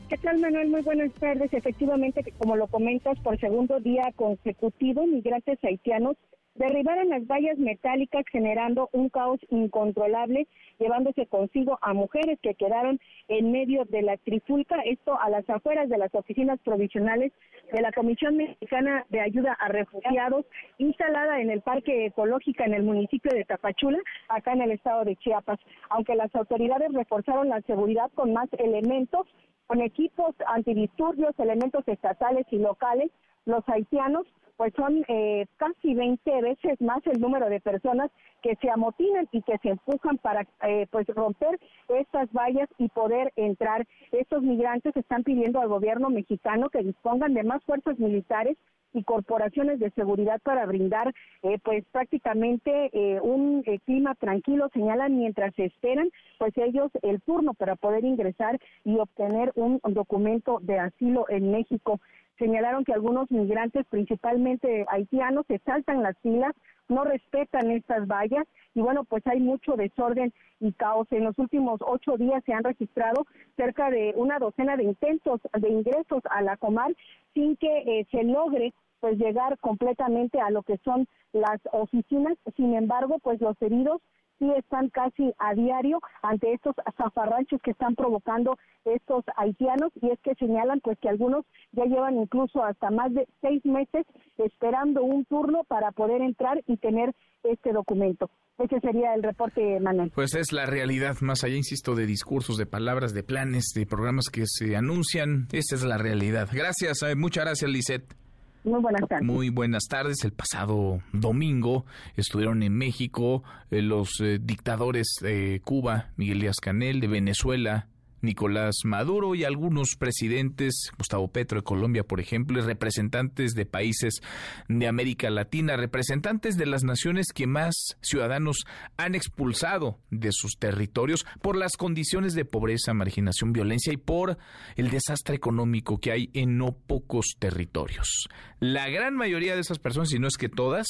[0.08, 0.68] ¿Qué tal, Manuel?
[0.68, 1.52] Muy buenas tardes.
[1.52, 6.16] Efectivamente, como lo comentas, por segundo día consecutivo, migrantes haitianos
[6.54, 10.46] derribaron las vallas metálicas generando un caos incontrolable,
[10.78, 15.88] llevándose consigo a mujeres que quedaron en medio de la trifulca, esto a las afueras
[15.88, 17.32] de las oficinas provisionales
[17.72, 20.46] de la Comisión Mexicana de Ayuda a Refugiados,
[20.78, 23.98] instalada en el Parque Ecológica en el municipio de Tapachula,
[24.28, 25.58] acá en el estado de Chiapas.
[25.90, 29.26] Aunque las autoridades reforzaron la seguridad con más elementos,
[29.66, 33.10] con equipos antidisturbios, elementos estatales y locales,
[33.46, 34.26] los haitianos
[34.56, 38.10] pues son eh, casi 20 veces más el número de personas
[38.42, 41.58] que se amotinan y que se empujan para eh, pues romper
[41.88, 43.86] estas vallas y poder entrar.
[44.12, 48.56] Estos migrantes están pidiendo al gobierno mexicano que dispongan de más fuerzas militares
[48.94, 51.12] y corporaciones de seguridad para brindar
[51.42, 52.90] eh, pues prácticamente
[53.22, 56.08] un clima tranquilo señalan mientras esperan
[56.38, 62.00] pues ellos el turno para poder ingresar y obtener un documento de asilo en México.
[62.38, 66.52] Señalaron que algunos migrantes, principalmente haitianos, se saltan las filas,
[66.88, 71.06] no respetan estas vallas y bueno, pues hay mucho desorden y caos.
[71.10, 75.68] En los últimos ocho días se han registrado cerca de una docena de intentos de
[75.68, 76.94] ingresos a la Comar
[77.32, 82.38] sin que eh, se logre pues llegar completamente a lo que son las oficinas.
[82.56, 84.00] Sin embargo, pues los heridos
[84.38, 90.20] sí están casi a diario ante estos zafarranchos que están provocando estos haitianos y es
[90.20, 94.06] que señalan pues que algunos ya llevan incluso hasta más de seis meses
[94.38, 98.30] esperando un turno para poder entrar y tener este documento.
[98.58, 100.12] Ese sería el reporte, Manuel.
[100.14, 104.28] Pues es la realidad, más allá, insisto, de discursos, de palabras, de planes, de programas
[104.30, 105.48] que se anuncian.
[105.52, 106.48] Esa es la realidad.
[106.52, 108.23] Gracias, eh, muchas gracias, Lisette.
[108.64, 109.26] Muy buenas tardes.
[109.26, 110.24] Muy buenas tardes.
[110.24, 111.84] El pasado domingo
[112.16, 117.88] estuvieron en México eh, los eh, dictadores de Cuba, Miguel Díaz Canel, de Venezuela,
[118.24, 124.20] Nicolás Maduro y algunos presidentes, Gustavo Petro de Colombia, por ejemplo, y representantes de países
[124.68, 128.64] de América Latina, representantes de las naciones que más ciudadanos
[128.96, 134.38] han expulsado de sus territorios por las condiciones de pobreza, marginación, violencia y por
[134.76, 138.28] el desastre económico que hay en no pocos territorios.
[138.60, 140.86] La gran mayoría de esas personas, si no es que todas,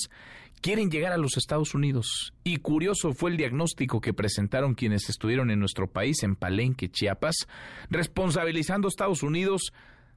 [0.64, 2.32] quieren llegar a los Estados Unidos.
[2.42, 7.36] Y curioso fue el diagnóstico que presentaron quienes estuvieron en nuestro país, en Palenque, Chiapas,
[7.90, 9.74] responsabilizando a Estados Unidos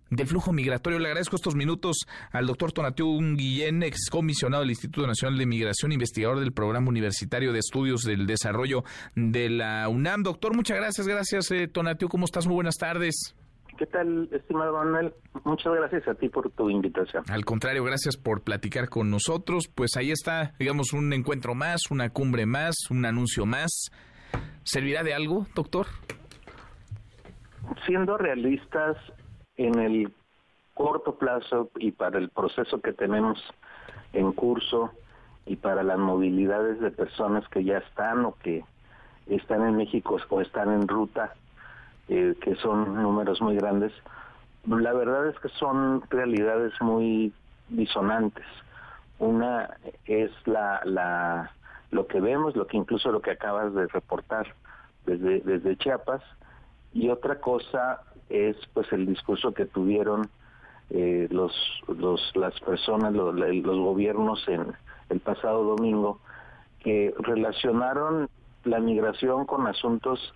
[0.10, 1.00] del flujo migratorio.
[1.00, 1.98] Le agradezco estos minutos
[2.32, 7.60] al doctor Tonatiuh Guillén, excomisionado del Instituto Nacional de Migración, investigador del Programa Universitario de
[7.60, 10.24] Estudios del Desarrollo de la UNAM.
[10.24, 11.08] Doctor, muchas gracias.
[11.08, 12.08] Gracias, eh, Tonatiuh.
[12.08, 12.48] ¿Cómo estás?
[12.48, 13.36] Muy buenas tardes.
[13.78, 15.14] ¿Qué tal, estimado Manuel?
[15.44, 17.24] Muchas gracias a ti por tu invitación.
[17.30, 19.68] Al contrario, gracias por platicar con nosotros.
[19.74, 23.92] Pues ahí está, digamos, un encuentro más, una cumbre más, un anuncio más.
[24.64, 25.86] ¿Servirá de algo, doctor?
[27.86, 28.98] Siendo realistas,
[29.58, 30.14] en el
[30.74, 33.44] corto plazo y para el proceso que tenemos
[34.14, 34.92] en curso
[35.46, 38.64] y para las movilidades de personas que ya están o que
[39.28, 41.34] están en México o están en ruta,
[42.10, 43.94] eh, que son números muy grandes,
[44.66, 47.34] la verdad es que son realidades muy
[47.70, 48.46] disonantes.
[49.20, 49.70] Una
[50.06, 51.52] es la, la
[51.92, 54.54] lo que vemos, lo que incluso lo que acabas de reportar
[55.06, 56.22] desde, desde Chiapas,
[56.94, 60.30] y otra cosa es pues el discurso que tuvieron
[60.90, 61.54] eh, los,
[61.88, 64.74] los las personas, los, los gobiernos en
[65.10, 66.20] el pasado domingo,
[66.80, 68.30] que relacionaron
[68.64, 70.34] la migración con asuntos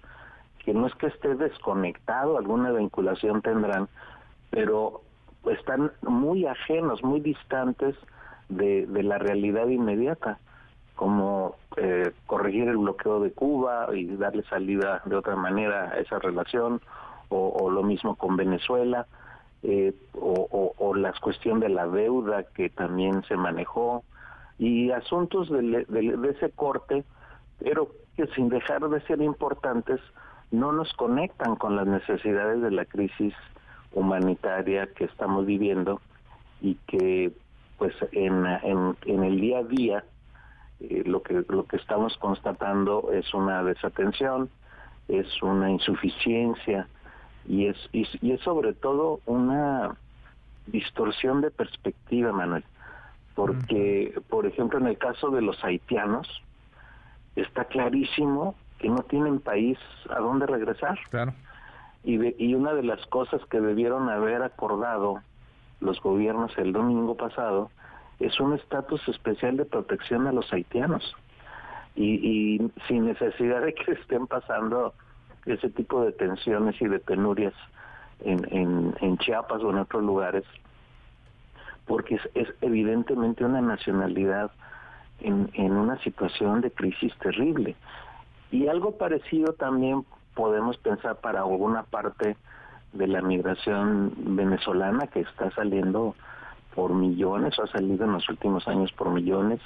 [0.64, 3.88] que no es que esté desconectado, alguna vinculación tendrán,
[4.50, 5.02] pero
[5.50, 7.96] están muy ajenos, muy distantes
[8.50, 10.40] de, de la realidad inmediata,
[10.96, 16.20] como eh, corregir el bloqueo de Cuba y darle salida de otra manera a esa
[16.20, 16.82] relación,
[17.34, 19.08] o, lo mismo con Venezuela,
[19.64, 24.04] eh, o, o, la cuestión de la deuda que también se manejó,
[24.60, 27.06] y asuntos de, de ese corte,
[27.58, 30.02] pero que sin dejar de ser importantes,
[30.52, 33.34] no nos conectan con las necesidades de la crisis
[33.94, 36.02] humanitaria que estamos viviendo
[36.62, 37.32] y que
[37.78, 40.04] pues en, en, el día a día
[40.80, 44.50] eh, lo que lo que estamos constatando es una desatención
[45.08, 46.88] es una insuficiencia
[47.48, 49.96] y es y, y es sobre todo una
[50.68, 52.64] distorsión de perspectiva Manuel.
[53.36, 56.28] Porque por ejemplo en el caso de los haitianos
[57.36, 59.78] está clarísimo que no tienen país
[60.10, 60.98] a dónde regresar.
[61.10, 61.34] Claro.
[62.04, 65.22] Y, y una de las cosas que debieron haber acordado
[65.80, 67.70] los gobiernos el domingo pasado
[68.20, 71.16] es un estatus especial de protección a los haitianos.
[71.96, 74.94] Y, y sin necesidad de que estén pasando
[75.46, 77.54] ese tipo de tensiones y de penurias
[78.24, 80.44] en, en, en Chiapas o en otros lugares,
[81.86, 84.52] porque es, es evidentemente una nacionalidad
[85.20, 87.76] en, en una situación de crisis terrible.
[88.52, 90.06] Y algo parecido también
[90.36, 92.36] podemos pensar para alguna parte
[92.94, 96.16] de la migración venezolana que está saliendo
[96.76, 99.60] por millones, o ha salido en los últimos años por millones,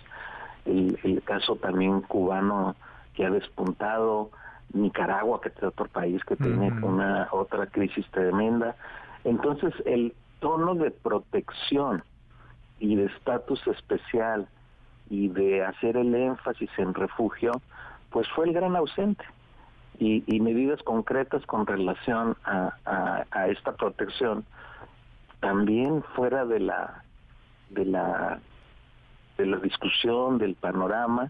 [0.66, 2.76] el, el caso también cubano
[3.14, 4.32] que ha despuntado,
[4.74, 8.76] Nicaragua, que es otro país que tiene una otra crisis tremenda.
[9.24, 12.04] Entonces, el tono de protección
[12.80, 14.48] y de estatus especial
[15.10, 17.52] y de hacer el énfasis en refugio,
[18.16, 19.26] pues fue el gran ausente.
[20.00, 22.74] Y, medidas concretas con relación a,
[23.30, 24.46] a, esta protección,
[25.42, 27.04] también fuera de la
[27.72, 28.40] de la
[29.38, 31.30] de la discusión del panorama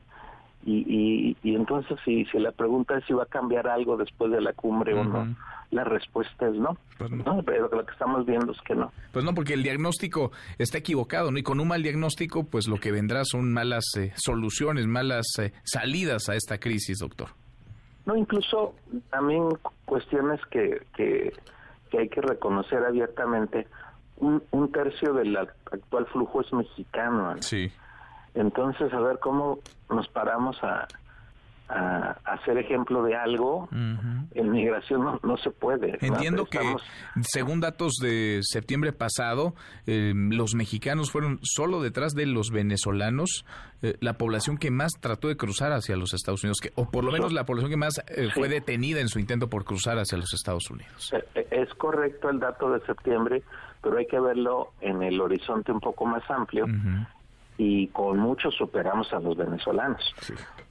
[0.66, 4.42] y, y, entonces si, si la pregunta es si va a cambiar algo después de
[4.42, 5.36] la cumbre o no
[5.72, 6.56] la respuesta es
[6.98, 7.44] pues no.
[7.46, 8.92] Pero lo que estamos viendo es que no.
[9.12, 11.38] Pues no, porque el diagnóstico está equivocado, ¿no?
[11.38, 15.52] Y con un mal diagnóstico, pues lo que vendrá son malas eh, soluciones, malas eh,
[15.64, 17.30] salidas a esta crisis, doctor.
[18.06, 18.76] No, incluso
[19.10, 19.50] también
[19.86, 21.34] cuestiones que, que,
[21.90, 23.68] que hay que reconocer abiertamente.
[24.18, 27.36] Un, un tercio del actual flujo es mexicano.
[27.42, 27.70] Sí.
[28.36, 29.60] Entonces, a ver cómo
[29.90, 30.88] nos paramos a,
[31.70, 35.98] a, hacer ejemplo de algo, en migración no, se puede.
[36.02, 36.60] Entiendo que,
[37.22, 39.56] según datos de septiembre pasado,
[39.88, 43.46] eh, los mexicanos fueron solo detrás de los venezolanos
[43.82, 47.04] eh, la población que más trató de cruzar hacia los Estados Unidos, que, o por
[47.04, 50.18] lo menos la población que más eh, fue detenida en su intento por cruzar hacia
[50.18, 51.14] los Estados Unidos.
[51.52, 53.44] Es correcto el dato de septiembre,
[53.82, 56.66] pero hay que verlo en el horizonte un poco más amplio
[57.58, 60.14] y con mucho superamos a los venezolanos.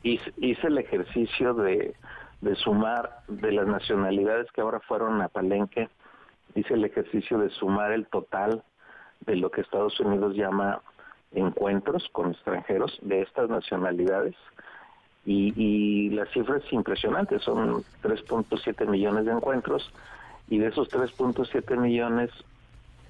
[0.02, 1.94] Hice, el ejercicio de,
[2.40, 5.88] de sumar de las nacionalidades que ahora fueron a Palenque,
[6.54, 8.62] hice el ejercicio de sumar el total
[9.20, 10.82] de lo que Estados Unidos llama
[11.32, 14.34] encuentros con extranjeros de estas nacionalidades
[15.24, 19.90] y, y la cifra es impresionante, son 3.7 millones de encuentros
[20.48, 22.30] y de esos 3.7 millones,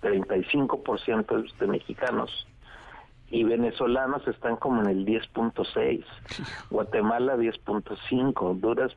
[0.00, 2.46] 35% de mexicanos
[3.34, 6.04] y venezolanos están como en el 10.6,
[6.70, 8.92] Guatemala 10.5, Honduras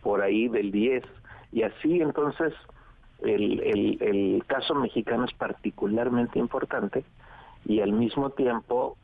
[0.00, 1.02] por ahí del 10
[1.50, 2.54] y así entonces
[3.18, 7.04] el, el, el caso mexicano es particularmente importante
[7.64, 8.96] y al mismo tiempo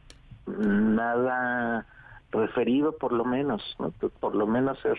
[0.46, 1.84] nada
[2.30, 3.76] referido por lo menos,
[4.20, 4.98] por lo menos ser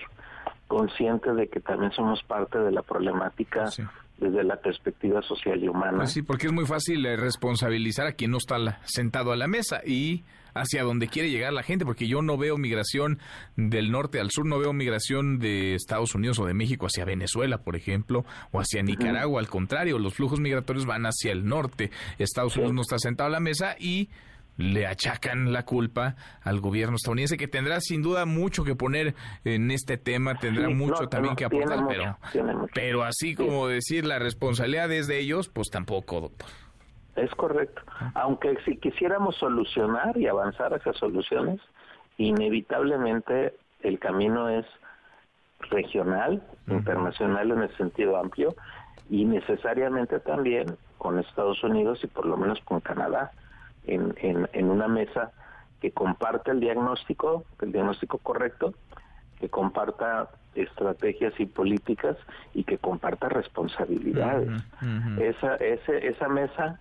[0.68, 3.69] consciente de que también somos parte de la problemática
[4.18, 5.98] desde la perspectiva social y humana.
[5.98, 9.48] Pues sí, porque es muy fácil eh, responsabilizar a quien no está sentado a la
[9.48, 10.23] mesa y
[10.56, 13.19] hacia donde quiere llegar la gente, porque yo no veo migración
[13.56, 17.60] del norte al sur, no veo migración de Estados Unidos o de México hacia Venezuela,
[17.60, 22.56] por ejemplo, o hacia Nicaragua, al contrario, los flujos migratorios van hacia el norte, Estados
[22.57, 24.10] Unidos no está sentado a la mesa y
[24.57, 29.15] le achacan la culpa al gobierno estadounidense, que tendrá sin duda mucho que poner
[29.45, 33.35] en este tema, tendrá Sí, mucho no, también no, que aportar, mucho, pero, pero así
[33.35, 36.49] como decir la responsabilidad es de ellos, pues tampoco, doctor.
[37.15, 37.81] Es correcto.
[38.13, 41.59] Aunque si quisiéramos solucionar y avanzar hacia soluciones,
[42.17, 44.65] inevitablemente el camino es
[45.71, 48.55] regional, internacional en el sentido amplio
[49.09, 53.31] y necesariamente también con Estados Unidos y por lo menos con Canadá
[53.88, 55.31] en, en, en una mesa
[55.81, 58.73] que comparta el diagnóstico, el diagnóstico correcto,
[59.39, 62.18] que comparta estrategias y políticas
[62.53, 64.49] y que comparta responsabilidades.
[65.19, 66.80] Esa, ese, esa mesa,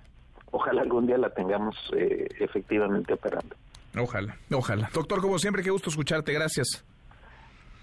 [0.51, 3.55] ojalá algún día la tengamos eh, efectivamente operando.
[3.99, 4.89] Ojalá, ojalá.
[4.95, 6.85] Doctor, como siempre, qué gusto escucharte, gracias.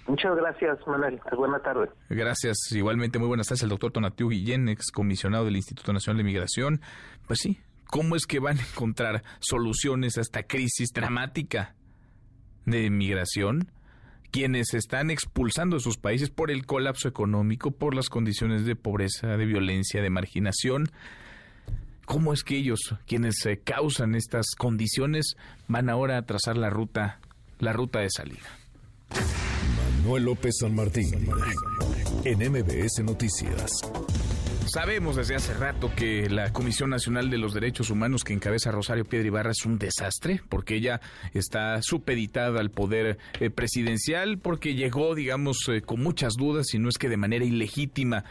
[0.08, 1.22] Muchas gracias, Manuel.
[1.38, 1.90] Buena tarde.
[2.10, 2.58] Gracias.
[2.72, 6.82] Igualmente, muy buenas tardes, el doctor Tonatiu Guillén, ex comisionado del Instituto Nacional de Migración.
[7.26, 7.60] Pues sí,
[7.94, 11.76] ¿cómo es que van a encontrar soluciones a esta crisis dramática
[12.66, 13.72] de migración?
[14.32, 19.38] Quienes están expulsando de sus países por el colapso económico, por las condiciones de pobreza,
[19.38, 20.90] de violencia, de marginación.
[22.06, 25.36] ¿Cómo es que ellos, quienes causan estas condiciones,
[25.68, 27.20] van ahora a trazar la ruta,
[27.60, 28.58] la ruta de salida?
[30.00, 31.30] Manuel López San Martín,
[32.26, 33.70] en MBS Noticias.
[34.74, 39.06] Sabemos desde hace rato que la Comisión Nacional de los Derechos Humanos que encabeza Rosario
[39.06, 41.00] Piedra Ibarra es un desastre, porque ella
[41.36, 46.90] está supeditada al poder eh, presidencial, porque llegó, digamos, eh, con muchas dudas, y no
[46.90, 48.24] es que de manera ilegítima,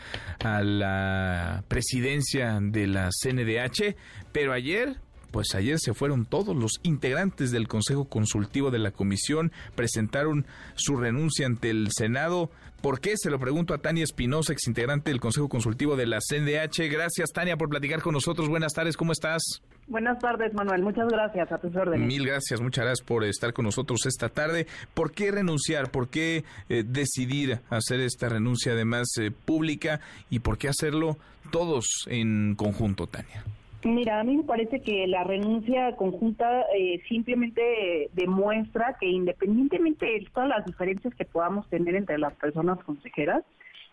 [0.43, 3.95] a la presidencia de la CNDH,
[4.33, 4.97] pero ayer
[5.31, 10.45] pues ayer se fueron todos los integrantes del Consejo Consultivo de la Comisión, presentaron
[10.75, 12.51] su renuncia ante el Senado.
[12.83, 13.17] ¿Por qué?
[13.17, 16.91] Se lo pregunto a Tania Espinosa, exintegrante del Consejo Consultivo de la CNDH.
[16.91, 18.49] Gracias, Tania, por platicar con nosotros.
[18.49, 19.63] Buenas tardes, ¿cómo estás?
[19.87, 20.83] Buenas tardes, Manuel.
[20.83, 22.09] Muchas gracias a tus órdenes.
[22.09, 24.67] Mil gracias, muchas gracias por estar con nosotros esta tarde.
[24.95, 25.93] ¿Por qué renunciar?
[25.93, 30.01] ¿Por qué eh, decidir hacer esta renuncia además eh, pública?
[30.29, 31.19] ¿Y por qué hacerlo
[31.53, 33.45] todos en conjunto, Tania?
[33.85, 40.29] Mira, a mí me parece que la renuncia conjunta eh, simplemente demuestra que independientemente de
[40.33, 43.43] todas las diferencias que podamos tener entre las personas consejeras,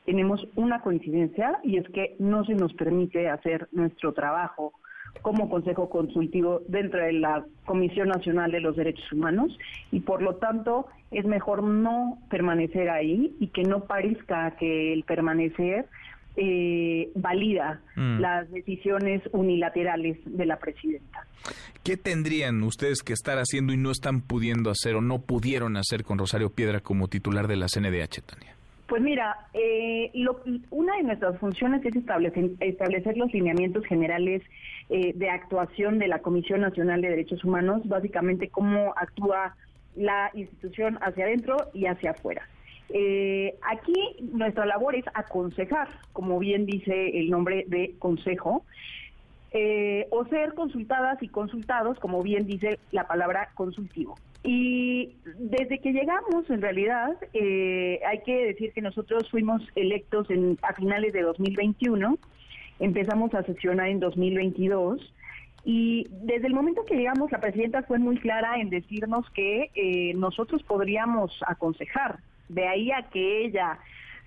[0.06, 4.74] tenemos una coincidencia y es que no se nos permite hacer nuestro trabajo
[5.24, 9.58] como Consejo Consultivo dentro de la Comisión Nacional de los Derechos Humanos
[9.92, 15.04] y por lo tanto es mejor no permanecer ahí y que no parezca que el
[15.04, 15.88] permanecer
[16.42, 18.20] eh, valida Mm.
[18.22, 21.26] las decisiones unilaterales de la presidenta.
[21.84, 26.04] ¿Qué tendrían ustedes que estar haciendo y no están pudiendo hacer o no pudieron hacer
[26.04, 28.56] con Rosario Piedra como titular de la CNDH, Tania?
[28.88, 30.42] Pues mira, eh, lo-
[30.72, 34.42] una de nuestras funciones es establecer, establecer los lineamientos generales
[34.90, 39.56] eh, de actuación de la Comisión Nacional de Derechos Humanos, básicamente cómo actúa
[39.96, 42.48] la institución hacia adentro y hacia afuera.
[42.92, 43.94] Eh, aquí
[44.34, 48.64] nuestra labor es aconsejar, como bien dice el nombre de consejo,
[49.52, 54.16] eh, o ser consultadas y consultados, como bien dice la palabra consultivo.
[54.44, 60.58] Y desde que llegamos, en realidad, eh, hay que decir que nosotros fuimos electos en,
[60.62, 62.18] a finales de 2021,
[62.80, 65.14] empezamos a sesionar en 2022.
[65.66, 70.14] Y desde el momento que llegamos, la presidenta fue muy clara en decirnos que eh,
[70.16, 72.20] nosotros podríamos aconsejar.
[72.50, 73.80] De ahí a que ella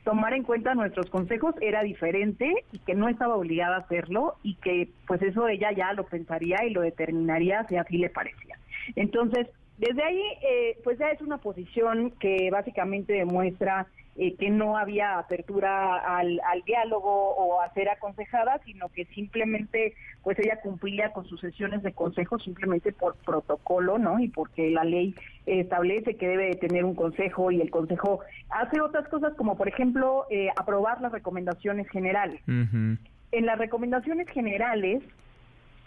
[0.04, 4.56] tomara en cuenta nuestros consejos era diferente y que no estaba obligada a hacerlo y
[4.56, 8.58] que pues eso ella ya lo pensaría y lo determinaría si así le parecía.
[8.96, 9.48] Entonces,
[9.82, 15.18] desde ahí, eh, pues ya es una posición que básicamente demuestra eh, que no había
[15.18, 21.24] apertura al, al diálogo o a ser aconsejada, sino que simplemente, pues ella cumplía con
[21.24, 24.20] sus sesiones de consejo simplemente por protocolo, ¿no?
[24.20, 28.80] Y porque la ley establece que debe de tener un consejo y el consejo hace
[28.80, 32.40] otras cosas como, por ejemplo, eh, aprobar las recomendaciones generales.
[32.46, 35.02] En las recomendaciones generales,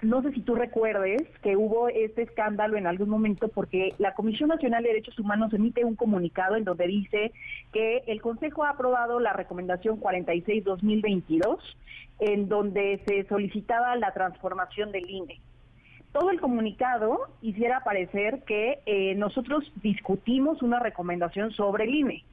[0.01, 4.49] no sé si tú recuerdes que hubo este escándalo en algún momento porque la Comisión
[4.49, 7.31] Nacional de Derechos Humanos emite un comunicado en donde dice
[7.71, 11.57] que el Consejo ha aprobado la recomendación 46-2022
[12.19, 15.39] en donde se solicitaba la transformación del INE.
[16.11, 22.23] Todo el comunicado hiciera parecer que eh, nosotros discutimos una recomendación sobre el INE.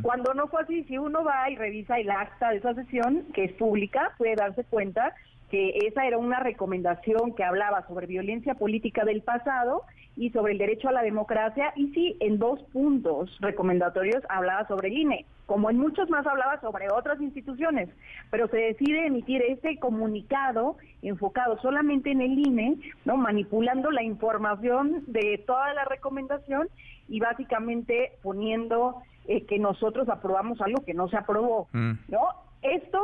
[0.00, 3.44] Cuando no fue así, si uno va y revisa el acta de esa sesión, que
[3.44, 5.14] es pública, puede darse cuenta
[5.50, 9.82] que esa era una recomendación que hablaba sobre violencia política del pasado
[10.16, 14.88] y sobre el derecho a la democracia y sí, en dos puntos recomendatorios hablaba sobre
[14.88, 17.90] el INE, como en muchos más hablaba sobre otras instituciones,
[18.30, 25.04] pero se decide emitir este comunicado enfocado solamente en el INE, no manipulando la información
[25.06, 26.68] de toda la recomendación
[27.08, 31.92] y básicamente poniendo eh, que nosotros aprobamos algo que no se aprobó, Mm.
[32.08, 32.20] ¿no?
[32.62, 33.02] Esto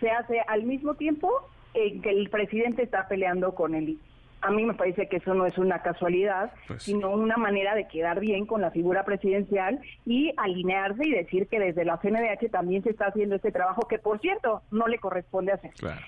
[0.00, 1.30] se hace al mismo tiempo
[1.76, 4.00] en que el presidente está peleando con el INE.
[4.42, 7.88] A mí me parece que eso no es una casualidad, Pues sino una manera de
[7.88, 12.82] quedar bien con la figura presidencial y alinearse y decir que desde la CNDH también
[12.82, 15.72] se está haciendo este trabajo que, por cierto, no le corresponde hacer.
[15.72, 16.00] Claro.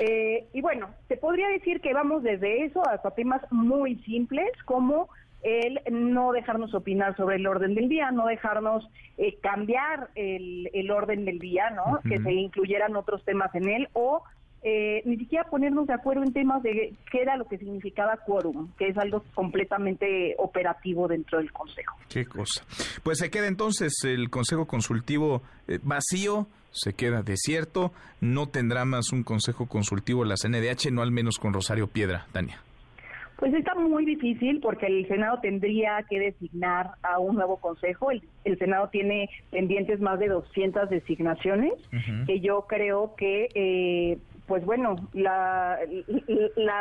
[0.00, 5.08] Eh, y bueno, te podría decir que vamos desde eso hasta temas muy simples como
[5.42, 8.88] el no dejarnos opinar sobre el orden del día, no dejarnos
[9.18, 12.00] eh, cambiar el, el orden del día, ¿no?
[12.08, 14.22] Que se incluyeran otros temas en él o
[14.64, 18.70] eh, ni siquiera ponernos de acuerdo en temas de qué era lo que significaba quórum,
[18.78, 21.96] que es algo completamente operativo dentro del Consejo.
[22.08, 22.64] Qué cosa.
[23.02, 27.92] Pues se queda entonces el Consejo Consultivo eh, vacío, se queda desierto,
[28.22, 32.58] no tendrá más un Consejo Consultivo la CNDH, no al menos con Rosario Piedra, Tania.
[33.36, 38.10] Pues está muy difícil porque el Senado tendría que designar a un nuevo consejo.
[38.10, 41.72] El, el Senado tiene pendientes más de 200 designaciones
[42.26, 45.78] que yo creo que, eh, pues bueno, la,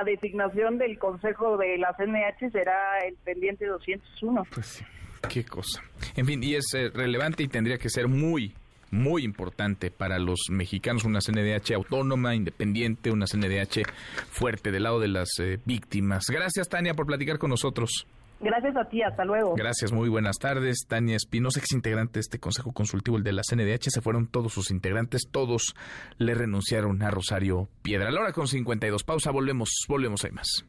[0.05, 4.43] designación del consejo de la CNH será el pendiente 201.
[4.53, 4.83] Pues
[5.29, 5.81] Qué cosa.
[6.15, 8.53] En fin, y es eh, relevante y tendría que ser muy,
[8.91, 13.83] muy importante para los mexicanos una CNDH autónoma, independiente, una CNDH
[14.29, 16.25] fuerte del lado de las eh, víctimas.
[16.29, 18.05] Gracias, Tania, por platicar con nosotros.
[18.43, 19.55] Gracias a ti, hasta luego.
[19.55, 20.85] Gracias, muy buenas tardes.
[20.87, 24.53] Tania Espinosa, ex integrante de este Consejo Consultivo, el de la CNDH, se fueron todos
[24.53, 25.75] sus integrantes, todos
[26.17, 28.09] le renunciaron a Rosario Piedra.
[28.09, 30.65] A la hora con 52, pausa, volvemos, volvemos, hay más.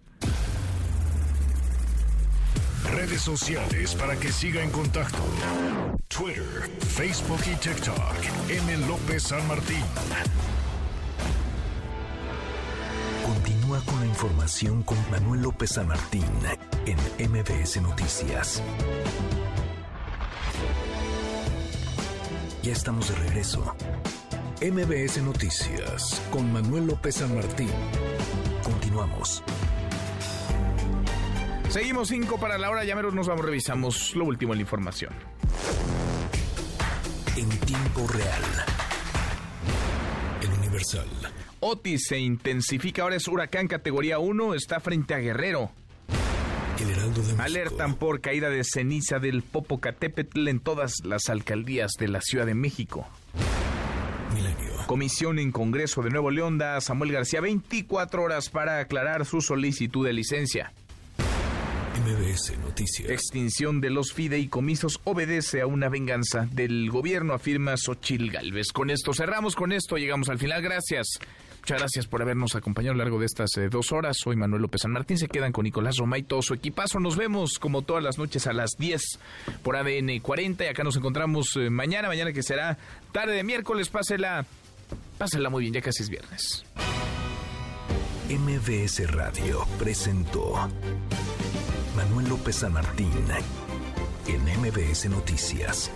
[2.92, 5.18] Redes sociales para que siga en contacto:
[6.08, 8.50] Twitter, Facebook y TikTok.
[8.50, 8.86] M.
[8.86, 9.82] López San Martín.
[13.74, 16.24] Continúa con la información con Manuel López San Martín
[16.86, 18.62] en MBS Noticias.
[22.62, 23.74] Ya estamos de regreso.
[24.60, 27.70] MBS Noticias con Manuel López San Martín.
[28.62, 29.42] Continuamos.
[31.68, 35.12] Seguimos cinco para la hora, ya menos nos vamos, revisamos lo último en la información.
[37.36, 38.42] En tiempo real.
[40.42, 41.08] El Universal.
[41.66, 45.70] Otis se intensifica, ahora es huracán categoría 1, está frente a Guerrero.
[46.76, 52.44] De Alertan por caída de ceniza del Popocatépetl en todas las alcaldías de la Ciudad
[52.44, 53.08] de México.
[54.86, 59.40] Comisión en Congreso de Nuevo León da a Samuel García 24 horas para aclarar su
[59.40, 60.74] solicitud de licencia.
[61.94, 63.08] MBS Noticias.
[63.08, 68.70] Extinción de los fideicomisos obedece a una venganza del gobierno, afirma Xochil Gálvez.
[68.72, 70.60] Con esto cerramos, con esto llegamos al final.
[70.60, 71.20] Gracias.
[71.64, 74.18] Muchas gracias por habernos acompañado a lo largo de estas eh, dos horas.
[74.22, 75.16] Soy Manuel López San Martín.
[75.16, 77.00] Se quedan con Nicolás Roma y todo su equipazo.
[77.00, 79.02] Nos vemos como todas las noches a las 10
[79.62, 80.62] por ADN 40.
[80.62, 82.76] Y acá nos encontramos eh, mañana, mañana que será
[83.12, 83.88] tarde de miércoles.
[83.88, 84.44] Pásela,
[85.16, 86.66] pásela muy bien, ya casi es viernes.
[88.28, 90.68] MBS Radio presentó
[91.96, 93.10] Manuel López San Martín
[94.26, 95.90] en MBS Noticias.